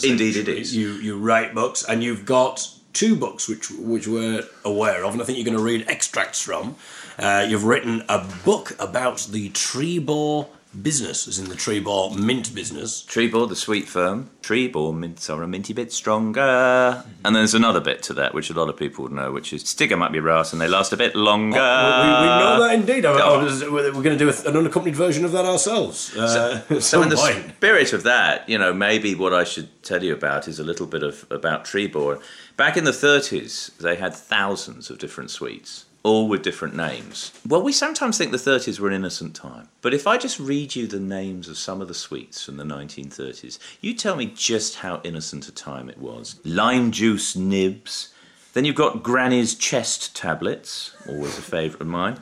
Indeed, 0.03 0.37
it 0.37 0.47
is. 0.47 0.75
You 0.75 0.93
you 0.93 1.17
write 1.17 1.53
books, 1.53 1.83
and 1.83 2.03
you've 2.03 2.25
got 2.25 2.67
two 2.93 3.15
books 3.15 3.47
which 3.47 3.69
which 3.71 4.07
we're 4.07 4.43
aware 4.63 5.03
of, 5.03 5.13
and 5.13 5.21
I 5.21 5.25
think 5.25 5.37
you're 5.37 5.45
going 5.45 5.57
to 5.57 5.63
read 5.63 5.85
extracts 5.87 6.41
from. 6.41 6.75
Uh, 7.17 7.45
you've 7.49 7.65
written 7.65 8.03
a 8.07 8.25
book 8.45 8.75
about 8.79 9.27
the 9.31 9.49
tree 9.49 9.99
Trebor 9.99 10.47
business, 10.81 11.27
as 11.27 11.39
in 11.39 11.49
the 11.49 11.55
Trebor 11.55 12.15
mint 12.15 12.53
business. 12.53 13.03
Trebor, 13.07 13.49
the 13.49 13.55
sweet 13.55 13.87
firm. 13.87 14.29
Trebor 14.43 14.95
mints 14.95 15.29
are 15.29 15.41
a 15.41 15.47
minty 15.47 15.73
bit 15.73 15.91
stronger. 15.91 17.03
And 17.25 17.35
there's 17.35 17.53
another 17.55 17.79
bit 17.79 18.03
to 18.03 18.13
that, 18.13 18.33
which 18.33 18.49
a 18.49 18.53
lot 18.53 18.69
of 18.69 18.77
people 18.77 19.03
would 19.03 19.11
know, 19.11 19.31
which 19.31 19.51
is 19.51 19.63
Stigger 19.63 19.97
might 19.97 20.11
be 20.11 20.19
ras 20.19 20.53
and 20.53 20.61
they 20.61 20.67
last 20.67 20.93
a 20.93 20.97
bit 20.97 21.15
longer. 21.15 21.59
Oh, 21.59 22.01
we, 22.01 22.07
we 22.07 22.27
know 22.27 22.59
that 22.67 22.73
indeed. 22.75 23.05
I- 23.05 23.13
I 23.13 23.21
Oh. 23.21 23.43
was- 23.43 23.63
we're 23.63 23.91
going 23.91 24.17
to 24.17 24.17
do 24.17 24.29
an 24.29 24.57
unaccompanied 24.57 24.95
version 24.95 25.25
of 25.25 25.31
that 25.31 25.45
ourselves. 25.45 26.15
Uh, 26.15 26.61
So 26.79 27.01
in 27.01 27.09
the 27.09 27.15
point. 27.15 27.55
spirit 27.57 27.93
of 27.93 28.03
that, 28.03 28.47
you 28.47 28.57
know, 28.57 28.73
maybe 28.73 29.15
what 29.15 29.33
I 29.33 29.43
should 29.43 29.69
tell 29.83 30.03
you 30.03 30.13
about 30.13 30.47
is 30.47 30.59
a 30.59 30.63
little 30.63 30.85
bit 30.87 31.03
of 31.03 31.25
about 31.31 31.65
Trebor. 31.65 32.21
Back 32.57 32.77
in 32.77 32.83
the 32.83 32.91
30s, 32.91 33.71
they 33.79 33.95
had 33.95 34.13
thousands 34.15 34.89
of 34.89 34.97
different 34.99 35.31
sweets, 35.31 35.85
all 36.03 36.27
with 36.27 36.43
different 36.43 36.75
names. 36.75 37.31
Well, 37.47 37.61
we 37.61 37.73
sometimes 37.73 38.17
think 38.17 38.31
the 38.31 38.37
30s 38.37 38.79
were 38.79 38.87
an 38.87 38.93
innocent 38.93 39.35
time, 39.35 39.69
but 39.81 39.93
if 39.93 40.07
I 40.07 40.17
just 40.17 40.39
read 40.39 40.75
you 40.75 40.87
the 40.87 40.99
names 40.99 41.49
of 41.49 41.57
some 41.57 41.81
of 41.81 41.87
the 41.87 41.93
sweets 41.93 42.43
from 42.43 42.57
the 42.57 42.63
1930s, 42.63 43.59
you 43.81 43.93
tell 43.93 44.15
me 44.15 44.27
just 44.27 44.77
how 44.77 45.01
innocent 45.03 45.47
a 45.47 45.51
time 45.51 45.89
it 45.89 45.97
was. 45.97 46.39
Lime 46.43 46.91
juice 46.91 47.35
nibs. 47.35 48.13
Then 48.53 48.65
you've 48.65 48.75
got 48.75 49.03
Granny's 49.03 49.55
chest 49.55 50.15
tablets, 50.15 50.95
always 51.07 51.37
a 51.37 51.41
favourite 51.41 51.81
of 51.81 51.87
mine. 51.87 52.19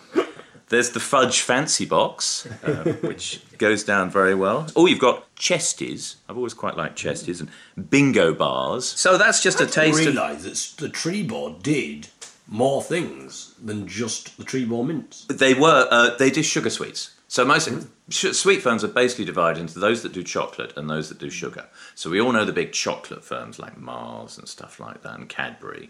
There's 0.69 0.89
the 0.89 0.99
fudge 0.99 1.41
fancy 1.41 1.86
box, 1.86 2.45
uh, 2.63 2.84
which 3.01 3.41
goes 3.57 3.86
down 3.86 4.09
very 4.09 4.36
well. 4.36 4.67
Oh, 4.75 4.86
you've 4.86 4.99
got 4.99 5.34
chesties. 5.36 6.15
I've 6.28 6.36
always 6.36 6.53
quite 6.53 6.75
liked 6.75 6.97
chesties 6.97 7.39
and 7.39 7.49
bingo 7.89 8.34
bars. 8.34 8.86
So 8.86 9.17
that's 9.17 9.41
just 9.41 9.61
a 9.61 9.65
taste 9.65 9.99
of. 10.01 10.07
realise 10.07 10.73
that 10.73 10.82
the 10.82 10.89
Trebor 10.89 11.61
did 11.63 12.09
more 12.47 12.81
things 12.81 13.53
than 13.63 13.87
just 13.87 14.37
the 14.37 14.43
Trebor 14.43 14.85
mints. 14.85 15.25
They 15.25 15.53
were. 15.53 15.87
Uh, 15.89 16.15
they 16.17 16.29
did 16.29 16.45
sugar 16.45 16.69
sweets. 16.69 17.15
So 17.27 17.43
most 17.43 17.69
sh- 18.09 18.31
sweet 18.31 18.61
firms 18.61 18.83
are 18.83 18.89
basically 18.89 19.25
divided 19.25 19.59
into 19.59 19.79
those 19.79 20.01
that 20.03 20.13
do 20.13 20.23
chocolate 20.23 20.75
and 20.77 20.89
those 20.89 21.09
that 21.09 21.17
do 21.17 21.29
sugar. 21.29 21.65
So 21.93 22.09
we 22.09 22.21
all 22.21 22.31
know 22.31 22.45
the 22.45 22.53
big 22.53 22.71
chocolate 22.71 23.23
firms 23.23 23.59
like 23.59 23.77
Mars 23.77 24.37
and 24.37 24.47
stuff 24.47 24.79
like 24.79 25.03
that, 25.03 25.15
and 25.15 25.27
Cadbury. 25.29 25.89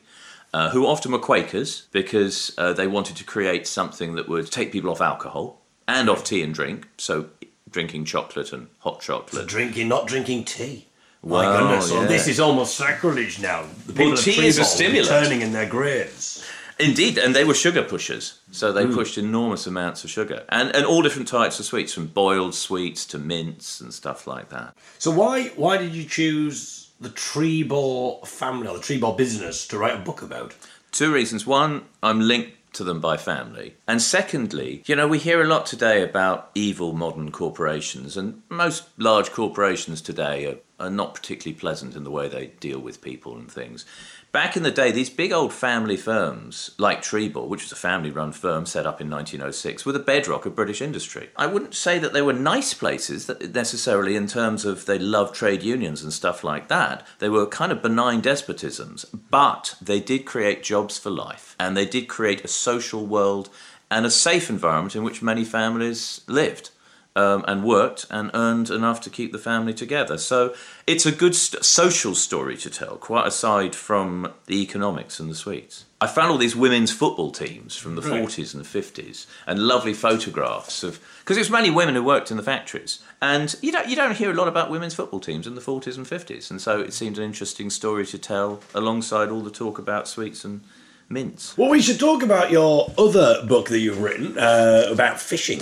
Uh, 0.53 0.69
who 0.69 0.87
often 0.87 1.11
were 1.11 1.19
Quakers 1.19 1.87
because 1.91 2.53
uh, 2.57 2.71
they 2.71 2.87
wanted 2.87 3.17
to 3.17 3.25
create 3.25 3.67
something 3.67 4.15
that 4.15 4.29
would 4.29 4.49
take 4.49 4.71
people 4.71 4.89
off 4.89 5.01
alcohol 5.01 5.61
and 5.89 6.09
off 6.09 6.23
tea 6.23 6.41
and 6.41 6.53
drink. 6.53 6.87
So 6.97 7.29
drinking 7.69 8.05
chocolate 8.05 8.53
and 8.53 8.67
hot 8.79 9.01
chocolate. 9.01 9.33
So 9.33 9.45
drinking, 9.45 9.89
not 9.89 10.07
drinking 10.07 10.45
tea. 10.45 10.87
My 11.24 11.43
Wow, 11.45 11.59
goodness, 11.68 11.91
yeah. 11.91 12.05
this 12.05 12.28
is 12.28 12.39
almost 12.39 12.76
sacrilege 12.78 13.39
now. 13.39 13.65
The 13.88 13.93
people 13.93 14.13
of 14.13 14.20
tea 14.22 14.45
is 14.45 14.57
a 14.57 14.63
stimulant. 14.63 15.07
returning 15.09 15.41
in 15.41 15.51
their 15.51 15.65
graves. 15.68 16.43
Indeed, 16.80 17.18
and 17.18 17.36
they 17.36 17.43
were 17.43 17.55
sugar 17.55 17.82
pushers, 17.82 18.36
so 18.51 18.72
they 18.72 18.86
Mm. 18.86 18.93
pushed 18.93 19.18
enormous 19.18 19.65
amounts 19.65 20.03
of 20.03 20.11
sugar, 20.11 20.43
and 20.49 20.74
and 20.76 20.86
all 20.86 21.01
different 21.01 21.28
types 21.28 21.59
of 21.59 21.65
sweets, 21.65 21.91
from 21.93 22.05
boiled 22.05 22.53
sweets 22.53 23.03
to 23.07 23.18
mints 23.18 23.82
and 23.82 23.91
stuff 23.91 24.28
like 24.28 24.49
that. 24.49 24.76
So 24.99 25.09
why 25.09 25.51
why 25.55 25.78
did 25.78 25.95
you 25.95 26.05
choose 26.05 26.89
the 27.01 27.09
Trebor 27.09 28.26
family 28.28 28.68
or 28.68 28.78
the 28.78 28.84
Trebor 28.84 29.18
business 29.18 29.65
to 29.70 29.78
write 29.80 29.95
a 29.95 30.03
book 30.09 30.22
about? 30.22 30.53
Two 30.91 31.11
reasons: 31.11 31.47
one, 31.47 31.82
I'm 32.03 32.22
linked 32.22 32.51
to 32.74 32.84
them 32.84 32.99
by 32.99 33.18
family, 33.18 33.74
and 33.88 33.99
secondly, 33.99 34.84
you 34.86 34.95
know, 34.95 35.07
we 35.07 35.18
hear 35.18 35.41
a 35.41 35.47
lot 35.47 35.65
today 35.65 36.03
about 36.03 36.51
evil 36.53 36.93
modern 36.93 37.32
corporations, 37.32 38.15
and 38.15 38.43
most 38.49 38.84
large 38.99 39.32
corporations 39.32 39.99
today 39.99 40.45
are, 40.45 40.57
are 40.80 40.89
not 40.89 41.15
particularly 41.15 41.59
pleasant 41.59 41.95
in 41.95 42.03
the 42.03 42.11
way 42.11 42.28
they 42.28 42.47
deal 42.59 42.80
with 42.80 43.01
people 43.01 43.36
and 43.36 43.51
things. 43.51 43.86
Back 44.32 44.55
in 44.55 44.63
the 44.63 44.71
day, 44.71 44.91
these 44.91 45.09
big 45.09 45.32
old 45.32 45.51
family 45.51 45.97
firms 45.97 46.71
like 46.78 47.01
Trebor, 47.01 47.47
which 47.47 47.63
was 47.63 47.71
a 47.71 47.78
family 47.78 48.11
run 48.11 48.32
firm 48.32 48.65
set 48.65 48.86
up 48.86 49.01
in 49.01 49.09
1906, 49.09 49.86
were 49.86 49.91
the 49.91 49.99
bedrock 49.99 50.45
of 50.45 50.55
British 50.55 50.82
industry. 50.82 51.30
I 51.36 51.47
wouldn't 51.47 51.73
say 51.73 51.97
that 51.97 52.13
they 52.13 52.21
were 52.21 52.34
nice 52.34 52.73
places 52.73 53.32
necessarily 53.53 54.15
in 54.15 54.28
terms 54.28 54.65
of 54.65 54.86
they 54.86 54.99
loved 54.99 55.34
trade 55.34 55.63
unions 55.63 56.03
and 56.03 56.13
stuff 56.13 56.43
like 56.43 56.67
that. 56.67 57.07
They 57.19 57.30
were 57.30 57.47
kind 57.47 57.71
of 57.71 57.82
benign 57.82 58.21
despotisms, 58.21 59.05
but 59.32 59.75
they 59.82 59.99
did 59.99 60.25
create 60.25 60.61
jobs 60.61 60.99
for 60.99 61.09
life 61.09 61.55
and 61.59 61.75
they 61.75 61.86
did 61.86 62.07
create 62.07 62.43
a 62.43 62.49
social 62.49 63.05
world 63.05 63.49
and 63.89 64.05
a 64.05 64.11
safe 64.11 64.49
environment 64.49 64.95
in 64.95 65.03
which 65.03 65.21
many 65.21 65.45
families 65.45 66.21
lived 66.28 66.69
um, 67.18 67.43
and 67.47 67.63
worked 67.63 68.05
and 68.09 68.30
earned 68.34 68.70
enough 68.70 69.01
to 69.01 69.09
keep 69.09 69.32
the 69.32 69.39
family 69.39 69.74
together. 69.74 70.18
So 70.18 70.53
it's 70.86 71.05
a 71.05 71.11
good 71.11 71.36
st- 71.36 71.65
social 71.65 72.13
story 72.15 72.55
to 72.57 72.70
tell, 72.70 72.95
quite 72.97 73.28
aside 73.28 73.76
from 73.76 74.32
the 74.45 74.61
economics 74.61 75.20
and 75.20 75.30
the 75.30 75.36
sweets. 75.36 75.86
I 75.99 76.05
found 76.05 76.30
all 76.32 76.38
these 76.38 76.55
women's 76.55 76.91
football 76.91 77.32
teams 77.32 77.76
from 77.76 77.95
the 77.95 78.03
Right. 78.03 78.24
40s 78.24 78.53
and 78.53 78.63
the 78.63 78.68
50s 78.80 79.26
and 79.47 79.57
lovely 79.59 79.93
photographs 79.93 80.84
of 80.84 80.99
because 81.20 81.38
it 81.38 81.41
was 81.41 81.49
mainly 81.49 81.72
women 81.72 81.95
who 81.95 82.03
worked 82.03 82.30
in 82.30 82.38
the 82.38 82.43
factories 82.43 82.99
and 83.20 83.55
you 83.63 83.72
don't 83.72 83.89
you 83.89 83.95
don't 83.95 84.15
hear 84.15 84.30
a 84.30 84.34
lot 84.36 84.47
about 84.47 84.70
women's 84.70 84.93
football 84.93 85.20
teams 85.20 85.47
in 85.47 85.55
the 85.55 85.61
40s 85.61 85.97
and 85.97 86.05
50s 86.05 86.51
and 86.51 86.61
so 86.61 86.80
it 86.80 86.93
seemed 86.93 87.18
an 87.18 87.24
interesting 87.24 87.72
story 87.72 88.05
to 88.05 88.20
tell 88.20 88.59
alongside 88.76 89.30
all 89.30 89.41
the 89.41 89.49
talk 89.49 89.80
about 89.80 90.07
sweets 90.07 90.45
and 90.45 90.61
mints. 91.09 91.57
Well, 91.57 91.70
we 91.70 91.82
should 91.82 91.99
talk 91.99 92.22
about 92.22 92.51
your 92.51 92.91
other 92.97 93.43
book 93.47 93.70
that 93.70 93.80
you've 93.80 94.01
written 94.01 94.38
uh, 94.38 94.86
about 94.91 95.20
fishing. 95.20 95.61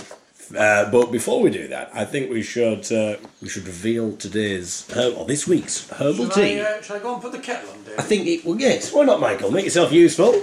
Uh, 0.55 0.89
but 0.91 1.11
before 1.11 1.41
we 1.41 1.49
do 1.49 1.67
that, 1.69 1.89
I 1.93 2.05
think 2.05 2.29
we 2.29 2.43
should 2.43 2.91
uh, 2.91 3.17
we 3.41 3.49
should 3.49 3.65
reveal 3.65 4.15
today's 4.17 4.85
herb, 4.91 5.15
or 5.17 5.25
this 5.25 5.47
week's 5.47 5.89
herbal 5.89 6.29
Shall 6.29 6.35
tea. 6.35 6.61
I, 6.61 6.63
uh, 6.63 6.81
shall 6.81 6.97
I 6.97 6.99
go 6.99 7.13
and 7.13 7.21
put 7.21 7.31
the 7.31 7.39
kettle 7.39 7.71
on, 7.71 7.83
Dave? 7.83 7.95
I 7.97 8.03
think 8.03 8.27
it. 8.27 8.45
Well, 8.45 8.59
yes. 8.59 8.93
Why 8.93 9.05
not, 9.05 9.19
Michael? 9.19 9.51
Make 9.51 9.65
yourself 9.65 9.91
useful. 9.91 10.33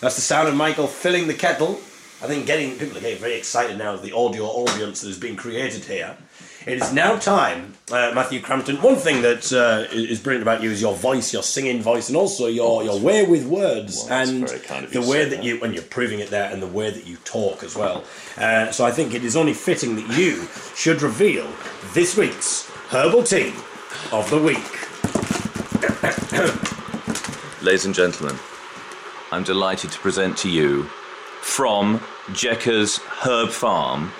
That's 0.00 0.16
the 0.16 0.22
sound 0.22 0.48
of 0.48 0.54
Michael 0.54 0.86
filling 0.86 1.26
the 1.26 1.34
kettle. 1.34 1.80
I 2.22 2.26
think 2.26 2.46
getting 2.46 2.78
people 2.78 2.96
are 2.98 3.00
getting 3.00 3.18
very 3.18 3.34
excited 3.34 3.78
now 3.78 3.94
of 3.94 4.02
the 4.02 4.12
audio 4.12 4.44
audience 4.44 5.00
that 5.00 5.08
has 5.08 5.18
been 5.18 5.36
created 5.36 5.84
here. 5.84 6.16
It 6.64 6.80
is 6.80 6.92
now 6.92 7.16
time, 7.16 7.74
uh, 7.90 8.12
Matthew 8.14 8.40
Crampton. 8.40 8.76
One 8.76 8.94
thing 8.94 9.22
that 9.22 9.52
uh, 9.52 9.92
is 9.92 10.20
brilliant 10.20 10.42
about 10.42 10.62
you 10.62 10.70
is 10.70 10.80
your 10.80 10.94
voice, 10.94 11.32
your 11.32 11.42
singing 11.42 11.82
voice, 11.82 12.08
and 12.08 12.16
also 12.16 12.46
your, 12.46 12.84
your 12.84 13.00
way 13.00 13.26
with 13.26 13.46
words 13.46 14.06
that's 14.06 14.30
and 14.30 14.46
kind 14.62 14.84
of 14.84 14.92
the 14.92 15.00
way 15.00 15.24
say 15.24 15.28
that 15.30 15.42
you, 15.42 15.58
when 15.58 15.72
you're 15.72 15.82
proving 15.82 16.20
it 16.20 16.30
there, 16.30 16.52
and 16.52 16.62
the 16.62 16.68
way 16.68 16.90
that 16.90 17.04
you 17.04 17.16
talk 17.24 17.64
as 17.64 17.74
well. 17.74 18.04
Uh, 18.36 18.70
so 18.70 18.84
I 18.84 18.92
think 18.92 19.12
it 19.12 19.24
is 19.24 19.36
only 19.36 19.54
fitting 19.54 19.96
that 19.96 20.16
you 20.16 20.46
should 20.76 21.02
reveal 21.02 21.50
this 21.94 22.16
week's 22.16 22.70
herbal 22.90 23.24
tea 23.24 23.52
of 24.12 24.30
the 24.30 24.38
week. 24.40 24.58
Ladies 27.62 27.86
and 27.86 27.94
gentlemen, 27.94 28.38
I'm 29.32 29.42
delighted 29.42 29.90
to 29.90 29.98
present 29.98 30.36
to 30.38 30.48
you 30.48 30.84
from 31.40 31.98
Jekka's 32.28 32.98
Herb 32.98 33.50
Farm, 33.50 34.12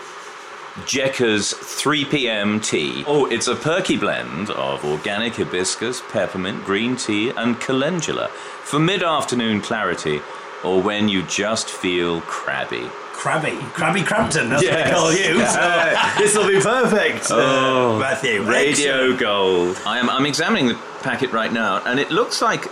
Jekka's 0.86 1.52
3 1.52 2.04
p.m. 2.06 2.60
tea. 2.60 3.04
Oh, 3.06 3.26
it's 3.26 3.46
a 3.46 3.54
perky 3.54 3.96
blend 3.98 4.50
of 4.50 4.84
organic 4.84 5.34
hibiscus, 5.34 6.00
peppermint, 6.10 6.64
green 6.64 6.96
tea, 6.96 7.30
and 7.30 7.60
calendula 7.60 8.28
for 8.64 8.78
mid 8.78 9.02
afternoon 9.02 9.60
clarity 9.60 10.20
or 10.64 10.80
when 10.80 11.08
you 11.08 11.22
just 11.24 11.68
feel 11.68 12.20
crabby. 12.22 12.88
Crabby, 13.12 13.56
Crabby 13.74 14.02
Crampton, 14.02 14.48
that's 14.48 14.62
what 14.64 14.72
Yes. 14.72 14.88
they 14.88 14.94
call 14.94 15.12
you. 15.12 15.46
So 15.46 16.12
this 16.18 16.34
will 16.36 16.48
be 16.48 16.60
perfect, 16.60 17.26
Oh, 17.30 17.96
uh, 17.96 17.98
Matthew. 17.98 18.42
Radio 18.42 19.16
Gold. 19.16 19.78
I 19.86 19.98
am. 19.98 20.08
I'm 20.10 20.26
examining 20.26 20.68
the 20.68 20.74
packet 21.02 21.30
right 21.32 21.52
now, 21.52 21.82
and 21.84 22.00
it 22.00 22.10
looks 22.10 22.40
like. 22.42 22.66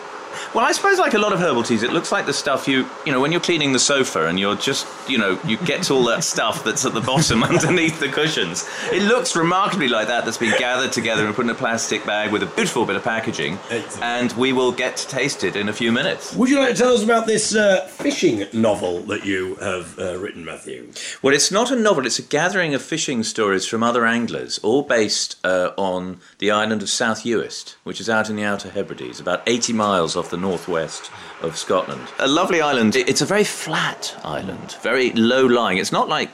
Well, 0.55 0.65
I 0.65 0.73
suppose 0.73 0.99
like 0.99 1.15
a 1.15 1.19
lot 1.19 1.33
of 1.33 1.41
herbal 1.41 1.63
teas, 1.63 1.83
it 1.83 1.93
looks 1.93 2.13
like 2.13 2.27
the 2.27 2.33
stuff 2.33 2.67
you, 2.67 2.87
you 3.07 3.13
know, 3.13 3.21
when 3.21 3.33
you're 3.33 3.41
cleaning 3.41 3.73
the 3.73 3.79
sofa 3.79 4.27
and 4.27 4.39
you're 4.39 4.57
just, 4.57 4.87
you 5.09 5.19
know, 5.19 5.39
you 5.45 5.57
get 5.59 5.91
all 5.91 6.05
that 6.05 6.25
stuff 6.25 6.65
that's 6.65 6.85
at 6.85 6.95
the 6.95 7.01
bottom 7.01 7.43
underneath 7.51 8.01
the 8.01 8.09
cushions. 8.09 8.69
It 8.93 9.03
looks 9.03 9.37
remarkably 9.37 9.89
like 9.89 10.09
that 10.09 10.25
that's 10.25 10.39
been 10.39 10.59
gathered 10.59 10.93
together 10.93 11.27
and 11.27 11.35
put 11.35 11.45
in 11.45 11.51
a 11.51 11.55
plastic 11.55 12.05
bag 12.05 12.33
with 12.33 12.43
a 12.43 12.47
beautiful 12.47 12.85
bit 12.85 12.97
of 12.97 13.05
packaging, 13.05 13.59
and 14.01 14.33
we 14.33 14.53
will 14.53 14.73
get 14.73 14.97
to 14.97 15.09
taste 15.09 15.45
it 15.45 15.57
in 15.57 15.69
a 15.69 15.73
few 15.73 15.93
minutes. 15.93 16.35
Would 16.35 16.51
you 16.51 16.59
like 16.59 16.71
to 16.71 16.77
tell 16.77 16.93
us 16.93 17.03
about 17.03 17.27
this 17.27 17.55
uh, 17.55 17.87
fishing 17.87 18.47
novel 18.53 19.01
that 19.03 19.25
you 19.25 19.57
have 19.57 19.99
uh, 19.99 20.19
written, 20.19 20.45
Matthew? 20.45 20.93
Well, 21.23 21.35
it's 21.35 21.51
not 21.51 21.71
a 21.71 21.77
novel, 21.77 22.07
it's 22.07 22.19
a 22.19 22.23
gathering 22.23 22.75
of 22.75 22.83
fishing 22.83 23.23
stories 23.23 23.67
from 23.67 23.83
other 23.83 24.07
anglers, 24.07 24.59
all 24.59 24.83
based 24.83 25.37
uh, 25.45 25.73
on 25.77 26.21
the 26.39 26.51
island 26.51 26.83
of 26.83 26.89
South 26.91 27.25
Uist, 27.25 27.77
which 27.85 28.01
is 28.01 28.09
out 28.09 28.31
in 28.31 28.37
the 28.37 28.45
Outer 28.45 28.71
Hebrides, 28.71 29.21
about 29.21 29.43
80 29.47 29.73
miles 29.73 30.17
off 30.21 30.31
the 30.31 30.37
northwest 30.37 31.11
of 31.43 31.57
Scotland. 31.57 32.07
A 32.21 32.29
lovely 32.29 32.61
island. 32.61 32.95
It's 32.95 33.23
a 33.23 33.27
very 33.27 33.43
flat 33.43 34.15
island, 34.23 34.77
very 34.83 35.11
low 35.13 35.47
lying. 35.47 35.79
It's 35.79 35.91
not 35.91 36.09
like 36.09 36.31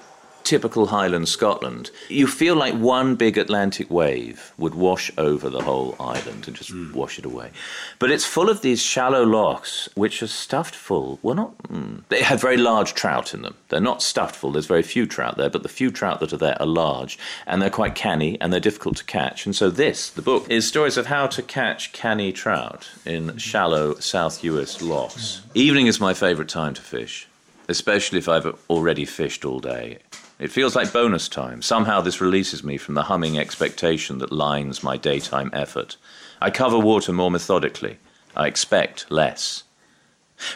typical 0.47 0.87
Highland 0.87 1.29
Scotland. 1.29 1.91
You 2.09 2.29
feel 2.29 2.55
like 2.55 2.75
one 2.75 3.17
big 3.17 3.37
Atlantic 3.37 3.91
wave 3.91 4.53
would 4.57 4.75
wash 4.75 5.11
over 5.19 5.51
the 5.51 5.63
whole 5.63 5.97
island 5.99 6.47
and 6.47 6.57
just 6.57 6.71
hmm. 6.71 6.93
wash 6.93 7.19
it 7.19 7.25
away. 7.25 7.51
But 7.99 8.13
it's 8.13 8.25
full 8.25 8.49
of 8.49 8.63
these 8.63 8.81
shallow 8.81 9.25
lochs, 9.25 9.89
which 9.95 10.23
are 10.23 10.29
stuffed 10.29 10.75
full. 10.75 11.19
Well, 11.21 11.35
not. 11.35 11.59
Mm, 11.65 12.05
they 12.09 12.23
have 12.23 12.41
very 12.41 12.57
large 12.57 12.95
trout 12.95 13.35
in 13.35 13.43
them. 13.43 13.57
They're 13.69 13.81
not 13.81 14.03
stuffed 14.03 14.37
full. 14.37 14.53
There's 14.53 14.67
very 14.67 14.85
few 14.85 15.05
trout 15.05 15.37
there, 15.37 15.51
but 15.51 15.65
the 15.65 15.69
few 15.69 15.91
trout 15.91 16.21
that 16.21 16.33
are 16.33 16.39
there 16.39 16.61
are 16.61 16.67
large, 16.67 17.19
and 17.47 17.61
they're 17.61 17.69
quite 17.69 17.97
canny, 17.97 18.41
and 18.41 18.53
they're 18.53 18.61
difficult 18.61 18.97
to 18.99 19.05
catch. 19.05 19.47
And 19.47 19.57
so 19.57 19.69
this, 19.69 20.11
the 20.11 20.23
book, 20.23 20.49
is 20.49 20.67
stories 20.67 20.97
of 20.97 21.07
how 21.07 21.27
to 21.27 21.43
catch 21.43 21.93
canny 21.93 22.33
trout 22.33 22.89
in 23.05 23.31
hmm. 23.31 23.37
shallow 23.37 23.95
South 23.97 24.43
Uist 24.43 24.87
lochs. 24.87 25.41
Hmm. 25.41 25.51
Evening 25.55 25.87
is 25.89 26.01
my 26.01 26.15
favourite 26.15 26.49
time 26.49 26.75
to 26.75 26.83
fish 26.83 27.27
especially 27.69 28.19
if 28.19 28.29
I've 28.29 28.47
already 28.71 29.05
fished 29.05 29.45
all 29.45 29.59
day. 29.59 29.99
It 30.39 30.53
feels 30.53 30.77
like 30.77 30.93
bonus 30.93 31.29
time. 31.29 31.63
Somehow 31.63 32.03
this 32.03 32.21
releases 32.21 32.63
me 32.63 32.77
from 32.77 32.95
the 32.95 33.05
humming 33.05 33.39
expectation 33.39 34.19
that 34.19 34.33
lines 34.33 34.83
my 34.83 34.99
daytime 34.99 35.51
effort. 35.55 35.97
I 36.41 36.51
cover 36.51 36.79
water 36.79 37.13
more 37.13 37.31
methodically. 37.31 37.99
I 38.37 38.47
expect 38.47 39.11
less. 39.11 39.63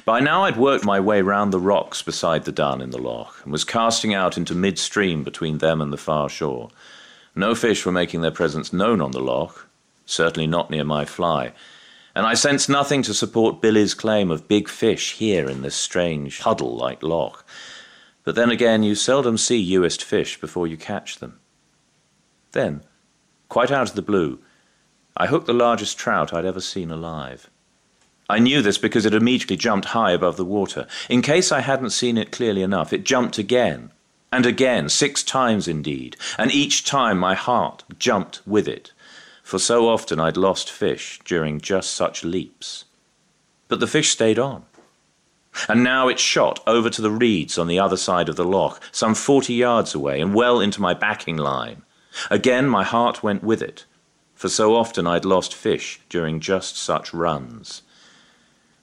By 0.05 0.20
now 0.20 0.45
I'd 0.45 0.59
worked 0.59 0.85
my 0.85 1.01
way 1.01 1.22
round 1.22 1.51
the 1.51 1.59
rocks 1.59 2.03
beside 2.03 2.45
the 2.45 2.53
dun 2.53 2.83
in 2.83 2.91
the 2.91 2.99
loch 2.99 3.41
and 3.43 3.53
was 3.53 3.64
casting 3.64 4.12
out 4.12 4.37
into 4.37 4.55
midstream 4.55 5.24
between 5.24 5.59
them 5.59 5.81
and 5.81 5.91
the 5.91 5.97
far 5.97 6.28
shore. 6.28 6.68
No 7.35 7.55
fish 7.55 7.87
were 7.87 7.93
making 7.93 8.20
their 8.20 8.31
presence 8.31 8.74
known 8.74 9.01
on 9.01 9.12
the 9.12 9.20
loch, 9.20 9.66
certainly 10.05 10.47
not 10.47 10.70
near 10.70 10.85
my 10.85 11.07
fly, 11.07 11.53
and 12.14 12.26
I 12.26 12.35
sensed 12.35 12.68
nothing 12.68 13.03
to 13.05 13.14
support 13.14 13.62
Billy's 13.62 13.95
claim 13.95 14.31
of 14.31 14.49
big 14.49 14.68
fish 14.68 15.14
here 15.14 15.49
in 15.49 15.62
this 15.62 15.76
strange 15.76 16.41
huddle 16.41 16.76
like 16.76 17.03
loch. 17.03 17.47
But 18.24 18.34
then 18.34 18.50
again, 18.50 18.82
you 18.82 18.94
seldom 18.94 19.38
see 19.38 19.72
Uist 19.72 20.02
fish 20.02 20.40
before 20.40 20.66
you 20.66 20.76
catch 20.76 21.18
them. 21.18 21.40
Then, 22.52 22.82
quite 23.48 23.70
out 23.70 23.88
of 23.88 23.94
the 23.96 24.02
blue, 24.02 24.40
I 25.16 25.26
hooked 25.26 25.46
the 25.46 25.52
largest 25.52 25.98
trout 25.98 26.32
I'd 26.32 26.44
ever 26.44 26.60
seen 26.60 26.90
alive. 26.90 27.50
I 28.28 28.38
knew 28.38 28.62
this 28.62 28.78
because 28.78 29.06
it 29.06 29.14
immediately 29.14 29.56
jumped 29.56 29.86
high 29.88 30.12
above 30.12 30.36
the 30.36 30.44
water. 30.44 30.86
In 31.08 31.20
case 31.20 31.50
I 31.50 31.60
hadn't 31.60 31.90
seen 31.90 32.16
it 32.16 32.30
clearly 32.30 32.62
enough, 32.62 32.92
it 32.92 33.04
jumped 33.04 33.38
again, 33.38 33.90
and 34.30 34.46
again, 34.46 34.88
six 34.88 35.24
times 35.24 35.66
indeed, 35.66 36.16
and 36.38 36.52
each 36.52 36.84
time 36.84 37.18
my 37.18 37.34
heart 37.34 37.82
jumped 37.98 38.40
with 38.46 38.68
it, 38.68 38.92
for 39.42 39.58
so 39.58 39.88
often 39.88 40.20
I'd 40.20 40.36
lost 40.36 40.70
fish 40.70 41.18
during 41.24 41.60
just 41.60 41.92
such 41.92 42.22
leaps. 42.22 42.84
But 43.66 43.80
the 43.80 43.88
fish 43.88 44.10
stayed 44.10 44.38
on. 44.38 44.64
And 45.68 45.82
now 45.82 46.09
it 46.09 46.18
shot 46.18 46.61
over 46.66 46.88
to 46.90 47.03
the 47.03 47.11
reeds 47.11 47.59
on 47.59 47.66
the 47.66 47.78
other 47.78 47.96
side 47.96 48.28
of 48.28 48.36
the 48.36 48.44
loch, 48.44 48.80
some 48.92 49.14
forty 49.14 49.55
yards 49.55 49.94
away, 49.94 50.20
and 50.20 50.34
well 50.34 50.61
into 50.61 50.80
my 50.80 50.94
backing 50.94 51.36
line. 51.36 51.82
Again 52.30 52.68
my 52.68 52.84
heart 52.84 53.22
went 53.22 53.42
with 53.42 53.62
it, 53.62 53.84
for 54.34 54.48
so 54.48 54.74
often 54.74 55.07
I'd 55.07 55.24
lost 55.24 55.55
fish 55.55 56.01
during 56.09 56.40
just 56.40 56.76
such 56.76 57.12
runs. 57.12 57.82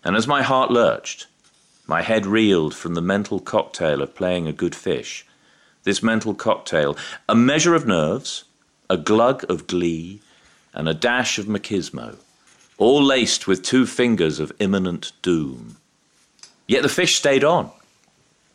And 0.03 0.15
as 0.15 0.28
my 0.28 0.43
heart 0.43 0.70
lurched, 0.72 1.28
my 1.88 2.01
head 2.01 2.26
reeled 2.26 2.76
from 2.76 2.95
the 2.95 3.01
mental 3.01 3.39
cocktail 3.39 4.01
of 4.01 4.15
playing 4.15 4.47
a 4.47 4.53
good 4.53 4.76
fish. 4.76 5.26
This 5.84 6.03
mental 6.03 6.34
cocktail, 6.34 6.97
a 7.30 7.36
measure 7.36 7.76
of 7.76 7.88
nerves, 7.88 8.43
a 8.89 8.97
glug 8.97 9.49
of 9.49 9.68
glee, 9.68 10.22
and 10.74 10.89
a 10.89 10.93
dash 10.93 11.39
of 11.39 11.45
machismo, 11.45 12.18
all 12.78 13.01
laced 13.01 13.47
with 13.47 13.63
two 13.63 13.86
fingers 13.86 14.39
of 14.39 14.51
imminent 14.59 15.13
doom. 15.22 15.78
Yet 16.68 16.84
the 16.84 16.89
fish 16.89 17.15
stayed 17.15 17.43
on. 17.43 17.72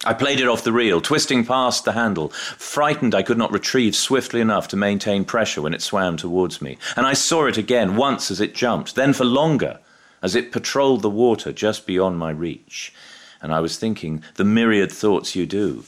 I 0.04 0.14
played 0.14 0.40
it 0.40 0.48
off 0.48 0.64
the 0.64 0.72
reel, 0.72 1.00
twisting 1.00 1.44
past 1.44 1.84
the 1.84 1.92
handle, 1.92 2.30
frightened 2.30 3.14
I 3.14 3.22
could 3.22 3.38
not 3.38 3.52
retrieve 3.52 3.94
swiftly 3.94 4.40
enough 4.40 4.66
to 4.68 4.76
maintain 4.76 5.24
pressure 5.24 5.62
when 5.62 5.74
it 5.74 5.82
swam 5.82 6.16
towards 6.16 6.60
me. 6.60 6.76
And 6.96 7.06
I 7.06 7.12
saw 7.12 7.46
it 7.46 7.56
again, 7.56 7.94
once 7.94 8.30
as 8.30 8.40
it 8.40 8.54
jumped, 8.54 8.96
then 8.96 9.12
for 9.12 9.24
longer, 9.24 9.78
as 10.20 10.34
it 10.34 10.50
patrolled 10.50 11.02
the 11.02 11.10
water 11.10 11.52
just 11.52 11.86
beyond 11.86 12.18
my 12.18 12.30
reach. 12.30 12.92
And 13.40 13.54
I 13.54 13.60
was 13.60 13.78
thinking, 13.78 14.24
the 14.34 14.44
myriad 14.44 14.90
thoughts 14.90 15.36
you 15.36 15.46
do. 15.46 15.84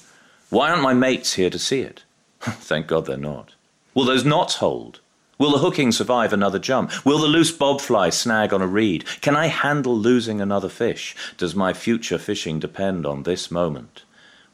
Why 0.49 0.71
aren't 0.71 0.83
my 0.83 0.95
mates 0.95 1.33
here 1.33 1.51
to 1.51 1.59
see 1.59 1.81
it? 1.81 2.05
Thank 2.41 2.87
God 2.87 3.07
they're 3.07 3.17
not. 3.17 3.55
Will 3.95 4.05
those 4.05 4.25
knots 4.25 4.57
hold? 4.57 5.01
Will 5.45 5.51
the 5.51 5.59
hooking 5.59 5.93
survive 5.93 6.33
another 6.33 6.59
jump? 6.59 7.05
Will 7.05 7.19
the 7.19 7.27
loose 7.27 7.55
bobfly 7.55 8.11
snag 8.11 8.55
on 8.55 8.63
a 8.63 8.67
reed? 8.67 9.05
Can 9.21 9.37
I 9.37 9.49
handle 9.49 9.95
losing 9.95 10.41
another 10.41 10.71
fish? 10.71 11.15
Does 11.37 11.55
my 11.55 11.75
future 11.75 12.17
fishing 12.17 12.59
depend 12.59 13.05
on 13.05 13.25
this 13.25 13.51
moment? 13.51 14.05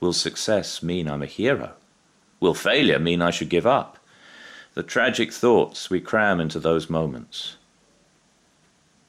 Will 0.00 0.12
success 0.12 0.82
mean 0.82 1.08
I'm 1.08 1.22
a 1.22 1.26
hero? 1.26 1.74
Will 2.40 2.54
failure 2.54 2.98
mean 2.98 3.22
I 3.22 3.30
should 3.30 3.50
give 3.50 3.68
up? 3.68 3.98
The 4.74 4.82
tragic 4.82 5.32
thoughts 5.32 5.90
we 5.90 6.00
cram 6.00 6.40
into 6.40 6.58
those 6.58 6.90
moments. 6.90 7.54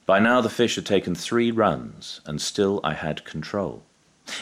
By 0.06 0.20
now 0.20 0.40
the 0.40 0.48
fish 0.48 0.76
had 0.76 0.86
taken 0.86 1.16
three 1.16 1.50
runs, 1.50 2.20
and 2.24 2.40
still 2.40 2.78
I 2.84 2.94
had 2.94 3.24
control. 3.24 3.82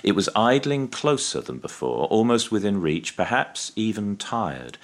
It 0.03 0.13
was 0.13 0.29
idling 0.37 0.89
closer 0.89 1.41
than 1.41 1.57
before, 1.57 2.05
almost 2.09 2.53
within 2.53 2.83
reach, 2.83 3.17
perhaps 3.17 3.73
even 3.77 4.19
tired. 4.19 4.77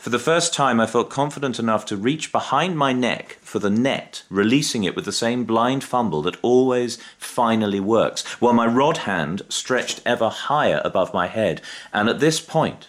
For 0.00 0.08
the 0.08 0.18
first 0.18 0.54
time, 0.54 0.80
I 0.80 0.86
felt 0.86 1.10
confident 1.10 1.58
enough 1.58 1.84
to 1.84 1.94
reach 1.94 2.32
behind 2.32 2.74
my 2.74 2.94
neck 2.94 3.36
for 3.42 3.58
the 3.58 3.68
net, 3.68 4.22
releasing 4.30 4.82
it 4.84 4.96
with 4.96 5.04
the 5.04 5.12
same 5.12 5.44
blind 5.44 5.84
fumble 5.84 6.22
that 6.22 6.38
always 6.40 6.96
finally 7.18 7.80
works, 7.80 8.24
while 8.40 8.54
my 8.54 8.66
rod 8.66 8.96
hand 8.96 9.42
stretched 9.50 10.00
ever 10.06 10.30
higher 10.30 10.80
above 10.86 11.12
my 11.12 11.26
head. 11.26 11.60
And 11.92 12.08
at 12.08 12.18
this 12.18 12.40
point, 12.40 12.88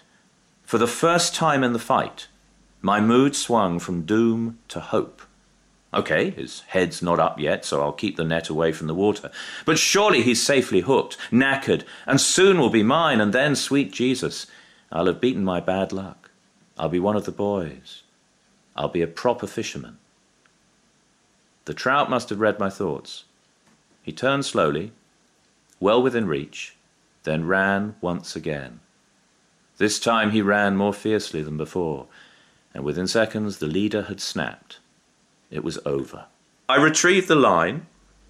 for 0.64 0.78
the 0.78 0.88
first 0.88 1.36
time 1.36 1.66
in 1.66 1.74
the 1.74 1.80
fight, 1.80 2.30
my 2.82 3.02
mood 3.02 3.36
swung 3.36 3.78
from 3.80 4.04
doom 4.04 4.60
to 4.70 4.80
hope. 4.80 5.22
Okay, 5.94 6.30
his 6.30 6.62
head's 6.68 7.02
not 7.02 7.20
up 7.20 7.38
yet, 7.38 7.66
so 7.66 7.82
I'll 7.82 7.92
keep 7.92 8.16
the 8.16 8.24
net 8.24 8.48
away 8.48 8.72
from 8.72 8.88
the 8.88 8.96
water. 8.96 9.32
But 9.66 9.78
surely 9.78 10.22
he's 10.22 10.42
safely 10.42 10.80
hooked, 10.80 11.18
knackered, 11.30 11.84
and 12.08 12.22
soon 12.22 12.58
will 12.58 12.70
be 12.70 12.84
mine, 12.84 13.20
and 13.20 13.34
then, 13.34 13.58
sweet 13.58 13.92
Jesus, 13.92 14.48
I'll 14.94 15.08
have 15.08 15.20
beaten 15.20 15.44
my 15.44 15.60
bad 15.60 15.92
luck. 15.92 16.21
I'll 16.82 16.90
be 16.90 17.00
one 17.00 17.16
of 17.16 17.26
the 17.26 17.32
boys. 17.32 18.02
I'll 18.76 18.90
be 18.90 19.04
a 19.04 19.08
proper 19.08 19.46
fisherman. 19.46 20.00
The 21.66 21.76
trout 21.76 22.10
must 22.10 22.30
have 22.30 22.40
read 22.40 22.58
my 22.58 22.72
thoughts. 22.72 23.26
He 24.02 24.12
turned 24.12 24.46
slowly, 24.46 24.92
well 25.80 26.02
within 26.02 26.26
reach, 26.26 26.76
then 27.22 27.46
ran 27.46 27.98
once 28.02 28.36
again. 28.36 28.80
This 29.78 30.00
time 30.00 30.32
he 30.32 30.42
ran 30.42 30.76
more 30.76 30.92
fiercely 30.92 31.44
than 31.44 31.56
before, 31.56 32.08
and 32.74 32.84
within 32.84 33.06
seconds 33.06 33.60
the 33.60 33.68
leader 33.68 34.02
had 34.04 34.20
snapped. 34.20 34.80
It 35.52 35.64
was 35.64 35.78
over. 35.86 36.26
I 36.68 36.78
retrieved 36.78 37.28
the 37.28 37.36
line 37.36 37.86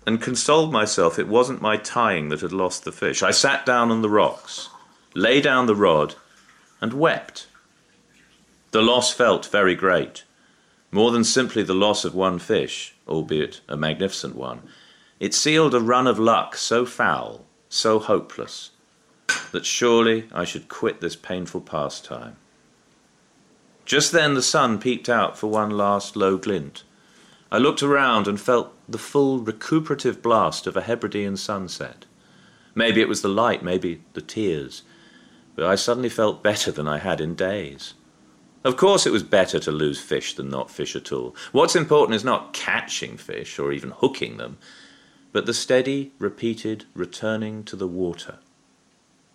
and 0.06 0.22
consoled 0.22 0.74
myself 0.74 1.18
it 1.18 1.30
wasn't 1.30 1.62
my 1.62 1.78
tying 1.78 2.28
that 2.28 2.42
had 2.42 2.52
lost 2.52 2.84
the 2.84 2.92
fish. 2.92 3.24
I 3.24 3.32
sat 3.32 3.66
down 3.66 3.92
on 3.92 4.02
the 4.02 4.10
rocks, 4.10 4.68
lay 5.16 5.40
down 5.40 5.68
the 5.68 5.76
rod, 5.76 6.16
and 6.82 6.92
wept. 6.92 7.48
The 8.72 8.82
loss 8.82 9.14
felt 9.14 9.46
very 9.48 9.76
great. 9.76 10.24
More 10.92 11.12
than 11.12 11.26
simply 11.26 11.62
the 11.62 11.74
loss 11.74 12.06
of 12.06 12.16
one 12.16 12.40
fish, 12.40 12.96
albeit 13.08 13.62
a 13.68 13.76
magnificent 13.76 14.36
one, 14.36 14.62
it 15.20 15.34
sealed 15.34 15.76
a 15.76 15.80
run 15.80 16.08
of 16.08 16.18
luck 16.18 16.56
so 16.56 16.86
foul, 16.86 17.46
so 17.70 18.00
hopeless, 18.00 18.72
that 19.52 19.66
surely 19.66 20.28
I 20.34 20.46
should 20.46 20.70
quit 20.70 21.02
this 21.02 21.16
painful 21.16 21.62
pastime. 21.62 22.38
Just 23.84 24.14
then 24.14 24.36
the 24.36 24.42
sun 24.42 24.80
peeped 24.80 25.10
out 25.10 25.38
for 25.38 25.48
one 25.48 25.72
last 25.72 26.16
low 26.16 26.38
glint. 26.38 26.84
I 27.52 27.58
looked 27.58 27.84
around 27.84 28.28
and 28.28 28.40
felt 28.40 28.74
the 28.88 28.98
full 28.98 29.40
recuperative 29.40 30.22
blast 30.22 30.66
of 30.66 30.78
a 30.78 30.82
Hebridean 30.82 31.36
sunset. 31.36 32.06
Maybe 32.74 33.02
it 33.02 33.10
was 33.10 33.22
the 33.22 33.28
light, 33.28 33.64
maybe 33.64 34.02
the 34.14 34.22
tears, 34.22 34.84
but 35.56 35.66
I 35.66 35.76
suddenly 35.76 36.08
felt 36.08 36.42
better 36.42 36.72
than 36.72 36.88
I 36.88 37.00
had 37.00 37.20
in 37.20 37.36
days. 37.36 37.96
Of 38.64 38.78
course, 38.78 39.08
it 39.08 39.12
was 39.12 39.24
better 39.24 39.60
to 39.60 39.72
lose 39.72 40.00
fish 40.00 40.36
than 40.36 40.50
not 40.50 40.70
fish 40.70 40.96
at 40.96 41.12
all. 41.12 41.36
What's 41.52 41.76
important 41.76 42.16
is 42.16 42.24
not 42.24 42.54
catching 42.54 43.18
fish 43.18 43.58
or 43.58 43.72
even 43.72 43.90
hooking 43.90 44.38
them, 44.38 44.58
but 45.32 45.46
the 45.46 45.54
steady, 45.54 46.12
repeated 46.20 46.86
returning 46.94 47.64
to 47.64 47.76
the 47.76 47.88
water. 47.88 48.38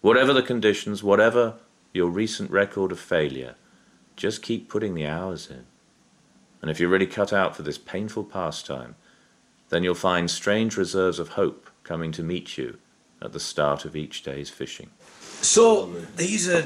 Whatever 0.01 0.33
the 0.33 0.43
conditions, 0.43 1.03
whatever 1.03 1.55
your 1.93 2.09
recent 2.09 2.51
record 2.51 2.93
of 2.93 3.01
failure, 3.01 3.57
just 4.15 4.43
keep 4.43 4.69
putting 4.69 4.95
the 4.95 5.07
hours 5.07 5.51
in. 5.51 5.67
And 6.63 6.71
if 6.71 6.79
you're 6.79 6.89
really 6.89 7.07
cut 7.07 7.33
out 7.33 7.57
for 7.57 7.63
this 7.63 7.79
painful 7.79 8.25
pastime, 8.25 8.95
then 9.71 9.83
you'll 9.83 9.95
find 9.95 10.31
strange 10.31 10.77
reserves 10.77 11.19
of 11.19 11.31
hope 11.31 11.69
coming 11.83 12.13
to 12.13 12.23
meet 12.23 12.57
you 12.57 12.79
at 13.21 13.33
the 13.33 13.41
start 13.41 13.85
of 13.85 13.97
each 13.97 14.23
day's 14.23 14.51
fishing. 14.51 14.91
So 15.43 15.87
these 16.17 16.49
are 16.49 16.65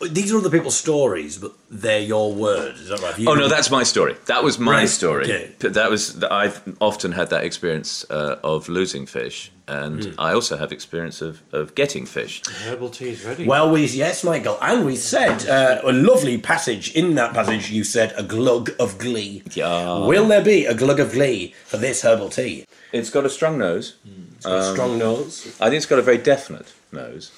these 0.00 0.32
are 0.32 0.38
other 0.38 0.50
people's 0.50 0.76
stories, 0.76 1.38
but 1.38 1.52
they're 1.70 2.00
your 2.00 2.32
words. 2.32 2.80
Is 2.80 2.88
that 2.88 3.00
right? 3.02 3.18
You- 3.18 3.28
Oh 3.30 3.34
no, 3.34 3.48
that's 3.48 3.70
my 3.70 3.82
story. 3.82 4.14
That 4.26 4.42
was 4.44 4.58
my 4.58 4.72
Right, 4.80 4.88
story. 4.88 5.24
okay. 5.24 5.50
That 5.68 5.90
was 5.90 6.22
I've 6.24 6.60
often 6.80 7.12
had 7.12 7.30
that 7.30 7.44
experience 7.44 8.04
uh, 8.10 8.36
of 8.44 8.68
losing 8.68 9.06
fish, 9.06 9.50
and 9.66 10.04
Hmm. 10.04 10.20
I 10.20 10.32
also 10.32 10.56
have 10.56 10.70
experience 10.72 11.20
of, 11.20 11.42
of 11.52 11.74
getting 11.74 12.06
fish. 12.06 12.42
Herbal 12.64 12.90
tea 12.90 13.10
is 13.10 13.24
ready. 13.24 13.44
Well, 13.46 13.70
we 13.70 13.86
yes, 13.86 14.22
Michael, 14.24 14.56
and 14.62 14.86
we 14.86 14.96
said 14.96 15.48
uh, 15.48 15.80
a 15.84 15.92
lovely 15.92 16.38
passage. 16.38 16.92
In 16.94 17.14
that 17.16 17.34
passage, 17.34 17.70
you 17.70 17.84
said 17.84 18.12
a 18.16 18.22
glug 18.22 18.70
of 18.78 18.98
glee. 18.98 19.42
Yeah. 19.54 20.06
Will 20.06 20.26
there 20.28 20.44
be 20.44 20.64
a 20.66 20.74
glug 20.74 21.00
of 21.00 21.12
glee 21.12 21.54
for 21.66 21.76
this 21.76 22.02
herbal 22.02 22.28
tea? 22.30 22.64
It's 22.92 23.10
got 23.10 23.26
a 23.26 23.30
strong 23.30 23.58
nose. 23.58 23.96
It's 24.36 24.46
got 24.46 24.58
a 24.58 24.72
strong 24.72 24.96
nose. 24.98 25.46
I 25.60 25.64
think 25.68 25.74
it's 25.78 25.86
got 25.86 25.98
a 25.98 26.02
very 26.02 26.18
definite 26.18 26.72
nose. 26.92 27.30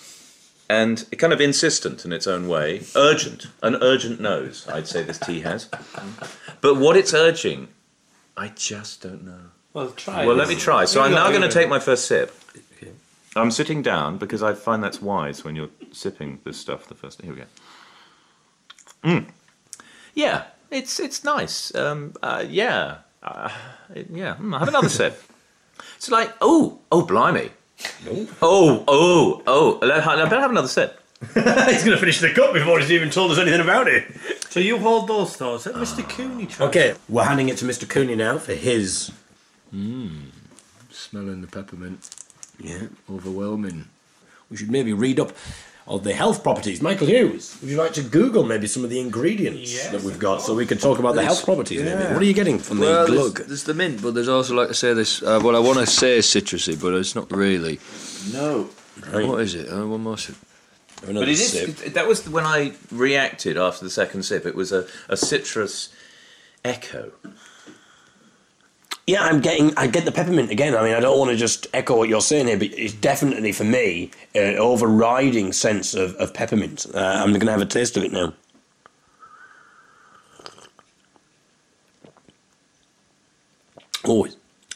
And 0.70 1.04
it 1.10 1.16
kind 1.16 1.32
of 1.32 1.40
insistent 1.40 2.04
in 2.04 2.12
its 2.12 2.28
own 2.28 2.46
way. 2.46 2.82
Urgent. 2.94 3.48
An 3.60 3.74
urgent 3.82 4.20
nose, 4.20 4.68
I'd 4.68 4.86
say 4.86 5.02
this 5.02 5.18
tea 5.18 5.40
has. 5.40 5.68
But 6.60 6.76
what 6.76 6.96
it's 6.96 7.12
urging, 7.12 7.66
I 8.36 8.52
just 8.54 9.02
don't 9.02 9.24
know. 9.24 9.50
Well, 9.72 9.90
try. 9.90 10.24
Well, 10.24 10.36
let 10.36 10.46
me 10.46 10.54
try. 10.54 10.84
So 10.84 11.02
I'm 11.02 11.10
now 11.10 11.28
going 11.30 11.42
to 11.42 11.48
take 11.48 11.68
my 11.68 11.80
first 11.80 12.06
sip. 12.06 12.32
I'm 13.34 13.50
sitting 13.50 13.82
down 13.82 14.16
because 14.16 14.44
I 14.44 14.54
find 14.54 14.80
that's 14.82 15.02
wise 15.02 15.44
when 15.44 15.56
you're 15.56 15.70
sipping 15.90 16.38
this 16.44 16.58
stuff 16.58 16.86
the 16.86 16.94
first. 16.94 17.20
Here 17.20 17.32
we 17.32 17.40
go. 17.40 17.46
Mm. 19.02 19.26
Yeah, 20.14 20.44
it's 20.70 21.00
it's 21.00 21.24
nice. 21.24 21.74
Um, 21.74 22.14
uh, 22.22 22.44
yeah, 22.48 22.98
uh, 23.24 23.50
yeah. 24.08 24.36
Mm, 24.36 24.56
have 24.56 24.68
another 24.68 24.88
sip. 24.88 25.20
It's 25.96 26.10
like 26.10 26.34
oh 26.40 26.80
oh 26.92 27.06
blimey. 27.06 27.50
Oh 28.42 28.84
oh 28.88 29.42
oh. 29.46 29.78
Let- 29.82 30.06
I 30.06 30.24
better 30.24 30.40
have 30.40 30.50
another 30.50 30.68
sip. 30.68 30.96
he's 31.34 31.34
going 31.84 31.90
to 31.90 31.98
finish 31.98 32.18
the 32.20 32.32
cup 32.32 32.54
before 32.54 32.78
he's 32.80 32.90
even 32.90 33.10
told 33.10 33.30
us 33.30 33.38
anything 33.38 33.60
about 33.60 33.86
it. 33.88 34.04
So 34.48 34.58
you 34.58 34.78
hold 34.78 35.06
those 35.06 35.36
thoughts. 35.36 35.66
Let 35.66 35.74
Mr. 35.74 36.08
Cooney 36.08 36.46
try. 36.46 36.66
Okay, 36.66 36.94
we're 37.10 37.24
handing 37.24 37.50
it 37.50 37.58
to 37.58 37.66
Mr. 37.66 37.86
Cooney 37.86 38.14
now 38.16 38.38
for 38.38 38.54
his. 38.54 39.12
Mmm. 39.74 40.28
Smelling 40.90 41.42
the 41.42 41.46
peppermint. 41.46 42.08
Yeah. 42.58 42.84
Overwhelming. 43.10 43.88
We 44.50 44.56
should 44.56 44.70
maybe 44.70 44.92
read 44.94 45.20
up 45.20 45.32
on 45.90 46.02
the 46.04 46.14
health 46.14 46.42
properties. 46.44 46.80
Michael 46.80 47.08
Hughes, 47.08 47.56
would 47.60 47.68
you 47.68 47.76
like 47.76 47.92
to 47.94 48.02
Google 48.02 48.44
maybe 48.44 48.68
some 48.68 48.84
of 48.84 48.90
the 48.90 49.00
ingredients 49.00 49.74
Yes, 49.74 49.88
that 49.88 50.02
we've 50.02 50.20
got 50.20 50.40
so 50.40 50.54
we 50.54 50.64
can 50.64 50.78
talk 50.78 51.00
about 51.00 51.16
the 51.16 51.24
health 51.24 51.44
properties 51.44 51.82
maybe? 51.82 52.04
What 52.14 52.22
are 52.22 52.24
you 52.24 52.32
getting 52.32 52.60
from 52.60 52.78
well, 52.78 53.06
the 53.06 53.12
there's, 53.12 53.32
glug? 53.32 53.48
there's 53.48 53.64
the 53.64 53.74
mint, 53.74 54.00
but 54.00 54.14
there's 54.14 54.28
also, 54.28 54.54
like 54.54 54.68
I 54.68 54.72
say, 54.72 54.94
this. 54.94 55.20
Uh, 55.20 55.40
well, 55.42 55.56
I 55.56 55.58
want 55.58 55.78
to 55.80 55.86
say 55.86 56.18
is 56.18 56.26
citrusy, 56.26 56.80
but 56.80 56.94
it's 56.94 57.16
not 57.16 57.30
really. 57.32 57.80
No. 58.32 58.70
What 59.10 59.40
is 59.40 59.54
it? 59.56 59.68
Uh, 59.68 59.86
one 59.86 60.02
more 60.02 60.16
sip. 60.16 60.36
But 61.04 61.16
it 61.16 61.28
is. 61.28 61.92
That 61.94 62.06
was 62.06 62.28
when 62.28 62.44
I 62.44 62.72
reacted 62.92 63.56
after 63.56 63.84
the 63.84 63.90
second 63.90 64.22
sip. 64.22 64.46
It 64.46 64.54
was 64.54 64.70
a, 64.70 64.86
a 65.08 65.16
citrus 65.16 65.88
echo. 66.64 67.10
Yeah, 69.10 69.24
I'm 69.24 69.40
getting. 69.40 69.76
I 69.76 69.88
get 69.88 70.04
the 70.04 70.12
peppermint 70.12 70.52
again. 70.52 70.76
I 70.76 70.84
mean, 70.84 70.94
I 70.94 71.00
don't 71.00 71.18
want 71.18 71.32
to 71.32 71.36
just 71.36 71.66
echo 71.74 71.96
what 71.96 72.08
you're 72.08 72.20
saying 72.20 72.46
here, 72.46 72.56
but 72.56 72.68
it's 72.78 72.94
definitely 72.94 73.50
for 73.50 73.64
me 73.64 74.12
an 74.36 74.56
overriding 74.56 75.52
sense 75.52 75.94
of, 75.94 76.14
of 76.14 76.32
peppermint. 76.32 76.86
Uh, 76.94 76.98
I'm 77.00 77.30
going 77.30 77.40
to 77.40 77.50
have 77.50 77.60
a 77.60 77.66
taste 77.66 77.96
of 77.96 78.04
it 78.04 78.12
now. 78.12 78.34
Oh, 84.04 84.28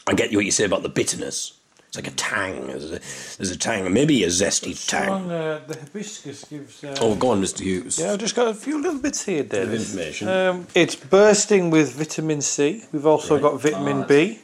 I 0.05 0.13
get 0.13 0.35
what 0.35 0.43
you 0.43 0.51
say 0.51 0.65
about 0.65 0.83
the 0.83 0.89
bitterness. 0.89 1.53
It's 1.95 2.05
like 2.05 2.13
a 2.13 2.15
tang. 2.17 2.67
There's 2.67 2.91
a, 2.91 2.99
there's 3.37 3.51
a 3.51 3.57
tang, 3.57 3.91
maybe 3.93 4.23
a 4.25 4.27
zesty 4.27 4.73
tang. 4.87 5.03
Strong, 5.03 5.31
uh, 5.31 5.61
the 5.65 5.77
hibiscus 5.79 6.43
gives. 6.43 6.83
Uh, 6.83 6.95
Oh, 6.99 7.15
go 7.15 7.29
on, 7.29 7.41
Mr. 7.41 7.61
Hughes. 7.61 7.97
Yeah, 7.97 8.11
I've 8.11 8.19
just 8.19 8.35
got 8.35 8.47
a 8.49 8.53
few 8.53 8.81
little 8.81 8.99
bits 8.99 9.23
here, 9.23 9.43
David. 9.43 9.69
of 9.69 9.73
information. 9.75 10.27
Um, 10.27 10.67
it's 10.75 10.95
bursting 10.95 11.69
with 11.69 11.93
vitamin 11.93 12.41
C. 12.41 12.83
We've 12.91 13.05
also 13.05 13.39
got 13.39 13.61
vitamin 13.61 14.05
B. 14.07 14.39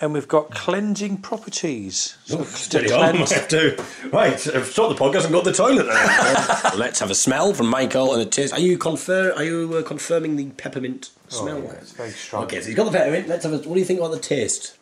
And 0.00 0.12
we've 0.14 0.28
got 0.28 0.52
cleansing 0.52 1.18
properties. 1.18 2.16
So 2.24 2.38
to 2.38 2.44
Steady 2.44 2.92
on, 2.92 3.16
I 3.16 3.16
have 3.16 3.48
to. 3.48 3.84
Right, 4.12 4.32
I've 4.54 4.66
stopped 4.66 4.96
the 4.96 5.04
podcast 5.04 5.24
and 5.24 5.32
got 5.32 5.42
to 5.44 5.50
the 5.50 5.56
toilet 5.56 5.86
now. 5.86 6.70
Let's 6.76 7.00
have 7.00 7.10
a 7.10 7.16
smell 7.16 7.52
from 7.52 7.66
Michael 7.66 8.12
and 8.14 8.22
a 8.22 8.26
taste. 8.26 8.52
Are 8.54 8.60
you 8.60 8.78
confer? 8.78 9.32
Are 9.32 9.42
you 9.42 9.74
uh, 9.76 9.82
confirming 9.82 10.36
the 10.36 10.46
peppermint 10.50 11.10
Oh, 11.32 11.42
smell? 11.42 11.62
yeah, 11.64 11.72
it's 11.72 11.92
very 11.92 12.10
strong. 12.10 12.44
Okay, 12.44 12.60
so 12.60 12.68
you've 12.68 12.76
got 12.76 12.84
the 12.84 12.92
peppermint. 12.96 13.26
Let's 13.28 13.42
have 13.44 13.52
a. 13.52 13.56
What 13.58 13.74
do 13.74 13.78
you 13.80 13.84
think 13.84 13.98
about 13.98 14.12
the 14.12 14.20
taste? 14.20 14.76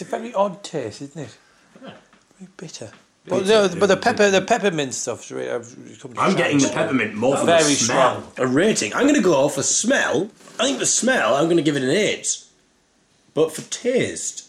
It's 0.00 0.08
a 0.08 0.16
very 0.16 0.32
odd 0.32 0.62
taste, 0.64 1.02
isn't 1.02 1.20
it? 1.24 1.36
Very 1.82 2.48
bitter. 2.56 2.90
But, 3.26 3.44
the, 3.44 3.76
but 3.78 3.86
the 3.88 3.98
pepper, 3.98 4.30
the 4.30 4.40
peppermint 4.40 4.94
stuff. 4.94 5.30
I've 5.30 5.76
come 6.00 6.14
to 6.14 6.20
I'm 6.20 6.34
getting 6.34 6.56
the 6.56 6.70
peppermint 6.70 7.14
more 7.14 7.36
for 7.36 7.44
Very 7.44 7.64
the 7.64 7.68
smell. 7.74 8.22
strong. 8.32 8.48
A 8.48 8.50
rating. 8.50 8.94
I'm 8.94 9.02
going 9.02 9.14
to 9.14 9.20
go 9.20 9.46
for 9.50 9.62
smell. 9.62 10.30
I 10.58 10.64
think 10.64 10.78
the 10.78 10.86
smell. 10.86 11.34
I'm 11.34 11.44
going 11.44 11.58
to 11.58 11.62
give 11.62 11.76
it 11.76 11.82
an 11.82 11.90
eight. 11.90 12.42
But 13.34 13.52
for 13.52 13.60
taste, 13.70 14.48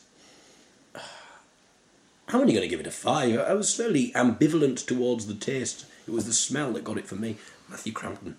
I'm 0.95 2.39
only 2.39 2.53
going 2.53 2.63
to 2.63 2.69
give 2.69 2.79
it 2.79 2.87
a 2.87 2.91
five. 2.91 3.37
I 3.37 3.53
was 3.53 3.75
fairly 3.75 4.13
ambivalent 4.13 4.85
towards 4.87 5.27
the 5.27 5.33
taste. 5.35 5.85
It 6.07 6.11
was 6.11 6.25
the 6.27 6.33
smell 6.33 6.71
that 6.73 6.85
got 6.85 6.97
it 6.97 7.07
for 7.07 7.15
me. 7.15 7.35
Matthew 7.69 7.91
Crampton. 7.91 8.37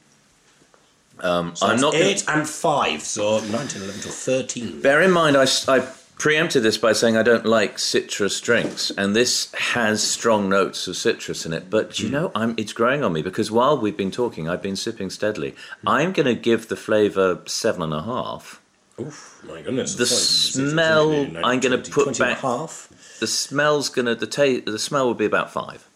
Um, 1.20 1.54
So 1.54 1.66
I'm 1.66 1.72
that's 1.72 1.82
not. 1.82 1.92
gonna- 1.92 2.04
eight 2.06 2.24
and 2.26 2.48
five. 2.48 3.02
So 3.02 3.38
9, 3.40 3.68
10, 3.68 3.82
11, 3.82 4.00
12, 4.00 4.16
13. 4.16 4.80
Bear 4.80 5.02
in 5.02 5.10
mind, 5.10 5.36
I, 5.36 5.42
s- 5.42 5.68
I 5.68 5.86
preempted 6.22 6.62
this 6.62 6.78
by 6.78 6.92
saying 6.92 7.16
I 7.16 7.24
don't 7.24 7.44
like 7.44 7.80
citrus 7.80 8.40
drinks, 8.40 8.92
and 8.96 9.14
this 9.14 9.52
has 9.54 10.00
strong 10.00 10.48
notes 10.48 10.86
of 10.86 10.96
citrus 10.96 11.44
in 11.44 11.52
it. 11.52 11.68
But 11.68 11.98
you 11.98 12.06
hmm. 12.06 12.12
know, 12.12 12.32
I'm, 12.32 12.54
it's 12.56 12.72
growing 12.72 13.02
on 13.02 13.12
me 13.12 13.22
because 13.22 13.50
while 13.50 13.76
we've 13.76 13.96
been 13.96 14.12
talking, 14.12 14.48
I've 14.48 14.62
been 14.62 14.76
sipping 14.76 15.10
steadily. 15.10 15.56
I'm 15.84 16.12
going 16.12 16.26
to 16.26 16.36
give 16.36 16.68
the 16.68 16.76
flavour 16.76 17.40
seven 17.46 17.82
and 17.82 17.92
a 17.92 18.02
half. 18.02 18.62
Oof, 19.00 19.42
my 19.42 19.62
goodness. 19.62 19.96
The 19.96 20.04
I 20.04 20.06
thought 20.06 20.14
it 20.14 20.70
smell, 20.70 21.12
I'm 21.44 21.58
going 21.58 21.82
to 21.82 21.90
put 21.90 22.04
20 22.04 22.08
and 22.10 22.16
a 22.16 22.34
back. 22.34 22.38
half. 22.38 23.16
The 23.18 23.26
smell's 23.26 23.88
going 23.88 24.06
to 24.06 24.14
the 24.14 24.28
taste. 24.28 24.66
The 24.66 24.78
smell 24.78 25.08
will 25.08 25.14
be 25.14 25.24
about 25.24 25.52
five, 25.52 25.88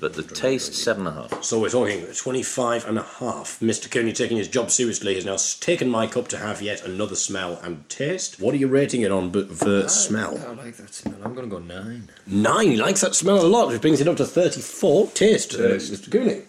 but 0.00 0.14
the 0.14 0.22
taste 0.22 0.74
seven 0.74 1.06
and 1.06 1.18
a 1.18 1.22
half. 1.28 1.42
So 1.44 1.58
we're 1.60 1.70
talking 1.70 2.06
25 2.06 2.86
and 2.86 2.98
a 2.98 3.02
half. 3.02 3.58
Mr. 3.60 3.90
Cooney, 3.90 4.12
taking 4.12 4.36
his 4.36 4.48
job 4.48 4.70
seriously, 4.70 5.14
has 5.16 5.24
now 5.24 5.36
taken 5.60 5.88
my 5.88 6.06
cup 6.06 6.28
to 6.28 6.38
have 6.38 6.62
yet 6.62 6.84
another 6.84 7.16
smell 7.16 7.58
and 7.62 7.88
taste. 7.88 8.40
What 8.40 8.54
are 8.54 8.58
you 8.58 8.68
rating 8.68 9.02
it 9.02 9.10
on 9.10 9.30
but 9.30 9.50
for 9.50 9.88
smell? 9.88 10.38
I 10.46 10.52
like 10.52 10.76
that 10.76 10.94
smell. 10.94 11.16
I'm 11.24 11.34
going 11.34 11.50
to 11.50 11.56
go 11.56 11.62
nine. 11.62 12.08
Nine. 12.26 12.70
He 12.70 12.76
likes 12.76 13.00
that 13.00 13.14
smell 13.14 13.44
a 13.44 13.46
lot, 13.48 13.68
which 13.68 13.80
brings 13.80 14.00
it 14.00 14.06
up 14.08 14.16
to 14.18 14.24
34. 14.24 15.08
Taste, 15.08 15.54
uh, 15.54 15.58
Taste. 15.58 15.92
Mr. 15.92 16.12
Cooney. 16.12 16.42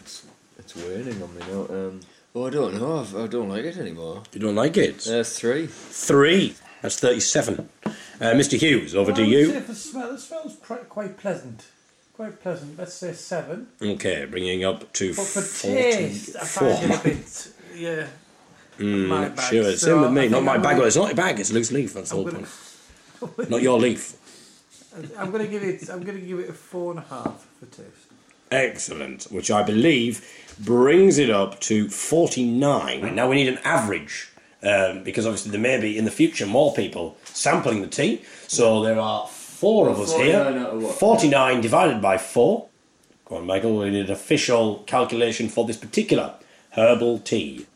It's, 0.00 0.26
it's 0.58 0.74
waning 0.76 1.22
on 1.22 1.34
me 1.34 1.40
now. 1.48 1.66
Um, 1.68 2.00
oh, 2.34 2.46
I 2.46 2.50
don't 2.50 2.74
know. 2.74 2.98
I've, 3.00 3.14
I 3.16 3.26
don't 3.28 3.48
like 3.48 3.64
it 3.64 3.76
anymore. 3.76 4.24
You 4.32 4.40
don't 4.40 4.56
like 4.56 4.76
it? 4.76 5.06
Uh, 5.06 5.22
three. 5.22 5.66
Three. 5.68 6.56
That's 6.82 6.98
37. 6.98 7.68
Uh, 7.86 7.90
Mr. 8.20 8.58
Hughes, 8.58 8.94
over 8.94 9.12
to 9.12 9.18
I 9.22 9.24
would 9.24 9.30
you. 9.32 9.52
say 9.52 9.60
for 9.60 9.74
smell, 9.74 10.14
it 10.14 10.18
smells 10.20 10.56
quite, 10.56 10.88
quite 10.88 11.16
pleasant. 11.16 11.66
Quite 12.20 12.42
pleasant. 12.42 12.76
Let's 12.76 12.92
say 12.92 13.14
seven. 13.14 13.68
Okay, 13.80 14.26
bringing 14.26 14.62
up 14.62 14.92
to 14.92 15.14
But 15.14 15.24
for 15.24 15.40
taste, 15.40 16.36
I 16.36 16.44
find 16.44 16.92
it 16.92 17.00
a 17.00 17.02
bit. 17.02 17.48
Yeah. 17.74 18.06
Mm, 18.78 19.06
my 19.08 19.28
bag, 19.30 19.50
sure. 19.50 19.64
so 19.72 19.76
Same 19.76 20.00
with 20.02 20.12
me. 20.12 20.28
Not 20.28 20.42
my 20.42 20.56
I'm 20.56 20.60
bag. 20.62 20.76
gonna- 20.76 20.88
it's 20.88 20.96
not 20.96 21.12
a 21.12 21.14
bag. 21.14 21.40
It's 21.40 21.50
a 21.50 21.54
loose 21.54 21.72
leaf. 21.72 21.94
That's 21.94 22.10
the 22.10 22.16
I'm 22.18 22.22
whole 22.24 22.30
gonna- 22.30 22.46
point. 23.36 23.48
Not 23.50 23.62
your 23.62 23.78
leaf. 23.80 24.16
I'm 25.18 25.30
going 25.30 25.46
to 25.46 25.50
give 25.50 25.62
it. 25.62 25.88
I'm 25.88 26.02
going 26.02 26.20
to 26.20 26.26
give 26.26 26.40
it 26.40 26.50
a 26.50 26.52
four 26.52 26.90
and 26.90 27.00
a 27.00 27.04
half 27.04 27.46
for 27.58 27.64
taste. 27.74 28.08
Excellent. 28.50 29.22
Which 29.30 29.50
I 29.50 29.62
believe 29.62 30.22
brings 30.58 31.16
it 31.16 31.30
up 31.30 31.58
to 31.60 31.88
49. 31.88 33.14
Now 33.14 33.30
we 33.30 33.36
need 33.36 33.48
an 33.48 33.60
average. 33.64 34.30
Um, 34.62 35.04
because 35.04 35.24
obviously 35.24 35.52
there 35.52 35.60
may 35.60 35.80
be 35.80 35.96
in 35.96 36.04
the 36.04 36.10
future 36.10 36.44
more 36.44 36.74
people 36.74 37.16
sampling 37.24 37.80
the 37.80 37.86
tea. 37.88 38.20
So 38.46 38.82
there 38.82 39.00
are 39.00 39.26
four 39.60 39.88
of 39.88 40.00
us 40.00 40.12
49 40.12 40.26
here. 40.26 40.62
out 40.62 40.70
of 40.74 40.82
what? 40.82 40.94
49 40.94 41.60
divided 41.60 42.00
by 42.02 42.16
four. 42.18 42.68
Go 43.26 43.36
on, 43.36 43.46
Michael. 43.46 43.76
We 43.78 43.90
need 43.90 44.06
an 44.06 44.10
official 44.12 44.82
calculation 44.86 45.48
for 45.48 45.66
this 45.66 45.76
particular 45.76 46.34
herbal 46.72 47.20
tea. 47.20 47.66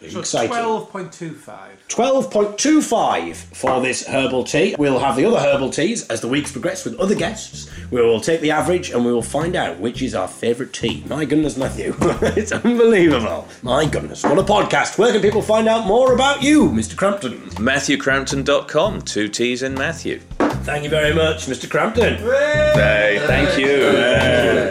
So 0.00 0.08
So 0.08 0.20
exciting. 0.20 0.48
twelve 0.50 0.90
point 0.90 1.12
two 1.12 1.34
five. 1.34 1.70
12.25 1.88 3.34
for 3.36 3.80
this 3.80 4.06
herbal 4.06 4.44
tea. 4.44 4.74
We'll 4.78 4.98
have 4.98 5.16
the 5.16 5.24
other 5.26 5.38
herbal 5.38 5.70
teas 5.70 6.06
as 6.08 6.20
the 6.22 6.28
weeks 6.28 6.50
progress 6.50 6.84
with 6.84 6.98
other 6.98 7.14
guests. 7.14 7.70
We 7.90 8.00
will 8.02 8.20
take 8.20 8.40
the 8.40 8.50
average 8.50 8.90
and 8.90 9.04
we 9.04 9.12
will 9.12 9.22
find 9.22 9.54
out 9.54 9.78
which 9.78 10.02
is 10.02 10.14
our 10.14 10.26
favourite 10.26 10.72
tea. 10.72 11.04
My 11.06 11.24
goodness, 11.24 11.56
Matthew. 11.56 11.94
it's 12.00 12.52
unbelievable. 12.52 13.46
My 13.62 13.84
goodness. 13.86 14.24
What 14.24 14.38
a 14.38 14.42
podcast. 14.42 14.98
Where 14.98 15.12
can 15.12 15.20
people 15.22 15.42
find 15.42 15.68
out 15.68 15.86
more 15.86 16.14
about 16.14 16.42
you, 16.42 16.68
Mr. 16.70 16.96
Crampton? 16.96 17.38
MatthewCrampton.com. 17.50 19.02
Two 19.02 19.28
T's 19.28 19.62
in 19.62 19.74
Matthew. 19.74 20.18
Thank 20.64 20.84
you 20.84 20.90
very 20.90 21.14
much, 21.14 21.46
Mr. 21.46 21.68
Crampton. 21.70 22.16
Hey, 22.16 23.22
thank 23.26 23.58
you. 23.58 23.82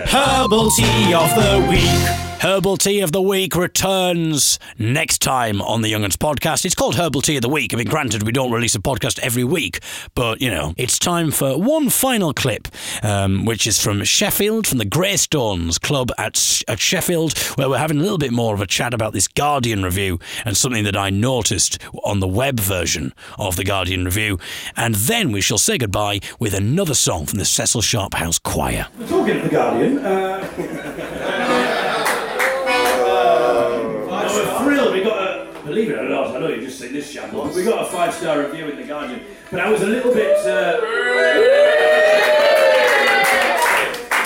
Herbal 0.10 0.72
Tea 0.72 1.14
of 1.14 1.30
the 1.36 1.68
Week. 1.70 2.33
Herbal 2.44 2.76
Tea 2.76 3.00
of 3.00 3.14
the 3.14 3.22
Week 3.22 3.56
returns 3.56 4.60
next 4.78 5.22
time 5.22 5.62
on 5.62 5.82
the 5.82 5.90
Young'uns 5.90 6.18
podcast. 6.18 6.66
It's 6.66 6.76
called 6.76 6.96
Herbal 6.96 7.22
Tea 7.22 7.38
of 7.38 7.42
the 7.42 7.48
Week. 7.48 7.74
I 7.74 7.78
mean, 7.78 7.88
granted, 7.88 8.24
we 8.24 8.34
don't 8.34 8.52
release 8.52 8.76
a 8.76 8.80
podcast 8.80 9.18
every 9.20 9.46
week, 9.46 9.80
but, 10.14 10.42
you 10.42 10.52
know, 10.52 10.74
it's 10.76 11.00
time 11.00 11.32
for 11.32 11.58
one 11.58 11.90
final 11.90 12.34
clip, 12.34 12.68
um, 13.02 13.46
which 13.46 13.66
is 13.66 13.82
from 13.82 14.04
Sheffield, 14.04 14.68
from 14.68 14.78
the 14.78 14.84
Greystones 14.84 15.80
Club 15.80 16.12
at, 16.18 16.62
at 16.68 16.82
Sheffield, 16.82 17.38
where 17.56 17.70
we're 17.70 17.78
having 17.78 18.00
a 18.00 18.02
little 18.02 18.18
bit 18.18 18.34
more 18.34 18.54
of 18.54 18.60
a 18.60 18.68
chat 18.68 18.94
about 18.94 19.14
this 19.14 19.30
Guardian 19.30 19.82
review 19.82 20.20
and 20.44 20.58
something 20.58 20.84
that 20.84 20.98
I 20.98 21.12
noticed 21.12 21.82
on 22.04 22.20
the 22.20 22.28
web 22.28 22.60
version 22.60 23.14
of 23.40 23.56
the 23.56 23.64
Guardian 23.64 24.04
review. 24.04 24.38
And 24.76 24.96
then 24.96 25.32
we 25.32 25.40
shall 25.40 25.58
say 25.58 25.78
goodbye 25.78 26.20
with 26.40 26.54
another 26.54 26.94
song 26.94 27.26
from 27.26 27.40
the 27.40 27.46
Cecil 27.46 27.82
Sharp 27.82 28.16
House 28.16 28.38
Choir. 28.38 28.88
We're 29.00 29.08
talking 29.08 29.44
the 29.44 29.50
Guardian. 29.50 30.00
Uh, 30.00 30.73
we 37.52 37.64
got 37.64 37.86
a 37.86 37.90
five 37.92 38.14
star 38.14 38.40
review 38.40 38.68
in 38.70 38.78
The 38.78 38.84
Guardian. 38.84 39.22
But 39.52 39.60
I 39.60 39.70
was 39.70 39.82
a 39.82 39.88
little 39.88 40.14
bit. 40.14 40.38
Uh, 40.46 40.80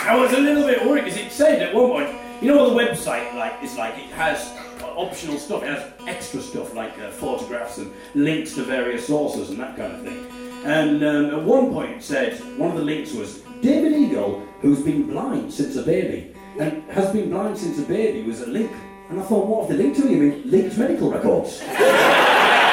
I 0.09 0.15
was 0.15 0.32
a 0.34 0.39
little 0.39 0.65
bit 0.65 0.86
worried 0.86 1.05
because 1.05 1.20
it 1.20 1.32
said 1.32 1.61
at 1.61 1.74
one 1.74 1.89
point, 1.89 2.15
you 2.41 2.47
know, 2.47 2.63
what 2.63 2.70
the 2.70 2.91
website 2.91 3.34
like 3.36 3.61
is 3.63 3.76
like 3.78 3.95
it 3.97 4.09
has 4.11 4.53
optional 4.82 5.38
stuff, 5.38 5.63
it 5.63 5.70
has 5.70 5.91
extra 6.07 6.41
stuff 6.41 6.74
like 6.74 6.97
uh, 6.99 7.11
photographs 7.11 7.78
and 7.78 7.91
links 8.15 8.55
to 8.55 8.63
various 8.63 9.05
sources 9.05 9.49
and 9.49 9.59
that 9.59 9.76
kind 9.76 9.93
of 9.93 10.03
thing. 10.03 10.26
And 10.65 11.03
um, 11.03 11.26
at 11.39 11.43
one 11.43 11.72
point 11.72 11.91
it 11.91 12.03
said 12.03 12.39
one 12.57 12.72
of 12.72 12.78
the 12.78 12.84
links 12.84 13.13
was 13.13 13.41
David 13.61 13.93
Eagle 13.93 14.47
who's 14.61 14.82
been 14.82 15.07
blind 15.07 15.53
since 15.53 15.76
a 15.76 15.84
baby, 15.84 16.34
and 16.59 16.84
has 16.91 17.11
been 17.13 17.30
blind 17.30 17.57
since 17.57 17.78
a 17.80 17.84
baby 17.84 18.28
was 18.28 18.41
a 18.41 18.47
link. 18.47 18.72
And 19.09 19.20
I 19.20 19.24
thought, 19.24 19.47
what 19.47 19.63
if 19.63 19.70
they 19.70 19.84
linked 19.84 19.99
to? 20.01 20.09
You 20.09 20.18
mean 20.18 20.41
linked 20.51 20.78
medical 20.78 21.11
records? 21.11 21.61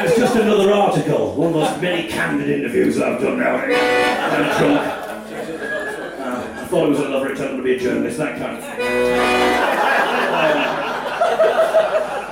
But 0.00 0.08
it's 0.08 0.16
just 0.18 0.34
another 0.34 0.72
article, 0.72 1.34
one 1.34 1.48
of 1.48 1.54
those 1.54 1.78
many 1.82 2.08
candid 2.08 2.48
interviews 2.48 2.96
that 2.96 3.12
I've 3.12 3.20
done 3.20 3.38
nowadays. 3.38 3.76
I'm 3.76 4.58
drunk. 4.58 4.80
Uh, 4.80 6.54
I 6.56 6.64
thought 6.64 6.86
it 6.86 6.88
was 6.88 7.00
a 7.00 7.08
love 7.10 7.26
it 7.26 7.36
turned 7.36 7.50
out 7.50 7.56
to 7.58 7.62
be 7.62 7.74
a 7.74 7.78
journalist, 7.78 8.16
that 8.16 8.38
kind 8.38 8.56
of 8.56 8.64
thing. 8.64 8.80
Um, 8.80 8.86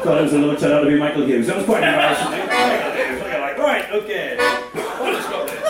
thought 0.02 0.18
it 0.18 0.22
was 0.22 0.32
a 0.32 0.38
love 0.38 0.54
it 0.54 0.60
turned 0.60 0.72
out 0.72 0.80
to 0.80 0.86
be 0.88 0.96
Michael 0.98 1.26
Hughes. 1.26 1.46
That 1.46 1.56
was 1.56 1.66
quite 1.66 1.82
embarrassing. 1.82 2.30
Michael 2.30 2.92
Hughes, 2.92 3.20
like, 3.20 3.58
right, 3.58 3.90
okay. 3.90 4.36
Well, 4.38 5.12
let's 5.12 5.26
stop 5.26 5.46
this. 5.46 5.60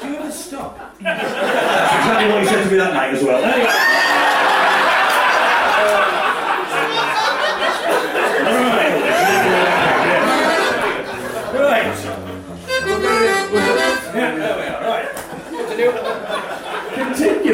Do 0.00 0.08
you 0.08 0.16
ever 0.16 0.32
stop? 0.32 0.78
That's 1.02 1.92
exactly 1.92 2.28
what 2.32 2.40
he 2.40 2.46
said 2.48 2.64
to 2.64 2.70
me 2.70 2.76
that 2.78 2.94
night 2.94 3.12
as 3.12 3.22
well. 3.22 3.44
Anyway. 3.44 3.83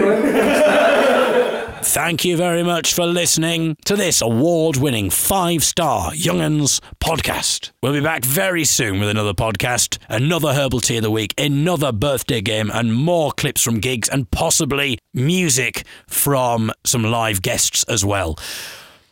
Thank 1.82 2.24
you 2.24 2.36
very 2.36 2.62
much 2.62 2.94
for 2.94 3.04
listening 3.04 3.76
to 3.84 3.96
this 3.96 4.22
award 4.22 4.76
winning 4.76 5.10
five 5.10 5.62
star 5.62 6.12
Young'uns 6.12 6.80
podcast. 7.00 7.72
We'll 7.82 7.92
be 7.92 8.00
back 8.00 8.24
very 8.24 8.64
soon 8.64 8.98
with 9.00 9.10
another 9.10 9.34
podcast, 9.34 9.98
another 10.08 10.54
Herbal 10.54 10.80
Tea 10.80 10.96
of 10.98 11.02
the 11.02 11.10
Week, 11.10 11.34
another 11.36 11.92
birthday 11.92 12.40
game, 12.40 12.70
and 12.72 12.94
more 12.94 13.32
clips 13.32 13.62
from 13.62 13.80
gigs, 13.80 14.08
and 14.08 14.30
possibly 14.30 14.98
music 15.12 15.84
from 16.06 16.72
some 16.84 17.04
live 17.04 17.42
guests 17.42 17.84
as 17.84 18.04
well. 18.04 18.38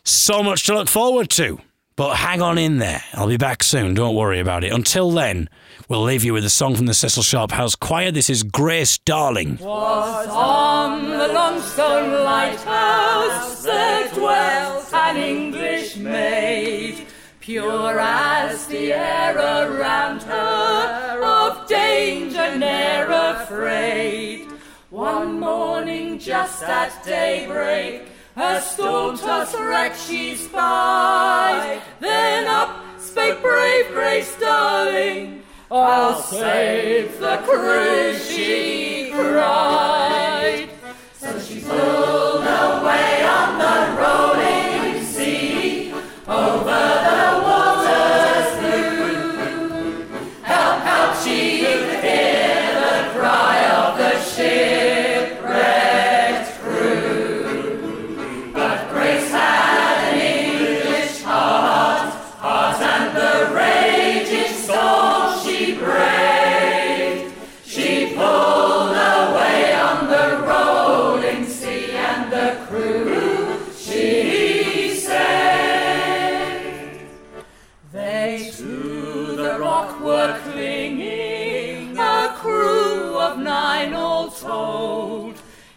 So 0.03 0.41
much 0.41 0.65
to 0.65 0.73
look 0.73 0.87
forward 0.87 1.29
to. 1.31 1.59
But 1.95 2.15
hang 2.15 2.41
on 2.41 2.57
in 2.57 2.77
there. 2.77 3.03
I'll 3.13 3.27
be 3.27 3.37
back 3.37 3.61
soon. 3.61 3.93
Don't 3.93 4.15
worry 4.15 4.39
about 4.39 4.63
it. 4.63 4.71
Until 4.71 5.11
then, 5.11 5.49
we'll 5.89 6.03
leave 6.03 6.23
you 6.23 6.33
with 6.33 6.45
a 6.45 6.49
song 6.49 6.75
from 6.75 6.85
the 6.85 6.93
Cecil 6.93 7.23
Sharp 7.23 7.51
House 7.51 7.75
Choir. 7.75 8.11
This 8.11 8.29
is 8.29 8.43
Grace 8.43 8.99
Darling. 8.99 9.57
Was 9.57 10.27
on 10.27 11.09
the 11.09 11.27
Longstone 11.29 12.23
Lighthouse 12.23 13.63
there 13.63 14.07
dwelt 14.13 14.93
an 14.93 15.17
English 15.17 15.97
maid, 15.97 17.07
pure 17.39 17.99
as 17.99 18.67
the 18.67 18.93
air 18.93 19.35
around 19.35 20.21
her, 20.21 21.21
of 21.23 21.67
danger 21.67 22.55
ne'er 22.55 23.09
afraid. 23.09 24.47
One 24.91 25.39
morning 25.39 26.19
just 26.19 26.63
at 26.63 27.03
daybreak, 27.03 28.03
a 28.35 28.61
storm-tossed 28.61 29.57
wreck 29.57 29.95
she 29.95 30.35
spied. 30.35 31.81
Then 31.99 32.45
up 32.45 32.99
spake 32.99 33.41
brave 33.41 33.87
Grace 33.91 34.35
Darling, 34.39 35.43
I'll 35.71 36.19
save 36.19 37.19
the 37.19 37.37
crew, 37.45 38.15
she 38.17 39.11
cried. 39.13 40.69
So 41.13 41.39
she 41.39 41.61
pulled 41.61 42.41
away 42.41 43.23
on 43.23 43.59
the 43.59 44.01
rolling 44.01 44.48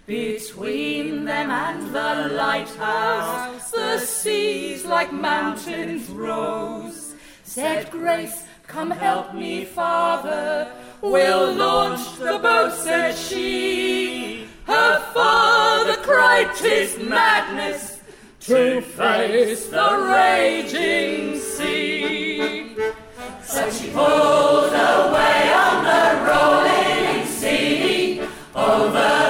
Between 0.07 1.25
them 1.25 1.51
and 1.51 1.95
the 1.95 2.35
lighthouse, 2.35 3.70
the 3.70 3.99
seas 3.99 4.85
like 4.85 5.12
mountains 5.12 6.09
rose. 6.11 7.14
Said 7.45 7.91
Grace, 7.91 8.45
Come 8.66 8.91
help 8.91 9.35
me, 9.35 9.64
father. 9.64 10.73
We'll 11.01 11.53
launch 11.55 12.18
the 12.18 12.39
boat, 12.39 12.73
said 12.73 13.14
she. 13.14 14.47
Her 14.66 15.01
father 15.14 15.97
cried, 16.03 16.55
"'Tis 16.57 16.99
madness 16.99 18.01
to 18.41 18.81
face 18.81 19.68
the 19.68 19.97
raging 20.12 21.39
sea." 21.39 22.77
So 23.45 23.70
she 23.70 23.91
pulled 23.91 24.73
away 24.73 25.53
on 25.53 25.85
the 25.85 26.05
rolling 26.29 26.72
over 28.64 29.22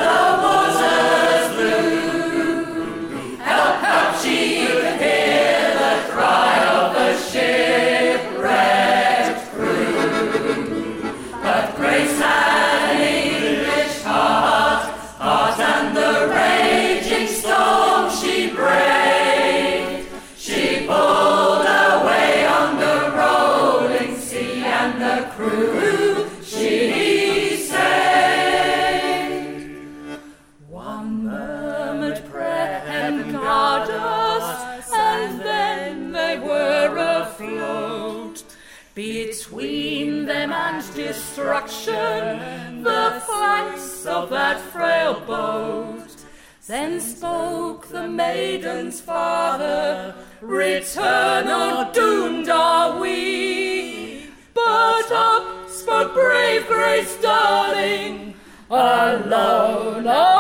Darling, 57.23 58.35
Alone 58.69 60.32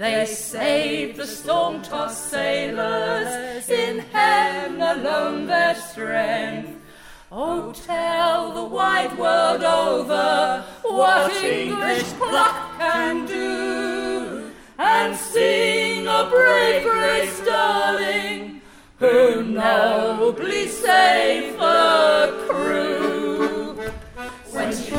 They 0.00 0.24
saved 0.24 1.18
the 1.18 1.26
storm-tossed 1.26 2.30
sailors, 2.30 3.68
in 3.68 3.98
heaven 3.98 4.80
alone 4.80 5.46
their 5.46 5.74
strength. 5.74 6.80
Oh, 7.30 7.72
tell 7.72 8.50
the 8.54 8.64
wide 8.64 9.18
world 9.18 9.62
over 9.62 10.64
what 10.84 11.44
English 11.44 12.04
pluck 12.14 12.78
can 12.78 13.26
do, 13.26 14.50
and 14.78 15.14
sing 15.14 16.06
a 16.06 16.26
brave 16.30 16.82
Grace 16.82 17.44
Darling, 17.44 18.62
who 19.00 19.42
nobly 19.42 20.66
saved 20.68 21.58
the 21.58 22.46
crew. 22.48 23.74
When 24.50 24.72
she 24.72 24.92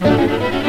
Thank 0.00 0.59